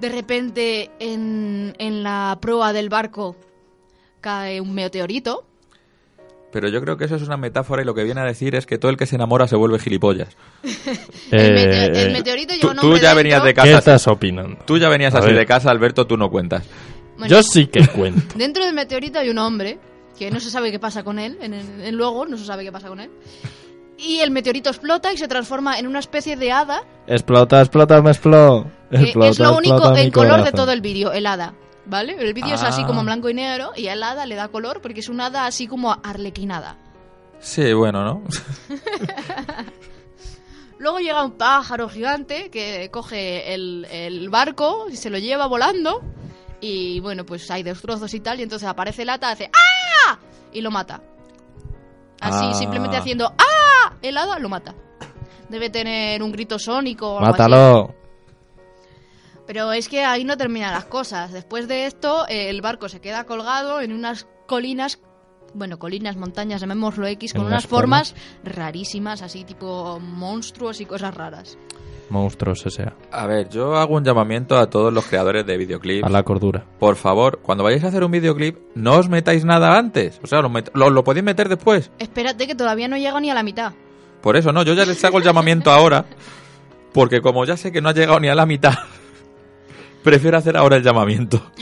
De 0.00 0.08
repente 0.08 0.90
en, 1.00 1.74
en 1.78 2.02
la 2.02 2.38
proa 2.40 2.72
del 2.72 2.88
barco 2.88 3.36
cae 4.20 4.60
un 4.60 4.74
meteorito. 4.74 5.44
Pero 6.50 6.68
yo 6.68 6.80
creo 6.80 6.96
que 6.96 7.04
eso 7.04 7.16
es 7.16 7.22
una 7.22 7.36
metáfora 7.36 7.82
y 7.82 7.84
lo 7.84 7.94
que 7.94 8.04
viene 8.04 8.20
a 8.22 8.24
decir 8.24 8.54
es 8.54 8.64
que 8.64 8.78
todo 8.78 8.90
el 8.90 8.96
que 8.96 9.04
se 9.04 9.16
enamora 9.16 9.46
se 9.46 9.54
vuelve 9.56 9.78
gilipollas. 9.78 10.34
El, 11.30 11.56
Eh, 11.58 11.92
el 12.06 12.12
meteorito 12.12 12.54
Tú, 12.54 12.60
lleva 12.68 12.74
tú 12.80 12.86
hombre 12.86 13.00
ya 13.02 13.08
dentro. 13.10 13.16
venías 13.16 13.44
de 13.44 13.50
¿Qué 13.50 13.54
casa. 13.54 13.78
estás 13.78 14.06
opinando? 14.08 14.56
Tú 14.64 14.78
ya 14.78 14.88
venías 14.88 15.14
A 15.14 15.18
así 15.18 15.26
ver. 15.28 15.36
de 15.36 15.46
casa, 15.46 15.70
Alberto, 15.70 16.06
tú 16.06 16.16
no 16.16 16.30
cuentas. 16.30 16.64
Bueno, 17.18 17.26
Yo 17.30 17.42
sí 17.42 17.66
que 17.66 17.86
cuento. 17.88 18.34
Dentro 18.38 18.64
del 18.64 18.72
meteorito 18.74 19.18
hay 19.18 19.28
un 19.28 19.36
hombre 19.38 19.78
que 20.18 20.30
no 20.30 20.40
se 20.40 20.50
sabe 20.50 20.70
qué 20.72 20.78
pasa 20.78 21.02
con 21.04 21.18
él, 21.18 21.36
en, 21.42 21.52
el- 21.52 21.82
en 21.82 21.94
luego 21.96 22.24
no 22.26 22.38
se 22.38 22.44
sabe 22.46 22.64
qué 22.64 22.72
pasa 22.72 22.88
con 22.88 23.00
él. 23.00 23.10
Y 23.98 24.20
el 24.20 24.30
meteorito 24.30 24.70
explota 24.70 25.12
y 25.12 25.18
se 25.18 25.26
transforma 25.28 25.78
en 25.78 25.86
una 25.88 25.98
especie 25.98 26.36
de 26.36 26.52
hada, 26.52 26.82
explota, 27.06 27.60
explota, 27.60 28.00
me 28.00 28.10
explota. 28.12 28.70
que 28.90 28.96
Explota, 29.02 29.28
es 29.30 29.38
lo 29.40 29.56
único 29.56 29.74
explota 29.76 29.98
en 30.00 30.04
mi 30.06 30.12
color 30.12 30.44
de 30.44 30.52
todo 30.52 30.70
el 30.72 30.80
vídeo, 30.80 31.12
el 31.12 31.26
hada. 31.26 31.54
¿Vale? 31.84 32.16
El 32.18 32.32
vídeo 32.34 32.54
es 32.54 32.62
así 32.62 32.82
Ah. 32.84 32.86
como 32.86 33.00
en 33.00 33.06
blanco 33.06 33.28
y 33.30 33.34
negro 33.34 33.70
y 33.74 33.86
el 33.88 34.02
hada 34.02 34.24
le 34.26 34.34
da 34.34 34.48
color 34.48 34.80
porque 34.82 35.00
es 35.00 35.08
un 35.08 35.20
hada 35.20 35.46
así 35.46 35.66
como 35.66 35.92
arlequinada. 36.04 36.76
Sí, 37.40 37.72
bueno, 37.72 38.04
¿no? 38.04 38.22
Luego 40.78 40.98
llega 41.00 41.24
un 41.24 41.32
pájaro 41.32 41.88
gigante 41.88 42.50
que 42.50 42.88
coge 42.92 43.52
el, 43.54 43.86
el 43.90 44.28
barco 44.30 44.86
y 44.90 44.96
se 44.96 45.10
lo 45.10 45.18
lleva 45.18 45.46
volando. 45.46 46.02
Y 46.60 47.00
bueno, 47.00 47.24
pues 47.26 47.50
hay 47.50 47.62
destrozos 47.64 48.12
y 48.14 48.20
tal. 48.20 48.38
Y 48.38 48.44
entonces 48.44 48.68
aparece 48.68 49.02
el 49.02 49.10
hada, 49.10 49.30
hace 49.30 49.50
¡Ah! 49.52 50.18
Y 50.52 50.60
lo 50.60 50.70
mata. 50.70 51.00
Así, 52.20 52.46
Ah. 52.50 52.54
simplemente 52.54 52.96
haciendo 52.96 53.32
¡Ah! 53.38 53.92
El 54.02 54.16
hada 54.16 54.38
lo 54.38 54.48
mata. 54.48 54.74
Debe 55.48 55.70
tener 55.70 56.22
un 56.22 56.30
grito 56.32 56.58
sónico 56.58 57.14
o 57.14 57.18
algo 57.18 57.30
así. 57.30 57.40
Mátalo. 57.42 57.94
Pero 59.46 59.72
es 59.72 59.88
que 59.88 60.04
ahí 60.04 60.24
no 60.24 60.36
terminan 60.36 60.72
las 60.74 60.84
cosas. 60.84 61.32
Después 61.32 61.68
de 61.68 61.86
esto, 61.86 62.26
eh, 62.28 62.50
el 62.50 62.60
barco 62.60 62.88
se 62.88 63.00
queda 63.00 63.24
colgado 63.24 63.80
en 63.80 63.92
unas 63.94 64.26
colinas, 64.46 65.00
bueno, 65.54 65.78
colinas, 65.78 66.16
montañas, 66.16 66.60
llamémoslo 66.60 67.06
X, 67.06 67.32
con 67.32 67.42
unas 67.46 67.64
unas 67.64 67.66
formas 67.66 68.14
rarísimas, 68.44 69.22
así 69.22 69.44
tipo 69.44 69.98
monstruos 70.00 70.80
y 70.82 70.86
cosas 70.86 71.14
raras. 71.14 71.56
Monstruos 72.10 72.64
S.A. 72.66 72.94
A 73.12 73.26
ver, 73.26 73.48
yo 73.48 73.76
hago 73.76 73.94
un 73.96 74.04
llamamiento 74.04 74.56
a 74.56 74.68
todos 74.70 74.92
los 74.92 75.04
creadores 75.06 75.44
de 75.46 75.56
videoclips. 75.56 76.06
A 76.06 76.08
la 76.10 76.22
cordura. 76.22 76.64
Por 76.78 76.96
favor, 76.96 77.40
cuando 77.42 77.64
vayáis 77.64 77.84
a 77.84 77.88
hacer 77.88 78.02
un 78.04 78.10
videoclip, 78.10 78.56
no 78.74 78.94
os 78.94 79.08
metáis 79.08 79.44
nada 79.44 79.76
antes. 79.78 80.20
O 80.22 80.26
sea, 80.26 80.40
lo, 80.40 80.48
met- 80.50 80.70
lo- 80.74 80.90
lo 80.90 81.04
podéis 81.04 81.24
meter 81.24 81.48
después. 81.48 81.90
Espérate 81.98 82.46
que 82.46 82.54
todavía 82.54 82.88
no 82.88 82.96
llego 82.96 83.20
ni 83.20 83.30
a 83.30 83.34
la 83.34 83.42
mitad. 83.42 83.72
Por 84.22 84.36
eso, 84.36 84.52
no, 84.52 84.62
yo 84.62 84.74
ya 84.74 84.84
les 84.84 85.04
hago 85.04 85.18
el 85.18 85.24
llamamiento 85.24 85.70
ahora. 85.70 86.04
Porque 86.92 87.20
como 87.20 87.44
ya 87.44 87.56
sé 87.56 87.70
que 87.70 87.80
no 87.82 87.90
ha 87.90 87.94
llegado 87.94 88.18
ni 88.20 88.28
a 88.28 88.34
la 88.34 88.46
mitad, 88.46 88.74
prefiero 90.02 90.38
hacer 90.38 90.56
ahora 90.56 90.76
el 90.76 90.82
llamamiento. 90.82 91.42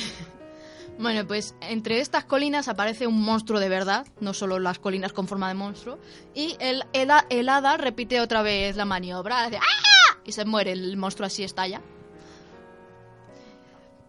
Bueno, 0.98 1.26
pues 1.26 1.54
entre 1.60 2.00
estas 2.00 2.24
colinas 2.24 2.68
aparece 2.68 3.06
un 3.06 3.20
monstruo 3.22 3.60
de 3.60 3.68
verdad, 3.68 4.06
no 4.20 4.32
solo 4.32 4.58
las 4.58 4.78
colinas 4.78 5.12
con 5.12 5.28
forma 5.28 5.46
de 5.48 5.52
monstruo, 5.52 5.98
y 6.34 6.56
el, 6.58 6.84
el, 6.94 7.10
ha- 7.10 7.26
el 7.28 7.50
hada 7.50 7.76
repite 7.76 8.18
otra 8.22 8.40
vez 8.40 8.76
la 8.76 8.86
maniobra, 8.86 9.44
hace 9.44 9.58
¡Ah! 9.58 9.60
Y 10.26 10.32
se 10.32 10.44
muere, 10.44 10.72
el 10.72 10.96
monstruo 10.96 11.26
así 11.26 11.44
estalla. 11.44 11.80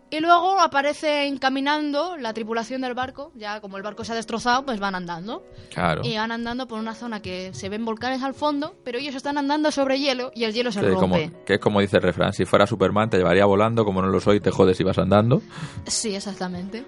Y 0.09 0.21
luego 0.21 0.57
aparece 0.61 1.25
encaminando 1.27 2.15
la 2.15 2.31
tripulación 2.33 2.79
del 2.79 2.93
barco, 2.93 3.33
ya 3.35 3.59
como 3.59 3.75
el 3.75 3.83
barco 3.83 4.05
se 4.05 4.13
ha 4.13 4.15
destrozado, 4.15 4.63
pues 4.65 4.79
van 4.79 4.95
andando. 4.95 5.43
Claro. 5.73 6.01
Y 6.05 6.15
van 6.15 6.31
andando 6.31 6.65
por 6.65 6.79
una 6.79 6.95
zona 6.95 7.21
que 7.21 7.53
se 7.53 7.67
ven 7.67 7.83
volcanes 7.83 8.23
al 8.23 8.33
fondo, 8.33 8.73
pero 8.85 8.99
ellos 8.99 9.15
están 9.15 9.37
andando 9.37 9.69
sobre 9.69 9.99
hielo 9.99 10.31
y 10.33 10.45
el 10.45 10.53
hielo 10.53 10.71
se 10.71 10.79
Que, 10.79 10.87
rompe. 10.91 10.99
como, 11.29 11.43
que 11.45 11.53
es 11.55 11.59
como 11.59 11.81
dice 11.81 11.97
el 11.97 12.03
refrán, 12.03 12.31
si 12.31 12.45
fuera 12.45 12.65
Superman 12.65 13.09
te 13.09 13.17
llevaría 13.17 13.43
volando, 13.45 13.83
como 13.83 14.01
no 14.01 14.07
lo 14.07 14.21
soy 14.21 14.39
te 14.39 14.49
jodes 14.49 14.79
y 14.79 14.85
vas 14.85 14.97
andando. 14.97 15.41
Sí, 15.87 16.15
exactamente. 16.15 16.85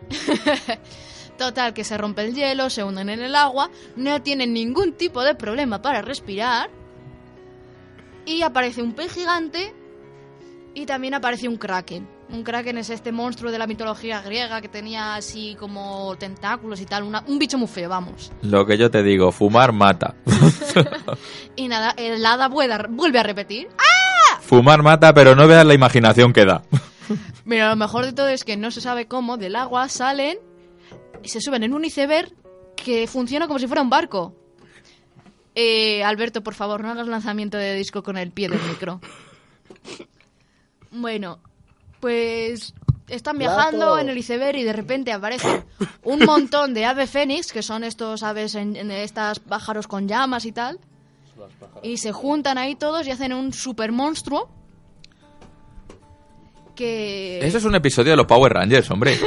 Total, 1.38 1.73
que 1.73 1.84
se 1.84 1.97
rompe 1.97 2.23
el 2.23 2.34
hielo, 2.34 2.69
se 2.69 2.86
hunden 2.86 3.09
en 3.09 3.21
el 3.21 3.36
agua, 3.36 3.69
no 3.97 4.21
tienen 4.21 4.53
ningún 4.53 4.93
tipo 4.93 5.23
de 5.23 5.36
problema 5.36 5.82
para 5.82 6.01
respirar. 6.01 6.69
Y 8.30 8.43
aparece 8.43 8.82
un 8.84 8.93
pez 8.93 9.11
gigante 9.13 9.73
y 10.75 10.86
también 10.86 11.15
aparece 11.15 11.47
un 11.47 11.57
kraken. 11.57 12.07
Un 12.30 12.43
kraken 12.43 12.77
es 12.77 12.91
este 12.91 13.11
monstruo 13.11 13.51
de 13.51 13.57
la 13.57 13.65
mitología 13.65 14.21
griega 14.21 14.61
que 14.61 14.69
tenía 14.69 15.15
así 15.15 15.55
como 15.59 16.15
tentáculos 16.19 16.80
y 16.80 16.86
tal, 16.86 17.01
una- 17.03 17.23
un 17.25 17.39
bicho 17.39 17.57
muy 17.57 17.67
feo, 17.67 17.89
vamos. 17.89 18.32
Lo 18.43 18.67
que 18.67 18.77
yo 18.77 18.91
te 18.91 19.01
digo, 19.01 19.32
fumar 19.32 19.71
mata. 19.73 20.15
Y 21.55 21.67
nada, 21.67 21.93
el 21.97 22.23
hada 22.25 22.47
vuelve 22.47 22.73
a, 22.75 22.86
vuelve 22.89 23.19
a 23.19 23.23
repetir. 23.23 23.67
fumar 24.41 24.82
mata, 24.84 25.13
pero 25.13 25.36
no 25.36 25.47
veas 25.47 25.65
la 25.65 25.73
imaginación 25.73 26.32
que 26.32 26.45
da. 26.45 26.61
Mira, 27.45 27.69
lo 27.69 27.75
mejor 27.75 28.05
de 28.05 28.13
todo 28.13 28.27
es 28.30 28.43
que 28.43 28.55
no 28.57 28.69
se 28.71 28.80
sabe 28.82 29.07
cómo 29.07 29.38
del 29.38 29.55
agua 29.55 29.89
salen 29.89 30.38
y 31.23 31.30
se 31.30 31.41
suben 31.41 31.63
en 31.63 31.73
un 31.73 31.84
iceberg 31.84 32.32
que 32.75 33.07
funciona 33.07 33.47
como 33.47 33.59
si 33.59 33.65
fuera 33.67 33.82
un 33.82 33.89
barco. 33.89 34.36
Eh, 35.62 36.05
Alberto, 36.05 36.41
por 36.41 36.53
favor, 36.53 36.82
no 36.82 36.89
hagas 36.89 37.07
lanzamiento 37.07 37.57
de 37.57 37.76
disco 37.76 38.01
con 38.01 38.16
el 38.16 38.32
pie 38.32 38.47
del 38.47 38.62
micro. 38.62 39.01
Bueno, 40.89 41.39
pues 41.99 42.74
están 43.10 43.38
viajando 43.38 43.99
en 43.99 44.07
el 44.07 44.18
iceberg 44.18 44.57
y 44.57 44.64
de 44.64 44.72
repente 44.72 45.12
aparecen 45.12 45.66
un 46.03 46.20
montón 46.20 46.74
de 46.74 46.86
ave 46.86 47.07
fénix, 47.07 47.51
que 47.51 47.62
son 47.62 47.84
estos 47.84 48.24
aves, 48.24 48.55
en, 48.55 48.78
en 48.78 48.89
estas 48.89 49.39
pájaros 49.39 49.86
con 49.86 50.07
llamas 50.07 50.45
y 50.45 50.53
tal. 50.53 50.80
Y 51.84 51.97
se 51.97 52.14
juntan 52.14 52.57
ahí 52.57 52.76
todos 52.76 53.05
y 53.05 53.12
hacen 53.12 53.34
un 53.34 53.51
super 53.51 53.91
monstruo. 53.91 54.49
Que 56.74 57.45
Eso 57.45 57.57
es 57.57 57.66
un 57.66 57.76
episodio 57.76 58.12
de 58.12 58.16
los 58.16 58.28
Power 58.28 58.53
Rangers, 58.53 58.89
hombre. 58.91 59.20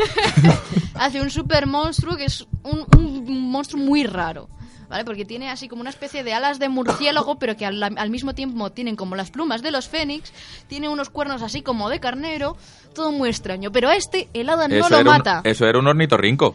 hace 0.95 1.21
un 1.21 1.29
super 1.29 1.67
monstruo 1.67 2.17
que 2.17 2.25
es 2.25 2.47
un, 2.63 2.87
un 2.97 3.51
monstruo 3.51 3.83
muy 3.83 4.05
raro. 4.05 4.49
¿Vale? 4.93 5.07
Porque 5.07 5.25
tiene 5.25 5.49
así 5.49 5.69
como 5.69 5.81
una 5.81 5.89
especie 5.89 6.23
de 6.23 6.35
alas 6.35 6.59
de 6.59 6.69
murciélago, 6.69 7.39
pero 7.39 7.57
que 7.57 7.65
al, 7.65 7.83
al 7.83 8.11
mismo 8.11 8.35
tiempo 8.35 8.71
tienen 8.73 8.95
como 8.95 9.17
las 9.17 9.31
plumas 9.31 9.63
de 9.63 9.71
los 9.71 9.89
fénix, 9.89 10.31
tiene 10.67 10.91
unos 10.91 11.09
cuernos 11.09 11.41
así 11.41 11.63
como 11.63 11.89
de 11.89 11.99
carnero, 11.99 12.59
todo 12.95 13.11
muy 13.11 13.31
extraño. 13.31 13.73
Pero 13.73 13.89
a 13.89 13.97
este 13.97 14.29
el 14.35 14.51
hada 14.51 14.69
no 14.69 14.87
lo 14.91 14.99
un, 14.99 15.05
mata. 15.05 15.41
eso 15.45 15.67
era 15.67 15.79
un 15.79 15.87
ornitorrinco. 15.87 16.55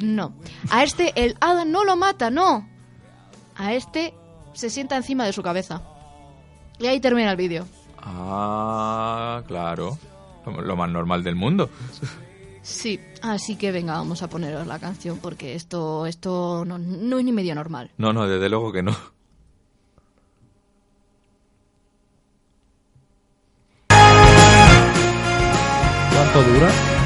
No. 0.00 0.32
A 0.70 0.82
este 0.82 1.12
el 1.22 1.36
hada 1.42 1.66
no 1.66 1.84
lo 1.84 1.94
mata, 1.94 2.30
no. 2.30 2.66
A 3.54 3.74
este 3.74 4.14
se 4.54 4.70
sienta 4.70 4.96
encima 4.96 5.26
de 5.26 5.34
su 5.34 5.42
cabeza. 5.42 5.82
Y 6.78 6.86
ahí 6.86 7.00
termina 7.00 7.30
el 7.32 7.36
vídeo. 7.36 7.66
Ah, 7.98 9.42
claro. 9.46 9.98
Lo, 10.46 10.62
lo 10.62 10.74
más 10.74 10.88
normal 10.88 11.22
del 11.22 11.34
mundo. 11.34 11.68
Sí, 12.68 13.00
así 13.22 13.56
que 13.56 13.72
venga, 13.72 13.94
vamos 13.94 14.22
a 14.22 14.28
poneros 14.28 14.66
la 14.66 14.78
canción 14.78 15.18
porque 15.18 15.54
esto, 15.54 16.04
esto 16.06 16.64
no, 16.66 16.76
no 16.76 17.18
es 17.18 17.24
ni 17.24 17.32
medio 17.32 17.54
normal. 17.54 17.90
No, 17.96 18.12
no, 18.12 18.28
desde 18.28 18.50
luego 18.50 18.70
que 18.72 18.82
no. 18.82 18.94
¿Cuánto 26.12 26.42
dura? 26.42 26.97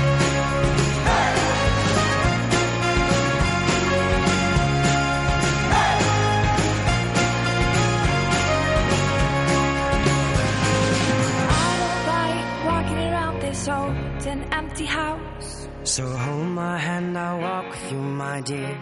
So 15.97 16.09
hold 16.09 16.47
my 16.47 16.78
hand, 16.78 17.18
I'll 17.18 17.38
walk 17.38 17.68
with 17.68 17.93
you, 17.93 17.99
my 17.99 18.40
dear. 18.40 18.74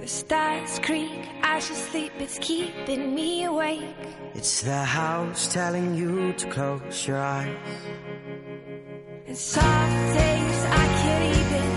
The 0.00 0.08
stars 0.08 0.78
creak, 0.78 1.20
I 1.42 1.58
should 1.58 1.76
sleep, 1.76 2.12
it's 2.18 2.38
keeping 2.38 3.14
me 3.14 3.44
awake. 3.44 3.84
It's 4.34 4.62
the 4.62 4.82
house 4.82 5.52
telling 5.52 5.94
you 5.94 6.32
to 6.32 6.46
close 6.48 7.06
your 7.06 7.20
eyes. 7.20 7.54
And 9.26 9.36
some 9.36 9.92
days 10.22 10.58
I 10.82 10.84
can't 11.02 11.26
even 11.40 11.68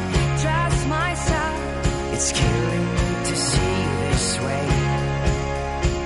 trust 0.42 0.88
myself. 0.88 2.14
It's 2.14 2.32
killing 2.32 2.86
me 2.96 3.08
to 3.30 3.36
see 3.50 3.76
this 4.08 4.40
way. 4.40 4.68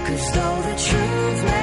Cause 0.08 0.26
though 0.34 0.60
the 0.70 0.76
truth 0.90 1.44
may 1.52 1.63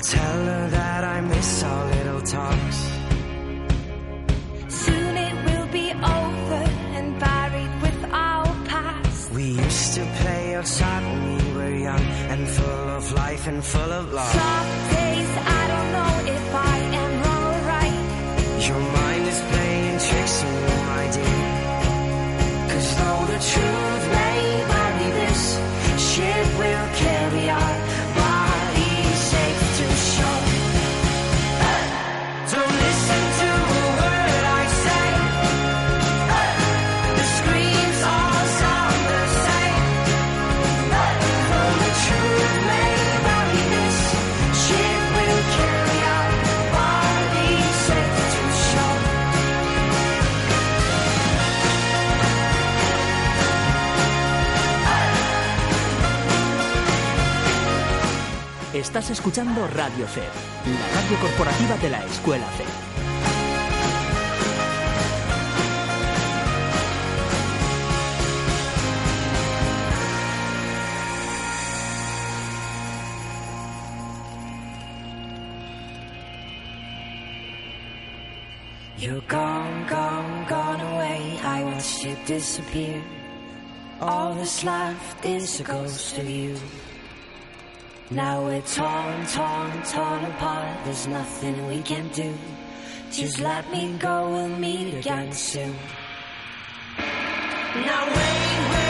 Well, 0.00 0.08
tell 0.08 0.44
her 0.46 0.70
that 0.70 1.04
I 1.04 1.20
miss 1.20 1.62
our 1.62 1.84
little 1.94 2.22
talks. 2.22 2.78
Soon 4.68 5.14
it 5.28 5.34
will 5.44 5.66
be 5.66 5.92
over 5.92 6.64
and 6.96 7.20
buried 7.20 7.74
with 7.82 8.04
our 8.10 8.46
past. 8.64 9.30
We 9.30 9.44
used 9.66 9.94
to 9.96 10.02
play 10.22 10.54
outside 10.54 11.02
when 11.04 11.20
we 11.28 11.52
were 11.52 11.76
young 11.88 12.06
and 12.32 12.48
full 12.48 12.88
of 12.96 13.12
life 13.12 13.46
and 13.46 13.62
full 13.62 13.92
of 13.92 14.10
love. 14.10 14.32
Some 14.32 14.70
days 14.96 15.30
I 15.60 15.62
don't 15.72 15.90
know 15.96 16.14
if 16.36 16.54
I 16.54 16.76
am 17.02 17.12
wrong 17.22 17.44
or 17.52 17.60
right. 17.74 18.68
Your 18.68 18.80
mind 18.80 19.24
is 19.26 19.40
playing 19.52 19.98
tricks 20.08 20.44
on 20.44 20.54
you, 20.64 20.76
my 20.94 21.04
dear. 21.16 21.48
Cause 22.72 22.88
though 22.96 23.26
the 23.34 23.40
truth 23.52 23.89
Estás 58.80 59.10
escuchando 59.10 59.68
Radio 59.68 60.08
CEF, 60.08 60.24
la 60.64 61.02
radio 61.02 61.18
corporativa 61.20 61.76
de 61.76 61.90
la 61.90 62.02
Escuela 62.06 62.46
CEF. 62.56 62.66
You're 78.96 79.20
gone, 79.28 79.86
gone, 79.90 80.46
gone 80.48 80.80
away. 80.80 81.38
I 81.44 81.64
watched 81.64 82.02
you 82.02 82.16
disappear. 82.24 83.02
All 84.00 84.32
that's 84.36 84.64
left 84.64 85.22
is 85.26 85.60
a 85.60 85.64
ghost 85.64 86.16
of 86.16 86.26
you. 86.26 86.56
Now 88.12 88.44
we're 88.44 88.60
torn, 88.62 89.24
torn, 89.26 89.82
torn 89.84 90.24
apart. 90.24 90.84
There's 90.84 91.06
nothing 91.06 91.68
we 91.68 91.80
can 91.80 92.08
do. 92.08 92.34
Just 93.12 93.38
let 93.38 93.70
me 93.70 93.94
go, 94.00 94.28
we'll 94.30 94.48
meet 94.48 94.94
again 94.94 95.32
soon. 95.32 95.76
Now 97.86 98.06
wait, 98.08 98.70
wait, 98.72 98.89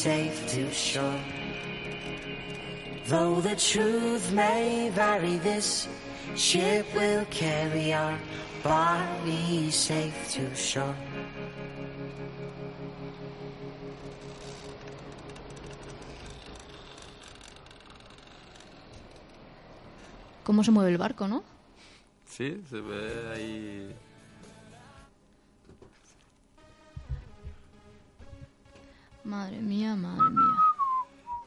safe 0.00 0.46
to 0.48 0.72
shore. 0.72 1.20
Though 3.08 3.42
the 3.42 3.54
truth 3.54 4.32
may 4.32 4.88
vary, 4.94 5.36
this 5.36 5.88
ship 6.34 6.86
will 6.94 7.26
carry 7.30 7.92
our 7.92 8.16
bodies 8.62 9.74
safe 9.74 10.20
to 10.34 10.56
shore. 10.56 10.96
¿Cómo 20.44 20.64
se 20.64 20.70
mueve 20.70 20.92
el 20.92 20.98
barco, 20.98 21.28
no? 21.28 21.44
Sí, 22.24 22.62
se 22.70 22.80
ve 22.80 23.32
ahí. 23.34 24.09
Madre 29.24 29.60
mía, 29.60 29.94
madre 29.96 30.30
mía. 30.30 30.54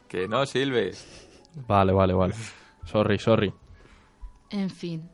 Que 0.08 0.28
no, 0.28 0.44
Silve. 0.46 0.92
Vale, 1.66 1.92
vale, 1.92 2.12
vale. 2.14 2.34
Sorry, 2.84 3.18
sorry. 3.18 3.52
En 4.50 4.70
fin. 4.70 5.08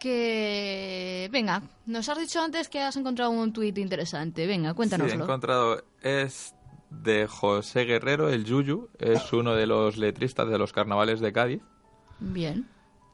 Que... 0.00 1.28
Venga, 1.32 1.62
nos 1.86 2.08
has 2.08 2.18
dicho 2.18 2.42
antes 2.42 2.68
que 2.68 2.80
has 2.80 2.96
encontrado 2.96 3.30
un 3.30 3.52
tuit 3.52 3.76
interesante. 3.78 4.46
Venga, 4.46 4.70
Sí, 4.70 4.72
he 4.72 4.76
cuéntanoslo. 4.76 5.24
encontrado. 5.24 5.84
Es 6.02 6.54
de 6.90 7.26
José 7.26 7.84
Guerrero, 7.84 8.28
el 8.28 8.44
Yuyu. 8.44 8.90
Es 8.98 9.32
uno 9.32 9.54
de 9.54 9.66
los 9.66 9.96
letristas 9.96 10.48
de 10.48 10.58
los 10.58 10.72
carnavales 10.72 11.20
de 11.20 11.32
Cádiz. 11.32 11.62
Bien. 12.20 12.68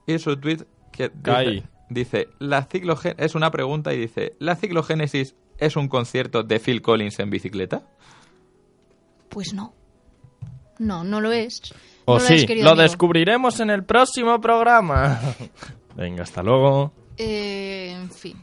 Y 0.06 0.18
su 0.18 0.36
tweet 0.38 0.66
que 0.92 1.10
dice, 1.10 1.68
dice 1.88 2.28
la 2.40 2.64
ciclogen 2.64 3.14
es 3.18 3.34
una 3.34 3.50
pregunta 3.50 3.94
y 3.94 3.98
dice, 3.98 4.34
¿la 4.40 4.56
ciclogénesis 4.56 5.36
es 5.58 5.76
un 5.76 5.88
concierto 5.88 6.42
de 6.42 6.58
Phil 6.58 6.82
Collins 6.82 7.18
en 7.20 7.30
bicicleta? 7.30 7.82
Pues 9.30 9.54
no. 9.54 9.74
No, 10.78 11.02
no 11.04 11.20
lo 11.20 11.32
es. 11.32 11.60
O 12.04 12.14
No 12.14 12.20
lo 12.20 12.26
sí, 12.26 12.46
lo 12.62 12.74
descubriremos 12.74 13.60
en 13.60 13.70
el 13.70 13.84
próximo 13.84 14.40
programa. 14.40 15.20
Venga, 15.96 16.22
hasta 16.22 16.42
luego. 16.42 16.92
Eh, 17.16 17.92
en 17.94 18.10
fin. 18.10 18.42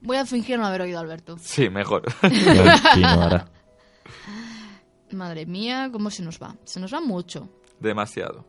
Voy 0.00 0.16
a 0.18 0.26
fingir 0.26 0.58
no 0.58 0.66
haber 0.66 0.82
oído 0.82 0.98
a 0.98 1.00
Alberto. 1.00 1.36
Sí, 1.38 1.68
mejor. 1.70 2.02
Madre 5.12 5.46
mía, 5.46 5.88
cómo 5.92 6.10
se 6.10 6.22
nos 6.22 6.40
va. 6.40 6.56
Se 6.64 6.80
nos 6.80 6.92
va 6.92 7.00
mucho. 7.00 7.48
Demasiado. 7.80 8.44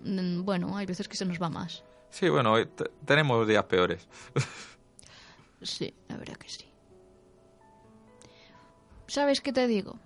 Mm, 0.00 0.44
Bueno, 0.44 0.76
hay 0.76 0.86
veces 0.86 1.08
que 1.08 1.16
se 1.16 1.24
nos 1.24 1.40
va 1.40 1.48
más. 1.48 1.82
Sí, 2.10 2.28
bueno, 2.28 2.52
hoy 2.52 2.66
te- 2.66 2.90
tenemos 3.04 3.46
días 3.48 3.64
peores. 3.64 4.06
Sí, 5.62 5.92
la 6.08 6.16
verdad 6.16 6.36
que 6.36 6.48
sí. 6.48 6.64
¿Sabes 9.06 9.40
qué 9.40 9.52
te 9.52 9.66
digo? 9.66 9.98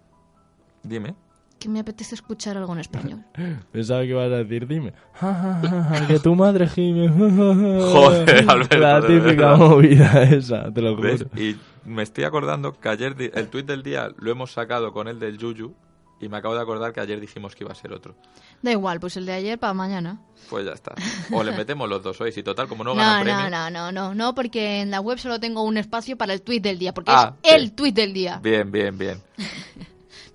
Dime. 0.83 1.15
Que 1.59 1.69
me 1.69 1.81
apetece 1.81 2.15
escuchar 2.15 2.57
algo 2.57 2.73
en 2.73 2.79
español. 2.81 3.25
Pensaba 3.73 4.03
que 4.03 4.09
ibas 4.09 4.27
a 4.31 4.37
decir, 4.45 4.67
dime. 4.69 4.93
Ja, 5.15 5.35
ja, 5.35 5.61
ja, 5.69 5.85
ja, 5.99 6.07
que 6.07 6.19
tu 6.21 6.35
madre 6.37 6.69
gime. 6.69 7.09
Joder, 7.93 8.45
Alberto, 8.49 8.79
La 8.79 9.05
típica 9.07 9.57
movida 9.57 10.23
esa, 10.23 10.73
te 10.73 10.81
lo 10.81 10.95
juro. 10.97 11.09
¿Ves? 11.09 11.27
Y 11.37 11.57
me 11.85 12.03
estoy 12.05 12.25
acordando 12.25 12.73
que 12.79 12.89
ayer 12.89 13.17
el 13.35 13.49
tuit 13.49 13.67
del 13.67 13.83
día 13.83 14.11
lo 14.19 14.31
hemos 14.31 14.53
sacado 14.53 14.93
con 14.93 15.09
el 15.09 15.19
del 15.19 15.37
Yuyu 15.39 15.75
y 16.21 16.29
me 16.29 16.37
acabo 16.37 16.55
de 16.55 16.61
acordar 16.61 16.93
que 16.93 17.01
ayer 17.01 17.21
dijimos 17.21 17.55
que 17.57 17.65
iba 17.65 17.73
a 17.73 17.77
ser 17.77 17.93
otro. 17.93 18.15
Da 18.63 18.71
igual, 18.73 18.99
pues 19.01 19.17
el 19.17 19.25
de 19.27 19.33
ayer 19.33 19.59
para 19.59 19.73
mañana. 19.75 20.21
Pues 20.51 20.65
ya 20.67 20.73
está. 20.73 20.95
O 21.33 21.43
le 21.45 21.53
metemos 21.53 21.89
los 21.89 22.03
dos 22.03 22.21
hoy, 22.21 22.33
y 22.37 22.43
total, 22.43 22.67
como 22.69 22.83
no 22.85 22.91
No, 22.95 22.97
ganan 23.01 23.19
no, 23.19 23.25
premio. 23.25 23.51
no, 23.51 23.71
no, 23.71 23.93
no, 23.93 24.15
no, 24.15 24.35
porque 24.35 24.81
en 24.81 24.91
la 24.91 25.01
web 25.01 25.19
solo 25.19 25.39
tengo 25.41 25.63
un 25.63 25.77
espacio 25.77 26.17
para 26.17 26.33
el 26.35 26.43
tweet 26.43 26.61
del 26.61 26.79
día, 26.79 26.93
porque 26.93 27.13
Ah, 27.15 27.35
es 27.43 27.53
el 27.55 27.61
bien. 27.63 27.77
tweet 27.77 27.93
del 27.93 28.13
día, 28.13 28.41
Bien, 28.43 28.71
bien, 28.71 28.97
bien. 28.99 29.19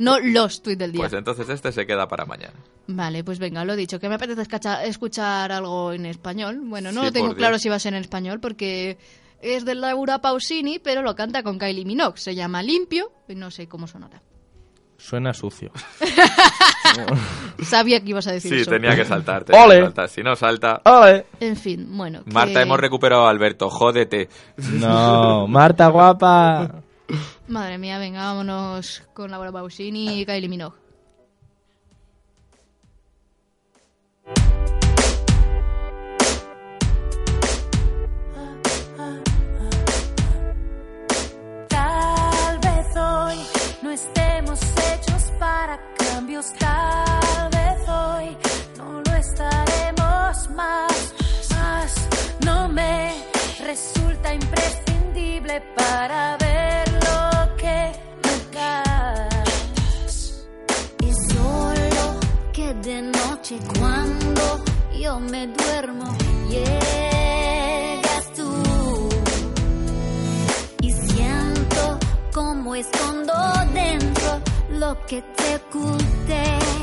No 0.04 0.20
los 0.20 0.62
tweets 0.62 0.80
del 0.80 0.92
día. 0.92 1.00
Pues 1.02 1.14
entonces 1.14 1.48
este 1.50 1.72
se 1.72 1.86
queda 1.86 2.08
para 2.08 2.26
mañana. 2.26 2.54
Vale, 2.88 3.24
pues 3.24 3.40
venga, 3.40 3.64
lo 3.66 3.76
dicho, 3.76 4.00
que 4.00 4.10
me 4.10 4.16
apetece 4.16 4.44
escuchar 4.86 5.52
algo 5.52 5.94
en 5.94 6.06
español. 6.06 6.60
Bueno, 6.64 6.92
no 6.92 7.02
Sí, 7.02 7.06
lo 7.08 7.12
tengo 7.14 7.34
claro 7.36 7.54
Dios. 7.56 7.62
si 7.64 7.70
va 7.70 7.76
a 7.76 7.80
ser 7.80 7.94
en 7.94 8.02
español, 8.02 8.40
porque 8.40 8.98
es 9.42 9.66
de 9.66 9.76
Laura 9.76 10.20
Pausini, 10.20 10.80
pero 10.80 11.02
lo 11.02 11.16
canta 11.16 11.44
con 11.44 11.58
Kylie 11.58 11.86
Minogue. 11.86 12.18
Se 12.18 12.36
llama 12.36 12.62
Limpio, 12.62 13.12
y 13.28 13.36
no 13.36 13.50
sé 13.52 13.68
cómo 13.68 13.88
sonará. 13.88 14.22
Suena 14.98 15.34
sucio. 15.34 15.72
Sabía 17.62 18.00
que 18.02 18.10
ibas 18.10 18.28
a 18.28 18.32
decir 18.32 18.54
Sí, 18.54 18.62
eso. 18.62 18.72
tenía 18.72 18.96
que 18.96 19.06
saltar. 19.06 19.44
tenía 19.44 19.64
Ole. 19.64 19.76
que 19.78 19.82
saltar. 19.84 20.10
Si 20.10 20.22
no 20.24 20.36
salta... 20.36 20.82
¡Ole! 20.86 21.26
En 21.40 21.56
fin, 21.56 21.88
bueno. 21.90 22.24
que- 22.24 22.32
Marta, 22.32 22.62
hemos 22.62 22.80
recuperado 22.80 23.26
a 23.26 23.30
Alberto, 23.30 23.70
jódete. 23.70 24.30
No, 24.74 25.48
Marta 25.48 25.88
guapa. 25.88 26.76
Madre 27.48 27.78
mía, 27.78 27.98
venga, 27.98 28.22
vámonos 28.24 29.04
con 29.14 29.30
Laura 29.30 29.52
Pausini 29.52 30.22
y 30.22 30.26
Kylie 30.26 30.50
Minogue. 30.50 30.78
Tal 41.68 42.60
vez 42.60 42.98
hoy 42.98 43.40
no 43.82 43.92
estemos 43.92 44.60
hechos 44.62 45.24
para 45.40 45.80
cambios, 45.98 46.46
tal 46.58 47.50
vez 47.52 47.90
hoy 47.90 48.38
no 48.78 49.02
lo 49.02 49.16
estaremos 49.16 50.50
más, 50.56 51.14
más 51.52 52.10
no 52.46 52.70
me 52.70 53.14
resulta 53.60 54.34
imprescindible 54.34 55.62
para 55.76 56.38
ver 56.38 56.43
me 65.24 65.48
duermo 65.48 66.16
llegas 66.50 68.34
tú. 68.36 69.10
Y 70.82 70.92
siento 70.92 72.00
como 72.34 72.76
escondo 72.76 73.34
dentro 73.74 74.42
lo 74.80 74.98
que 75.06 75.22
te 75.22 75.56
oculté 75.56 76.83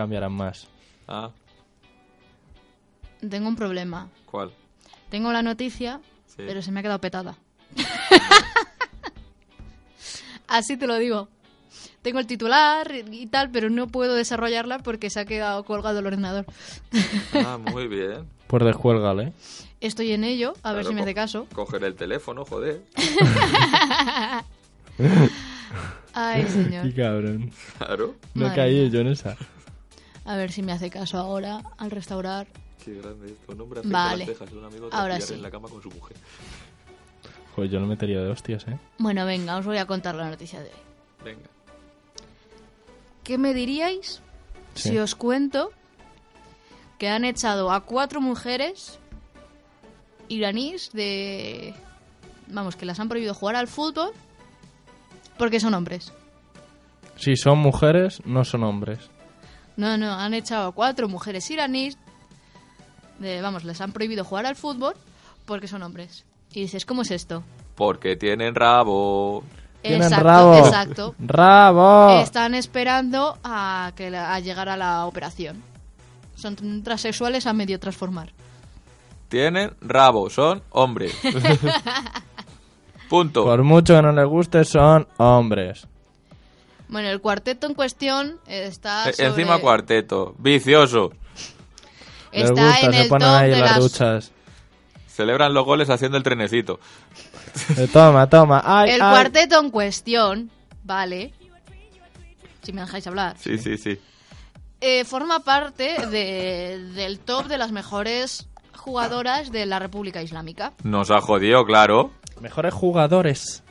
cambiarán 0.00 0.32
más. 0.32 0.66
Ah, 1.08 1.30
Tengo 3.28 3.48
un 3.48 3.56
problema. 3.56 4.08
¿cuál? 4.26 4.52
Tengo 5.10 5.32
la 5.32 5.42
noticia, 5.42 6.00
Sí. 6.26 6.42
pero 6.46 6.62
se 6.62 6.70
me 6.72 6.80
ha 6.80 6.82
quedado 6.82 7.00
petada. 7.00 7.36
Así 10.48 10.76
te 10.76 10.86
lo 10.86 10.96
digo. 10.98 11.28
Tengo 12.02 12.18
el 12.18 12.26
titular 12.26 12.90
y 13.10 13.26
tal, 13.26 13.50
pero 13.50 13.68
no 13.68 13.86
puedo 13.88 14.14
desarrollarla 14.14 14.78
porque 14.78 15.10
se 15.10 15.20
ha 15.20 15.24
quedado 15.26 15.64
colgado 15.64 15.98
el 15.98 16.06
ordenador. 16.06 16.46
Ah, 17.34 17.58
muy 17.72 17.88
bien. 17.88 18.26
Pues 18.46 18.64
descuélgale. 18.64 19.32
Estoy 19.80 20.12
en 20.12 20.24
ello, 20.24 20.54
a 20.62 20.72
ver 20.72 20.82
Claro, 20.82 20.88
si 20.88 20.94
me 20.94 21.02
hace 21.02 21.14
caso. 21.14 21.46
Coger 21.54 21.84
el 21.84 21.94
teléfono, 21.94 22.44
joder. 22.44 22.82
Ay, 26.12 26.46
señor. 26.48 26.82
Qué 26.84 26.94
cabrón. 26.94 27.50
Claro. 27.78 28.14
No 28.34 28.46
he 28.46 28.48
Madre 28.48 28.62
caído 28.62 28.82
mía. 28.84 28.92
yo 28.92 29.00
en 29.00 29.06
esa. 29.08 29.36
A 30.30 30.36
ver 30.36 30.52
si 30.52 30.62
me 30.62 30.70
hace 30.70 30.90
caso 30.90 31.18
ahora 31.18 31.60
al 31.78 31.90
restaurar. 31.90 32.46
Qué 32.84 32.94
grande 32.94 33.32
esto. 33.32 33.52
Nombre 33.52 33.80
Vale. 33.84 34.26
las 34.26 34.38
cejas. 34.38 34.52
Un 34.52 34.64
amigo 34.64 34.88
Ahora 34.92 35.20
sí. 35.20 35.34
en 35.34 35.42
la 35.42 35.50
cama 35.50 35.68
con 35.68 35.82
su 35.82 35.90
mujer. 35.90 36.16
Pues 37.56 37.68
yo 37.68 37.80
lo 37.80 37.86
metería 37.86 38.20
de 38.20 38.30
hostias, 38.30 38.64
¿eh? 38.68 38.78
Bueno, 38.98 39.26
venga, 39.26 39.56
os 39.56 39.66
voy 39.66 39.78
a 39.78 39.86
contar 39.86 40.14
la 40.14 40.30
noticia 40.30 40.60
de 40.60 40.68
hoy. 40.68 41.24
Venga. 41.24 41.48
¿Qué 43.24 43.38
me 43.38 43.54
diríais 43.54 44.22
Sí. 44.74 44.90
si 44.90 44.98
os 44.98 45.16
cuento 45.16 45.72
que 46.98 47.08
han 47.08 47.24
echado 47.24 47.72
a 47.72 47.80
cuatro 47.80 48.20
mujeres 48.20 49.00
iraníes 50.28 50.92
de... 50.92 51.74
Vamos, 52.46 52.76
que 52.76 52.86
las 52.86 53.00
han 53.00 53.08
prohibido 53.08 53.34
jugar 53.34 53.56
al 53.56 53.66
fútbol 53.66 54.12
porque 55.38 55.58
son 55.58 55.74
hombres. 55.74 56.12
Si 57.16 57.34
son 57.34 57.58
mujeres, 57.58 58.22
no 58.24 58.44
son 58.44 58.62
hombres. 58.62 59.10
No, 59.80 59.96
no, 59.96 60.12
han 60.12 60.34
echado 60.34 60.68
a 60.68 60.72
cuatro 60.72 61.08
mujeres 61.08 61.50
iraníes 61.50 61.96
de... 63.18 63.40
Vamos, 63.40 63.64
les 63.64 63.80
han 63.80 63.92
prohibido 63.92 64.24
jugar 64.24 64.46
al 64.46 64.56
fútbol 64.56 64.94
porque 65.46 65.68
son 65.68 65.82
hombres. 65.82 66.24
Y 66.52 66.60
dices, 66.62 66.84
¿cómo 66.84 67.02
es 67.02 67.10
esto? 67.10 67.42
Porque 67.76 68.16
tienen 68.16 68.54
rabo. 68.54 69.42
Tienen 69.82 70.02
exacto, 70.02 70.24
rabo. 70.26 70.54
exacto. 70.58 71.14
¡Rabo! 71.18 72.20
Están 72.20 72.54
esperando 72.54 73.38
a 73.42 73.92
que 73.96 74.10
la- 74.10 74.34
a 74.34 74.40
llegar 74.40 74.68
a 74.68 74.76
la 74.76 75.06
operación. 75.06 75.62
Son 76.34 76.54
transexuales 76.82 77.46
a 77.46 77.52
medio 77.54 77.80
transformar. 77.80 78.32
Tienen 79.28 79.72
rabo. 79.80 80.28
Son 80.28 80.62
hombres. 80.70 81.14
Punto. 83.08 83.44
Por 83.44 83.62
mucho 83.62 83.94
que 83.96 84.02
no 84.02 84.12
les 84.12 84.26
guste, 84.26 84.64
son 84.64 85.06
hombres. 85.16 85.86
Bueno, 86.90 87.08
el 87.08 87.20
cuarteto 87.20 87.66
en 87.66 87.74
cuestión 87.74 88.38
está 88.46 89.08
E- 89.08 89.12
sobre- 89.12 89.28
Encima 89.28 89.58
cuarteto. 89.58 90.34
Vicioso. 90.38 91.12
Les 92.32 92.44
Está 92.50 92.64
gusta, 92.64 92.80
en 92.86 92.92
se 92.92 93.00
el 93.02 93.08
ponen 93.08 93.28
top 93.28 93.36
ahí 93.36 93.50
de 93.50 93.56
en 93.56 93.60
las 93.62 93.78
duchas. 93.78 94.32
Celebran 95.08 95.52
los 95.54 95.64
goles 95.64 95.90
haciendo 95.90 96.16
el 96.16 96.22
trenecito. 96.22 96.78
Eh, 97.76 97.88
toma, 97.92 98.28
toma. 98.28 98.62
Ay, 98.64 98.90
el 98.90 99.02
ay. 99.02 99.10
cuarteto 99.10 99.58
en 99.60 99.70
cuestión, 99.70 100.50
vale. 100.84 101.32
Si 102.62 102.72
me 102.72 102.82
dejáis 102.82 103.06
hablar. 103.06 103.36
Sí, 103.38 103.58
sí, 103.58 103.76
sí. 103.76 103.98
Eh, 104.80 105.04
forma 105.04 105.40
parte 105.40 106.06
de- 106.06 106.78
del 106.94 107.18
top 107.18 107.46
de 107.46 107.58
las 107.58 107.72
mejores 107.72 108.48
jugadoras 108.76 109.50
de 109.52 109.66
la 109.66 109.78
República 109.78 110.22
Islámica. 110.22 110.72
Nos 110.84 111.10
ha 111.10 111.20
jodido, 111.20 111.64
claro. 111.64 112.12
Mejores 112.40 112.72
jugadores. 112.72 113.62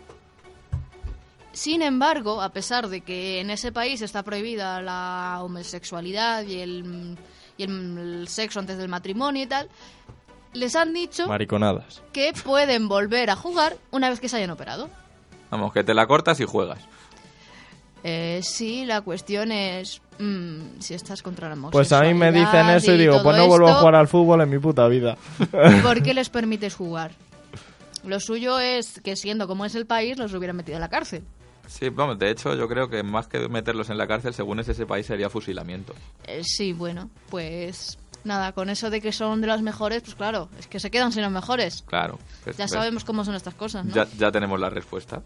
Sin 1.60 1.82
embargo, 1.82 2.42
a 2.42 2.54
pesar 2.54 2.88
de 2.88 3.02
que 3.02 3.42
en 3.42 3.50
ese 3.50 3.74
país 3.74 4.02
está 4.02 4.24
prohibida 4.24 4.82
la 4.82 5.40
homosexualidad 5.42 6.44
y 6.44 6.62
el, 6.62 7.18
y 7.58 7.64
el, 7.64 8.30
sexo 8.30 8.62
antes 8.62 8.78
del 8.78 8.88
matrimonio 8.88 9.44
y 9.44 9.46
tal, 9.46 9.68
les 10.54 10.78
han 10.78 10.94
dicho 10.94 11.28
Mariconadas. 11.28 12.02
que 12.14 12.32
pueden 12.46 12.88
volver 12.88 13.30
a 13.30 13.36
jugar 13.36 13.76
una 13.92 14.10
vez 14.10 14.22
que 14.22 14.30
se 14.30 14.38
hayan 14.38 14.52
operado. 14.52 14.90
Vamos, 15.52 15.74
que 15.74 15.84
te 15.84 15.94
la 15.94 16.08
cortas 16.08 16.40
y 16.40 16.46
juegas. 16.46 16.80
Eh, 18.06 18.40
sí, 18.42 18.86
la 18.86 19.02
cuestión 19.02 19.52
es 19.52 20.02
mm, 20.18 20.80
si 20.80 20.94
estás 20.94 21.22
contra 21.22 21.54
la 21.54 21.72
Pues 21.72 21.92
a 21.92 22.04
mí 22.04 22.14
me 22.14 22.32
dicen 22.32 22.70
eso 22.70 22.94
y 22.94 23.00
digo, 23.00 23.22
pues 23.22 23.36
no 23.36 23.48
vuelvo 23.48 23.68
a 23.68 23.76
jugar 23.80 23.96
al 23.96 24.08
fútbol 24.08 24.40
en 24.40 24.50
mi 24.50 24.60
puta 24.60 24.88
vida. 24.88 25.18
¿Por 25.84 26.02
qué 26.04 26.14
les 26.14 26.30
permites 26.30 26.74
jugar? 26.74 27.12
Lo 28.06 28.22
suyo 28.22 28.62
es 28.62 29.02
que 29.02 29.18
siendo 29.18 29.46
como 29.46 29.66
es 29.66 29.76
el 29.76 29.86
país, 29.86 30.18
los 30.18 30.34
hubieran 30.34 30.56
metido 30.56 30.78
en 30.78 30.82
la 30.82 30.88
cárcel. 30.88 31.26
Sí, 31.70 31.90
vamos, 31.90 32.18
de 32.18 32.32
hecho 32.32 32.56
yo 32.56 32.68
creo 32.68 32.90
que 32.90 33.04
más 33.04 33.28
que 33.28 33.48
meterlos 33.48 33.92
en 33.92 33.98
la 34.00 34.08
cárcel, 34.08 34.34
según 34.34 34.60
es 34.60 34.68
ese 34.68 34.88
país, 34.88 35.06
sería 35.06 35.30
fusilamiento. 35.30 35.94
Eh, 36.26 36.42
sí, 36.44 36.74
bueno, 36.74 37.12
pues 37.30 38.00
nada, 38.24 38.54
con 38.54 38.70
eso 38.72 38.90
de 38.90 39.00
que 39.02 39.12
son 39.12 39.40
de 39.40 39.46
las 39.48 39.62
mejores, 39.62 40.02
pues 40.02 40.16
claro, 40.16 40.50
es 40.58 40.66
que 40.66 40.80
se 40.80 40.90
quedan 40.90 41.12
sin 41.12 41.22
los 41.22 41.32
mejores. 41.32 41.84
Claro. 41.84 42.18
pues, 42.44 42.58
Ya 42.58 42.64
ves, 42.66 42.72
sabemos 42.72 43.06
cómo 43.06 43.24
son 43.24 43.36
estas 43.36 43.54
cosas, 43.54 43.86
¿no? 43.86 43.94
Ya, 43.94 44.08
ya 44.18 44.32
tenemos 44.32 44.60
la 44.60 44.72
respuesta. 44.72 45.22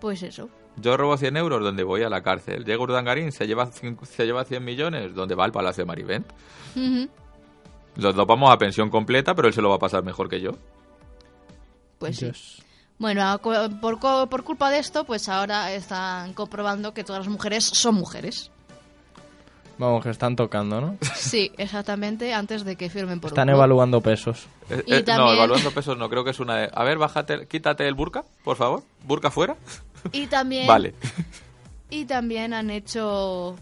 Pues 0.00 0.24
eso. 0.24 0.50
Yo 0.78 0.96
robo 0.96 1.16
100 1.16 1.36
euros, 1.36 1.62
donde 1.62 1.84
voy 1.84 2.02
a 2.02 2.08
la 2.10 2.22
cárcel. 2.22 2.64
Llega 2.64 2.82
Urdangarín, 2.82 3.30
se 3.30 3.46
lleva, 3.46 3.70
se 3.72 4.26
lleva 4.26 4.44
100 4.44 4.64
millones, 4.64 5.14
donde 5.14 5.36
va 5.36 5.44
al 5.44 5.52
Palacio 5.52 5.84
de 5.84 5.86
Marivent. 5.86 6.26
Los 7.96 8.14
dopamos 8.14 8.50
a 8.50 8.58
pensión 8.58 8.90
completa, 8.90 9.34
pero 9.34 9.46
él 9.48 9.54
se 9.54 9.62
lo 9.62 9.70
va 9.70 9.76
a 9.76 9.78
pasar 9.78 10.02
mejor 10.04 10.28
que 10.28 10.40
yo. 10.40 10.50
Pues 11.98 12.16
sí. 12.16 12.30
Bueno, 12.98 13.38
por, 13.80 13.98
co- 13.98 14.26
por 14.28 14.42
culpa 14.44 14.70
de 14.70 14.78
esto, 14.78 15.04
pues 15.04 15.28
ahora 15.28 15.72
están 15.72 16.32
comprobando 16.32 16.94
que 16.94 17.04
todas 17.04 17.20
las 17.26 17.28
mujeres 17.32 17.64
son 17.64 17.94
mujeres. 17.94 18.50
Vamos, 19.78 20.02
que 20.02 20.08
están 20.08 20.36
tocando, 20.36 20.80
¿no? 20.80 20.96
Sí, 21.14 21.52
exactamente, 21.58 22.32
antes 22.32 22.64
de 22.64 22.76
que 22.76 22.88
firmen 22.88 23.20
por 23.20 23.32
Están 23.32 23.50
un 23.50 23.56
evaluando 23.56 24.00
pesos. 24.00 24.46
Eh, 24.70 24.82
Y 24.86 24.94
eh, 24.94 25.04
No, 25.06 25.30
evaluando 25.34 25.70
pesos 25.72 25.98
no, 25.98 26.08
creo 26.08 26.24
que 26.24 26.30
es 26.30 26.40
una 26.40 26.56
de... 26.56 26.70
A 26.72 26.82
ver, 26.84 26.96
bájate, 26.96 27.46
quítate 27.46 27.86
el 27.86 27.92
burka, 27.94 28.24
por 28.42 28.56
favor. 28.56 28.82
¿Burka 29.04 29.30
fuera? 29.30 29.56
Y 30.12 30.28
también, 30.28 30.66
Vale. 30.66 30.94
y 31.90 32.06
también 32.06 32.54
han 32.54 32.70
hecho 32.70 33.56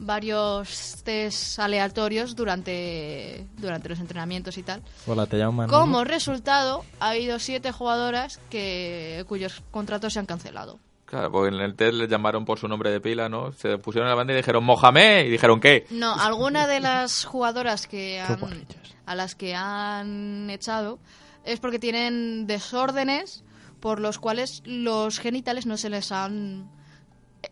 varios 0.00 1.02
test 1.04 1.58
aleatorios 1.58 2.36
durante, 2.36 3.46
durante 3.56 3.88
los 3.88 4.00
entrenamientos 4.00 4.58
y 4.58 4.62
tal. 4.62 4.82
Hola, 5.06 5.26
te 5.26 5.38
llaman. 5.38 5.68
Como 5.68 6.04
resultado, 6.04 6.84
ha 7.00 7.10
habido 7.10 7.38
siete 7.38 7.72
jugadoras 7.72 8.40
que, 8.50 9.24
cuyos 9.28 9.62
contratos 9.70 10.12
se 10.12 10.18
han 10.18 10.26
cancelado. 10.26 10.78
Claro, 11.04 11.32
porque 11.32 11.54
en 11.54 11.62
el 11.62 11.74
test 11.74 11.94
le 11.94 12.06
llamaron 12.06 12.44
por 12.44 12.58
su 12.58 12.68
nombre 12.68 12.90
de 12.90 13.00
pila, 13.00 13.30
¿no? 13.30 13.52
Se 13.52 13.78
pusieron 13.78 14.08
en 14.08 14.10
la 14.10 14.16
banda 14.16 14.34
y 14.34 14.36
dijeron, 14.36 14.62
¡Mohamed! 14.62 15.24
Y 15.24 15.30
dijeron, 15.30 15.58
¿qué? 15.58 15.86
No, 15.90 16.14
alguna 16.14 16.66
de 16.66 16.80
las 16.80 17.24
jugadoras 17.24 17.86
que 17.86 18.20
han, 18.28 18.66
a 19.06 19.14
las 19.14 19.34
que 19.34 19.54
han 19.54 20.50
echado 20.50 20.98
es 21.44 21.60
porque 21.60 21.78
tienen 21.78 22.46
desórdenes 22.46 23.42
por 23.80 24.00
los 24.00 24.18
cuales 24.18 24.62
los 24.66 25.18
genitales 25.18 25.64
no 25.64 25.78
se 25.78 25.88
les 25.88 26.12
han 26.12 26.68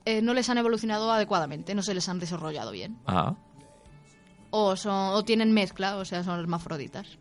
eh, 0.07 0.23
no 0.23 0.33
les 0.33 0.49
han 0.49 0.57
evolucionado 0.59 1.13
adecuadamente, 1.13 1.75
no 1.75 1.83
se 1.83 1.93
les 1.95 2.09
han 2.09 2.19
desarrollado 2.19 2.71
bien. 2.71 2.99
Ah, 3.07 3.35
O 4.51 4.75
son 4.77 5.13
o 5.15 5.23
tienen 5.25 5.53
mezcla, 5.53 5.97
o 5.97 6.05
sea, 6.07 6.25
son 6.25 6.41
hermafroditas. 6.41 7.19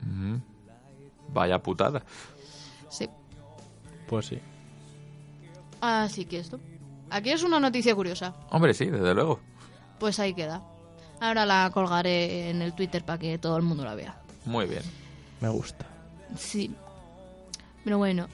mm, 0.00 0.36
vaya 1.32 1.62
putada. 1.62 2.02
Sí. 2.88 3.08
Pues 4.08 4.26
sí. 4.26 4.38
Así 5.80 6.24
que 6.24 6.38
esto. 6.38 6.58
Aquí 7.10 7.30
es 7.30 7.42
una 7.44 7.60
noticia 7.60 7.94
curiosa. 7.94 8.34
Hombre, 8.50 8.74
sí, 8.74 8.86
desde 8.86 9.14
luego. 9.14 9.38
Pues 10.00 10.18
ahí 10.18 10.34
queda. 10.34 10.62
Ahora 11.20 11.46
la 11.46 11.70
colgaré 11.72 12.50
en 12.50 12.62
el 12.62 12.72
Twitter 12.74 13.04
para 13.04 13.18
que 13.18 13.38
todo 13.38 13.56
el 13.56 13.62
mundo 13.62 13.84
la 13.84 13.94
vea. 13.94 14.20
Muy 14.44 14.66
bien. 14.66 14.82
Me 15.40 15.48
gusta. 15.48 15.86
Sí. 16.36 16.74
Pero 17.84 17.98
bueno. 17.98 18.26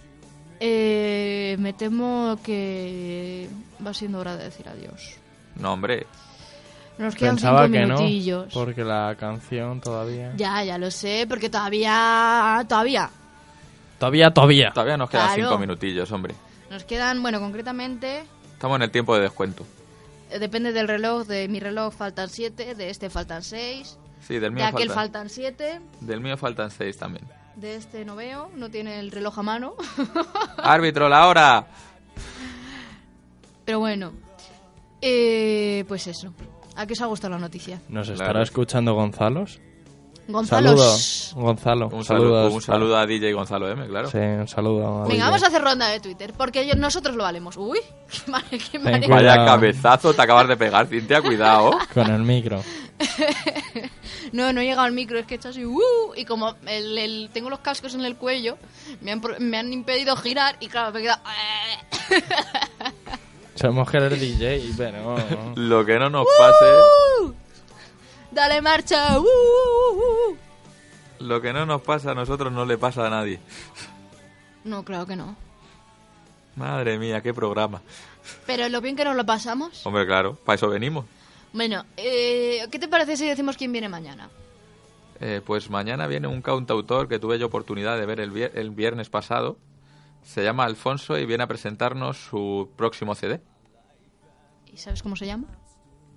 Eh, 0.64 1.56
me 1.58 1.72
temo 1.72 2.38
que 2.44 3.48
va 3.84 3.92
siendo 3.92 4.20
hora 4.20 4.36
de 4.36 4.44
decir 4.44 4.68
adiós. 4.68 5.16
No, 5.56 5.72
hombre. 5.72 6.06
Nos 6.98 7.16
quedan 7.16 7.34
Pensaba 7.34 7.64
cinco 7.66 7.72
que 7.72 7.86
no, 7.86 7.96
minutillos. 7.98 8.52
porque 8.54 8.84
la 8.84 9.16
canción 9.18 9.80
todavía... 9.80 10.32
Ya, 10.36 10.62
ya 10.62 10.78
lo 10.78 10.90
sé, 10.90 11.26
porque 11.28 11.50
todavía. 11.50 12.64
Todavía. 12.68 13.10
Todavía, 13.98 14.30
todavía. 14.32 14.70
Todavía 14.72 14.96
nos 14.96 15.10
quedan 15.10 15.26
Claro. 15.34 15.42
cinco 15.42 15.58
minutillos, 15.58 16.12
hombre. 16.12 16.34
Nos 16.70 16.84
quedan, 16.84 17.20
bueno, 17.22 17.40
concretamente. 17.40 18.22
Estamos 18.52 18.76
en 18.76 18.82
el 18.82 18.90
tiempo 18.92 19.16
de 19.16 19.22
descuento. 19.22 19.64
eh, 20.30 20.38
Depende 20.38 20.72
del 20.72 20.86
reloj. 20.86 21.26
De 21.26 21.48
mi 21.48 21.58
reloj 21.60 21.92
faltan 21.92 22.28
siete, 22.28 22.74
de 22.76 22.90
este 22.90 23.10
faltan 23.10 23.42
seis, 23.42 23.98
Sí, 24.20 24.34
del 24.34 24.42
de 24.42 24.50
mío 24.50 24.64
aquel 24.66 24.88
faltan... 24.88 24.94
faltan 24.94 25.28
siete, 25.30 25.80
Del 26.00 26.20
mío 26.20 26.36
faltan 26.36 26.70
seis 26.70 26.96
también. 26.96 27.24
De 27.56 27.76
este 27.76 28.04
no 28.04 28.16
veo, 28.16 28.50
no 28.56 28.70
tiene 28.70 28.98
el 28.98 29.10
reloj 29.10 29.38
a 29.38 29.42
mano. 29.42 29.74
¡Árbitro, 30.56 31.08
la 31.08 31.26
hora! 31.26 31.66
Pero 33.64 33.78
bueno, 33.78 34.12
eh, 35.00 35.84
pues 35.88 36.06
eso. 36.06 36.32
¿A 36.76 36.86
qué 36.86 36.94
os 36.94 37.00
ha 37.02 37.06
gustado 37.06 37.34
la 37.34 37.38
noticia? 37.40 37.80
¿Nos 37.88 38.08
estará 38.08 38.30
Claro. 38.30 38.42
escuchando 38.42 38.94
Gonzalos? 38.94 39.60
Gonzalo. 40.28 40.76
Saludo. 40.76 40.96
Gonzalo. 41.46 41.88
Un 41.92 42.04
saludo, 42.04 42.50
un 42.50 42.62
saludo 42.62 42.96
a 42.96 43.06
DJ 43.06 43.32
Gonzalo 43.32 43.68
M, 43.70 43.86
claro. 43.88 44.08
Sí, 44.10 44.18
un 44.18 44.46
saludo. 44.48 44.86
a 44.86 45.02
Venga, 45.02 45.14
DJ. 45.14 45.24
vamos 45.24 45.42
a 45.42 45.46
hacer 45.48 45.62
ronda 45.62 45.88
de 45.88 46.00
Twitter, 46.00 46.32
porque 46.36 46.66
yo- 46.66 46.74
nosotros 46.76 47.16
lo 47.16 47.24
valemos. 47.24 47.56
Uy, 47.56 47.78
qué 48.24 48.30
mal, 48.30 48.44
qué 48.70 48.78
mal-. 48.78 49.00
Vaya 49.08 49.44
cabezazo 49.44 50.14
te 50.14 50.22
acabas 50.22 50.48
de 50.48 50.56
pegar, 50.56 50.86
Cintia, 50.86 51.20
cuidado. 51.20 51.72
Con 51.94 52.10
el 52.10 52.22
micro. 52.22 52.62
No, 54.32 54.50
no 54.52 54.60
he 54.62 54.64
llegado 54.64 54.82
al 54.86 54.92
micro, 54.92 55.18
es 55.18 55.26
que 55.26 55.34
he 55.34 55.36
hecho 55.36 55.50
así, 55.50 55.66
"Uh", 55.66 55.80
y 56.16 56.24
como 56.24 56.54
el, 56.66 56.96
el- 56.96 57.30
tengo 57.34 57.50
los 57.50 57.58
cascos 57.58 57.94
en 57.94 58.02
el 58.04 58.16
cuello, 58.16 58.56
me 59.02 59.12
han, 59.12 59.20
pro- 59.20 59.34
me 59.40 59.58
han 59.58 59.70
impedido 59.74 60.16
girar 60.16 60.56
y 60.60 60.68
claro, 60.68 60.90
me 60.92 61.00
he 61.00 61.02
quedado... 61.02 61.20
Somos 63.54 63.90
que 63.90 63.96
eres 63.98 64.18
DJ, 64.18 64.70
pero... 64.78 65.16
Lo 65.56 65.84
que 65.84 65.98
no 65.98 66.08
nos 66.08 66.26
pase, 66.38 66.64
"Uh". 67.24 67.32
Dale 68.32 68.60
marcha. 68.62 69.18
"Uh, 69.18 69.22
uh, 69.22 70.30
uh". 70.32 70.36
lo 71.20 71.40
que 71.40 71.52
no 71.52 71.64
nos 71.66 71.82
pasa 71.82 72.10
a 72.12 72.14
nosotros 72.14 72.52
no 72.52 72.64
le 72.64 72.78
pasa 72.78 73.06
a 73.06 73.10
nadie. 73.10 73.38
No, 74.64 74.84
claro 74.84 75.06
que 75.06 75.16
no. 75.16 75.36
Madre 76.56 76.98
mía, 76.98 77.22
qué 77.22 77.32
programa. 77.32 77.80
Pero 78.46 78.68
lo 78.68 78.80
bien 78.80 78.96
que 78.96 79.04
nos 79.04 79.16
lo 79.16 79.24
pasamos. 79.24 79.84
Hombre, 79.86 80.06
claro, 80.06 80.34
para 80.44 80.56
eso 80.56 80.68
venimos. 80.68 81.04
Bueno, 81.52 81.84
eh, 81.96 82.66
¿qué 82.70 82.78
te 82.78 82.88
parece 82.88 83.16
si 83.16 83.26
decimos 83.26 83.56
quién 83.56 83.72
viene 83.72 83.88
mañana? 83.88 84.28
Eh, 85.20 85.40
pues 85.44 85.70
mañana 85.70 86.06
viene 86.06 86.26
un 86.28 86.42
cantautor 86.42 87.08
que 87.08 87.18
tuve 87.18 87.38
yo 87.38 87.46
oportunidad 87.46 87.96
de 87.98 88.06
ver 88.06 88.20
el, 88.20 88.32
vier- 88.32 88.52
el 88.54 88.70
viernes 88.70 89.08
pasado. 89.08 89.56
Se 90.24 90.42
llama 90.42 90.64
Alfonso 90.64 91.18
y 91.18 91.26
viene 91.26 91.44
a 91.44 91.46
presentarnos 91.46 92.16
su 92.16 92.70
próximo 92.76 93.14
CD. 93.14 93.40
¿Y 94.72 94.76
sabes 94.78 95.02
cómo 95.02 95.16
se 95.16 95.26
llama? 95.26 95.46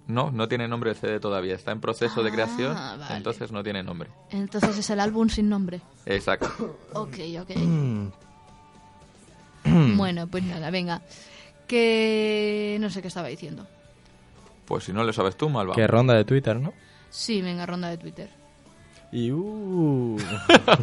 No, 0.07 0.29
no 0.31 0.47
tiene 0.47 0.67
nombre 0.67 0.91
el 0.91 0.95
CD 0.95 1.19
todavía. 1.19 1.55
Está 1.55 1.71
en 1.71 1.81
proceso 1.81 2.21
de 2.21 2.29
Ah, 2.29 2.33
creación, 2.33 2.73
vale. 2.75 3.17
entonces 3.17 3.51
no 3.51 3.63
tiene 3.63 3.81
nombre. 3.83 4.09
Entonces 4.29 4.77
es 4.77 4.89
el 4.91 4.99
álbum 4.99 5.29
sin 5.29 5.49
nombre. 5.49 5.81
Exacto. 6.05 6.77
Ok, 6.93 7.17
ok. 7.41 7.51
Bueno, 9.95 10.27
pues 10.27 10.43
nada, 10.43 10.69
venga. 10.69 11.01
Que 11.67 12.77
no 12.79 12.89
sé 12.91 13.01
qué 13.01 13.07
estaba 13.07 13.27
diciendo. 13.29 13.65
Pues 14.65 14.83
si 14.83 14.93
no 14.93 15.03
lo 15.03 15.11
sabes 15.11 15.35
tú, 15.35 15.49
malva. 15.49 15.73
Que 15.73 15.87
ronda 15.87 16.13
de 16.13 16.23
Twitter, 16.23 16.59
¿no? 16.59 16.73
Sí, 17.09 17.41
venga, 17.41 17.65
ronda 17.65 17.89
de 17.89 17.97
Twitter. 17.97 18.29
Y 19.11 19.31
uh. 19.31 20.17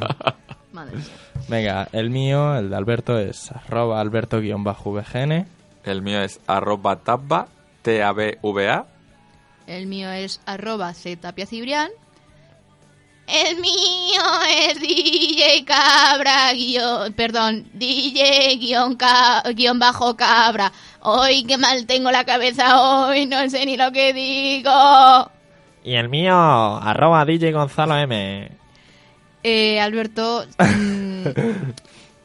Madre 0.73 0.97
mía. 0.97 1.05
Venga, 1.49 1.89
el 1.93 2.11
mío, 2.11 2.57
el 2.57 2.71
de 2.71 2.77
Alberto, 2.77 3.19
es 3.19 3.53
arroba 3.53 4.01
alberto-vgn. 4.01 5.47
El 5.85 6.03
mío 6.03 6.21
es 6.23 6.41
arroba 6.47 6.97
tabba, 6.97 7.49
T-A-B-V-A. 7.83 8.87
El 9.67 9.87
mío 9.87 10.11
es 10.11 10.41
arroba 10.47 10.93
ztapiacibrián. 10.95 11.91
El 13.27 13.57
mío 13.61 14.23
es 14.69 14.81
DJ 14.81 15.65
Cabra, 15.65 16.53
guion, 16.53 17.13
perdón, 17.15 17.69
DJ 17.73 18.57
guion, 18.59 18.97
ca- 18.97 19.43
guion 19.55 19.79
bajo 19.79 20.17
Cabra. 20.17 20.73
Hoy 21.01 21.45
qué 21.45 21.57
mal 21.57 21.87
tengo 21.87 22.11
la 22.11 22.25
cabeza 22.25 22.81
hoy, 22.81 23.27
no 23.27 23.49
sé 23.49 23.65
ni 23.65 23.77
lo 23.77 23.93
que 23.93 24.13
digo. 24.13 25.31
Y 25.85 25.95
el 25.95 26.09
mío, 26.09 26.35
arroba 26.35 27.25
DJ 27.25 27.53
Gonzalo 27.53 27.97
M. 27.97 28.51
Eh, 29.45 29.81
Alberto, 29.81 30.45
mm, 30.59 31.25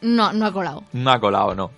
no, 0.02 0.32
no 0.32 0.46
ha 0.46 0.52
colado. 0.52 0.84
No 0.92 1.10
ha 1.10 1.20
colado, 1.20 1.54
no. 1.54 1.70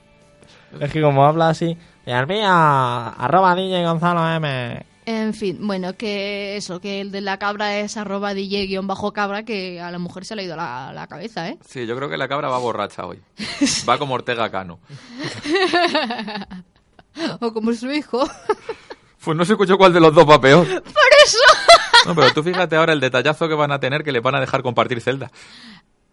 Es 0.81 0.91
que 0.93 1.01
como 1.03 1.24
habla 1.24 1.51
así, 1.51 1.77
y 2.07 2.11
el 2.11 2.27
mío, 2.27 2.47
arroba 2.49 3.55
DJ 3.55 3.85
Gonzalo 3.85 4.28
M. 4.35 4.85
En 5.12 5.35
fin, 5.35 5.59
bueno, 5.61 5.97
que 5.97 6.57
eso, 6.57 6.81
que 6.81 7.01
el 7.01 7.11
de 7.11 7.20
la 7.20 7.37
cabra 7.37 7.78
es 7.81 7.97
arroba 7.97 8.32
DJ 8.32 8.69
guion 8.69 8.87
bajo 8.87 9.12
cabra, 9.12 9.43
que 9.45 9.81
a 9.81 9.91
la 9.91 9.99
mujer 9.99 10.24
se 10.24 10.37
le 10.37 10.43
ha 10.43 10.45
ido 10.45 10.55
la, 10.55 10.93
la 10.93 11.09
cabeza, 11.09 11.49
¿eh? 11.49 11.59
Sí, 11.66 11.85
yo 11.85 11.97
creo 11.97 12.09
que 12.09 12.16
la 12.16 12.28
cabra 12.28 12.49
va 12.49 12.59
borracha 12.59 13.05
hoy. 13.05 13.20
Va 13.89 13.99
como 13.99 14.15
Ortega 14.15 14.49
Cano. 14.53 14.78
o 17.41 17.53
como 17.53 17.73
su 17.73 17.91
hijo. 17.91 18.24
Pues 19.24 19.37
no 19.37 19.45
se 19.45 19.55
escuchó 19.55 19.77
cuál 19.77 19.93
de 19.93 19.99
los 19.99 20.15
dos 20.15 20.31
va 20.31 20.41
peor. 20.41 20.65
Por 20.65 21.11
eso. 21.24 21.39
No, 22.07 22.15
pero 22.15 22.32
tú 22.32 22.43
fíjate 22.43 22.77
ahora 22.77 22.95
el 22.95 23.01
detallazo 23.01 23.47
que 23.47 23.53
van 23.55 23.73
a 23.73 23.78
tener 23.78 24.03
que 24.03 24.11
le 24.11 24.20
van 24.20 24.35
a 24.35 24.41
dejar 24.41 24.62
compartir 24.62 25.03
celda. 25.03 25.31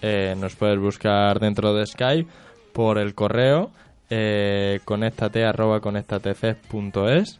Eh, 0.01 0.35
nos 0.37 0.55
puedes 0.55 0.77
buscar 0.79 1.39
dentro 1.39 1.73
de 1.73 1.85
Skype 1.85 2.29
por 2.73 2.97
el 2.97 3.15
correo 3.15 3.71
eh, 4.09 4.79
conéctate 4.85 5.43
arroba 5.45 5.79
conéctatec.es 5.81 7.39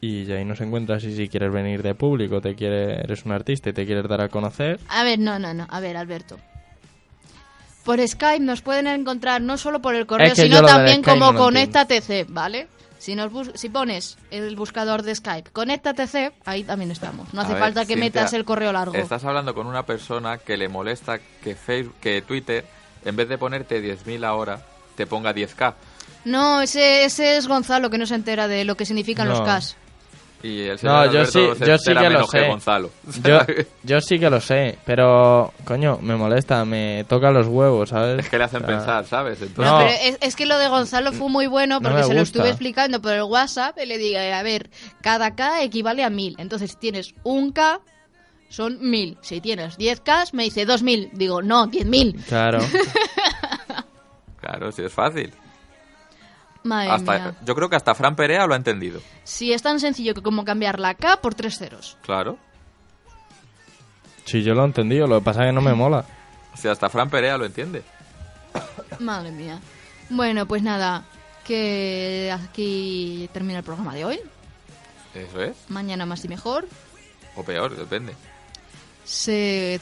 y 0.00 0.30
ahí 0.32 0.44
nos 0.44 0.60
encuentras 0.60 1.02
y 1.04 1.16
si 1.16 1.28
quieres 1.28 1.50
venir 1.52 1.82
de 1.82 1.94
público, 1.94 2.40
te 2.42 2.54
quiere, 2.54 3.00
eres 3.00 3.24
un 3.24 3.32
artista 3.32 3.70
y 3.70 3.72
te 3.72 3.86
quieres 3.86 4.06
dar 4.06 4.20
a 4.20 4.28
conocer, 4.28 4.78
A 4.88 5.02
ver, 5.02 5.18
no, 5.18 5.38
no, 5.38 5.54
no. 5.54 5.66
A 5.70 5.80
ver, 5.80 5.96
Alberto. 5.96 6.36
Por 7.84 8.06
Skype 8.06 8.40
nos 8.44 8.60
pueden 8.62 8.86
encontrar 8.86 9.40
no 9.42 9.56
solo 9.58 9.80
por 9.80 9.94
el 9.94 10.06
correo, 10.06 10.28
Es 10.28 10.34
que 10.34 10.42
sino 10.42 10.62
también 10.62 11.02
como 11.02 11.32
no. 11.32 11.38
Conéctate 11.38 12.24
¿vale? 12.28 12.66
Si, 12.98 13.14
nos 13.14 13.30
bus- 13.30 13.50
si 13.54 13.68
pones 13.68 14.16
el 14.30 14.56
buscador 14.56 15.02
de 15.02 15.14
Skype 15.14 15.50
Conéctate 15.50 16.32
ahí 16.46 16.64
también 16.64 16.90
estamos. 16.90 17.32
No 17.34 17.40
A 17.40 17.44
hace 17.44 17.52
ver, 17.54 17.62
falta 17.62 17.80
que 17.82 17.94
Cintia, 17.94 18.04
metas 18.04 18.32
el 18.32 18.44
correo 18.46 18.72
largo. 18.72 18.94
Estás 18.94 19.24
hablando 19.24 19.54
con 19.54 19.66
una 19.66 19.84
persona 19.84 20.38
que 20.38 20.56
le 20.56 20.68
molesta 20.68 21.18
que, 21.42 21.54
Facebook, 21.54 21.94
que 22.00 22.22
Twitter, 22.22 22.64
en 23.04 23.16
vez 23.16 23.28
de 23.28 23.36
ponerte 23.36 23.82
10.000 23.82 24.24
ahora, 24.24 24.60
te 24.94 25.06
ponga 25.06 25.34
10k. 25.34 25.74
No, 26.24 26.62
ese, 26.62 27.04
ese 27.04 27.36
es 27.36 27.46
Gonzalo 27.46 27.90
que 27.90 27.98
no 27.98 28.06
se 28.06 28.14
entera 28.14 28.48
de 28.48 28.64
lo 28.64 28.76
que 28.76 28.86
significan 28.86 29.28
los. 29.28 29.40
CAS. 29.42 29.76
Y 30.42 30.60
el 30.60 30.78
señor 30.78 30.96
No, 30.96 31.04
yo 31.04 31.20
Alberto 31.20 31.54
sí, 31.54 31.58
se 31.58 31.66
yo 31.66 31.78
sí 31.78 31.94
que 31.94 32.10
lo 32.10 32.26
sé. 32.26 32.48
Gonzalo. 32.48 32.90
Yo, 33.22 33.38
yo 33.82 34.00
sí 34.02 34.18
que 34.18 34.28
lo 34.28 34.42
sé, 34.42 34.78
pero 34.84 35.54
coño, 35.64 35.98
me 36.02 36.16
molesta, 36.16 36.66
me 36.66 37.06
toca 37.08 37.30
los 37.30 37.46
huevos, 37.46 37.88
¿sabes? 37.88 38.20
Es 38.24 38.28
que 38.28 38.36
le 38.36 38.44
hacen 38.44 38.62
O 38.62 38.66
sea, 38.66 38.76
pensar, 38.76 39.06
¿sabes? 39.06 39.40
Entonces, 39.40 39.72
No, 39.72 39.78
pero 39.78 39.90
es, 39.90 40.18
es 40.20 40.36
que 40.36 40.44
lo 40.44 40.58
de 40.58 40.68
Gonzalo 40.68 41.12
fue 41.12 41.30
muy 41.30 41.46
bueno 41.46 41.80
No 41.80 41.88
porque 41.88 42.04
se 42.04 42.12
lo 42.12 42.20
estuve 42.20 42.50
explicando 42.50 43.00
por 43.00 43.12
el 43.12 43.22
WhatsApp 43.22 43.78
y 43.82 43.86
le 43.86 43.96
dije, 43.96 44.34
a 44.34 44.42
ver, 44.42 44.68
cada 45.00 45.34
K 45.34 45.62
equivale 45.62 46.04
a 46.04 46.10
1000. 46.10 46.36
Entonces, 46.38 46.72
si 46.72 46.76
tienes 46.76 47.14
un 47.22 47.50
K, 47.52 47.80
son 48.50 48.78
1000. 48.80 49.16
Si 49.22 49.40
tienes 49.40 49.78
10K, 49.78 50.34
me 50.34 50.44
dice 50.44 50.66
2000. 50.66 51.10
Digo, 51.14 51.40
no, 51.40 51.68
10.000. 51.70 52.22
Claro. 52.26 52.58
Claro, 54.44 54.70
sí 54.72 54.82
es 54.82 54.92
fácil. 54.92 55.32
Madre 56.64 56.90
Hasta, 56.90 57.12
mía. 57.12 57.34
yo 57.44 57.54
creo 57.54 57.70
que 57.70 57.76
hasta 57.76 57.94
Fran 57.94 58.14
Perea 58.14 58.46
lo 58.46 58.52
ha 58.54 58.56
entendido. 58.58 59.00
Si 59.22 59.52
es 59.52 59.62
tan 59.62 59.80
sencillo 59.80 60.14
que 60.14 60.22
como 60.22 60.44
cambiar 60.44 60.78
la 60.80 60.94
K 60.94 61.20
por 61.22 61.34
tres 61.34 61.56
ceros. 61.58 61.96
Claro. 62.02 62.38
Sí, 64.26 64.42
yo 64.42 64.54
lo 64.54 64.62
he 64.62 64.66
entendido, 64.66 65.06
lo 65.06 65.18
que 65.18 65.24
pasa 65.24 65.42
es 65.42 65.48
que 65.48 65.52
no 65.52 65.60
me 65.62 65.72
mola. 65.74 66.04
O 66.52 66.56
sea, 66.56 66.72
hasta 66.72 66.88
Fran 66.90 67.08
Perea 67.10 67.38
lo 67.38 67.46
entiende. 67.46 67.82
Madre 69.00 69.30
mía. 69.30 69.60
Bueno, 70.10 70.46
pues 70.46 70.62
nada, 70.62 71.04
que 71.44 72.30
aquí 72.32 73.28
termina 73.32 73.58
el 73.60 73.64
programa 73.64 73.94
de 73.94 74.04
hoy. 74.04 74.20
Eso 75.14 75.40
es. 75.42 75.56
Mañana 75.68 76.04
más 76.06 76.24
y 76.24 76.28
mejor. 76.28 76.66
O 77.36 77.42
peor, 77.44 77.76
depende. 77.76 78.14
Sed 79.04 79.80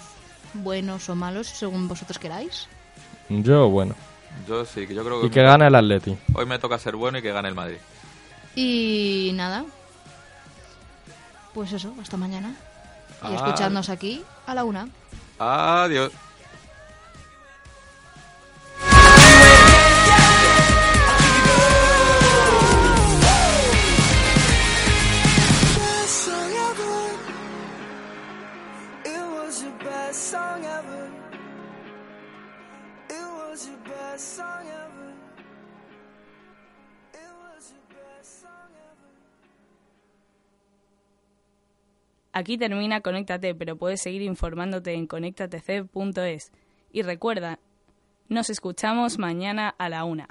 buenos 0.54 1.08
o 1.08 1.14
malos, 1.16 1.48
según 1.48 1.88
vosotros 1.88 2.18
queráis. 2.18 2.68
Yo, 3.28 3.68
bueno. 3.68 3.94
Yo 4.48 4.64
sí, 4.64 4.86
que 4.86 4.94
yo 4.94 5.04
creo 5.04 5.20
que... 5.20 5.26
Y 5.28 5.30
que 5.30 5.42
gane 5.42 5.66
el 5.66 5.74
Atleti. 5.74 6.16
Hoy 6.34 6.46
me 6.46 6.58
toca 6.58 6.78
ser 6.78 6.96
bueno 6.96 7.18
y 7.18 7.22
que 7.22 7.32
gane 7.32 7.48
el 7.48 7.54
Madrid. 7.54 7.76
Y 8.54 9.30
nada. 9.34 9.64
Pues 11.54 11.72
eso, 11.72 11.94
hasta 12.00 12.16
mañana. 12.16 12.54
y 13.22 13.26
Ah. 13.26 13.34
escuchadnos 13.36 13.88
aquí 13.88 14.22
a 14.46 14.54
la 14.54 14.64
una. 14.64 14.88
Adiós. 15.38 16.10
Aquí 42.32 42.56
termina 42.56 43.02
Conéctate, 43.02 43.54
pero 43.54 43.76
puedes 43.76 44.00
seguir 44.00 44.22
informándote 44.22 44.94
en 44.94 45.06
conéctatec.es. 45.06 46.52
Y 46.90 47.02
recuerda, 47.02 47.58
nos 48.28 48.48
escuchamos 48.50 49.18
mañana 49.18 49.74
a 49.78 49.88
la 49.88 50.04
una. 50.04 50.28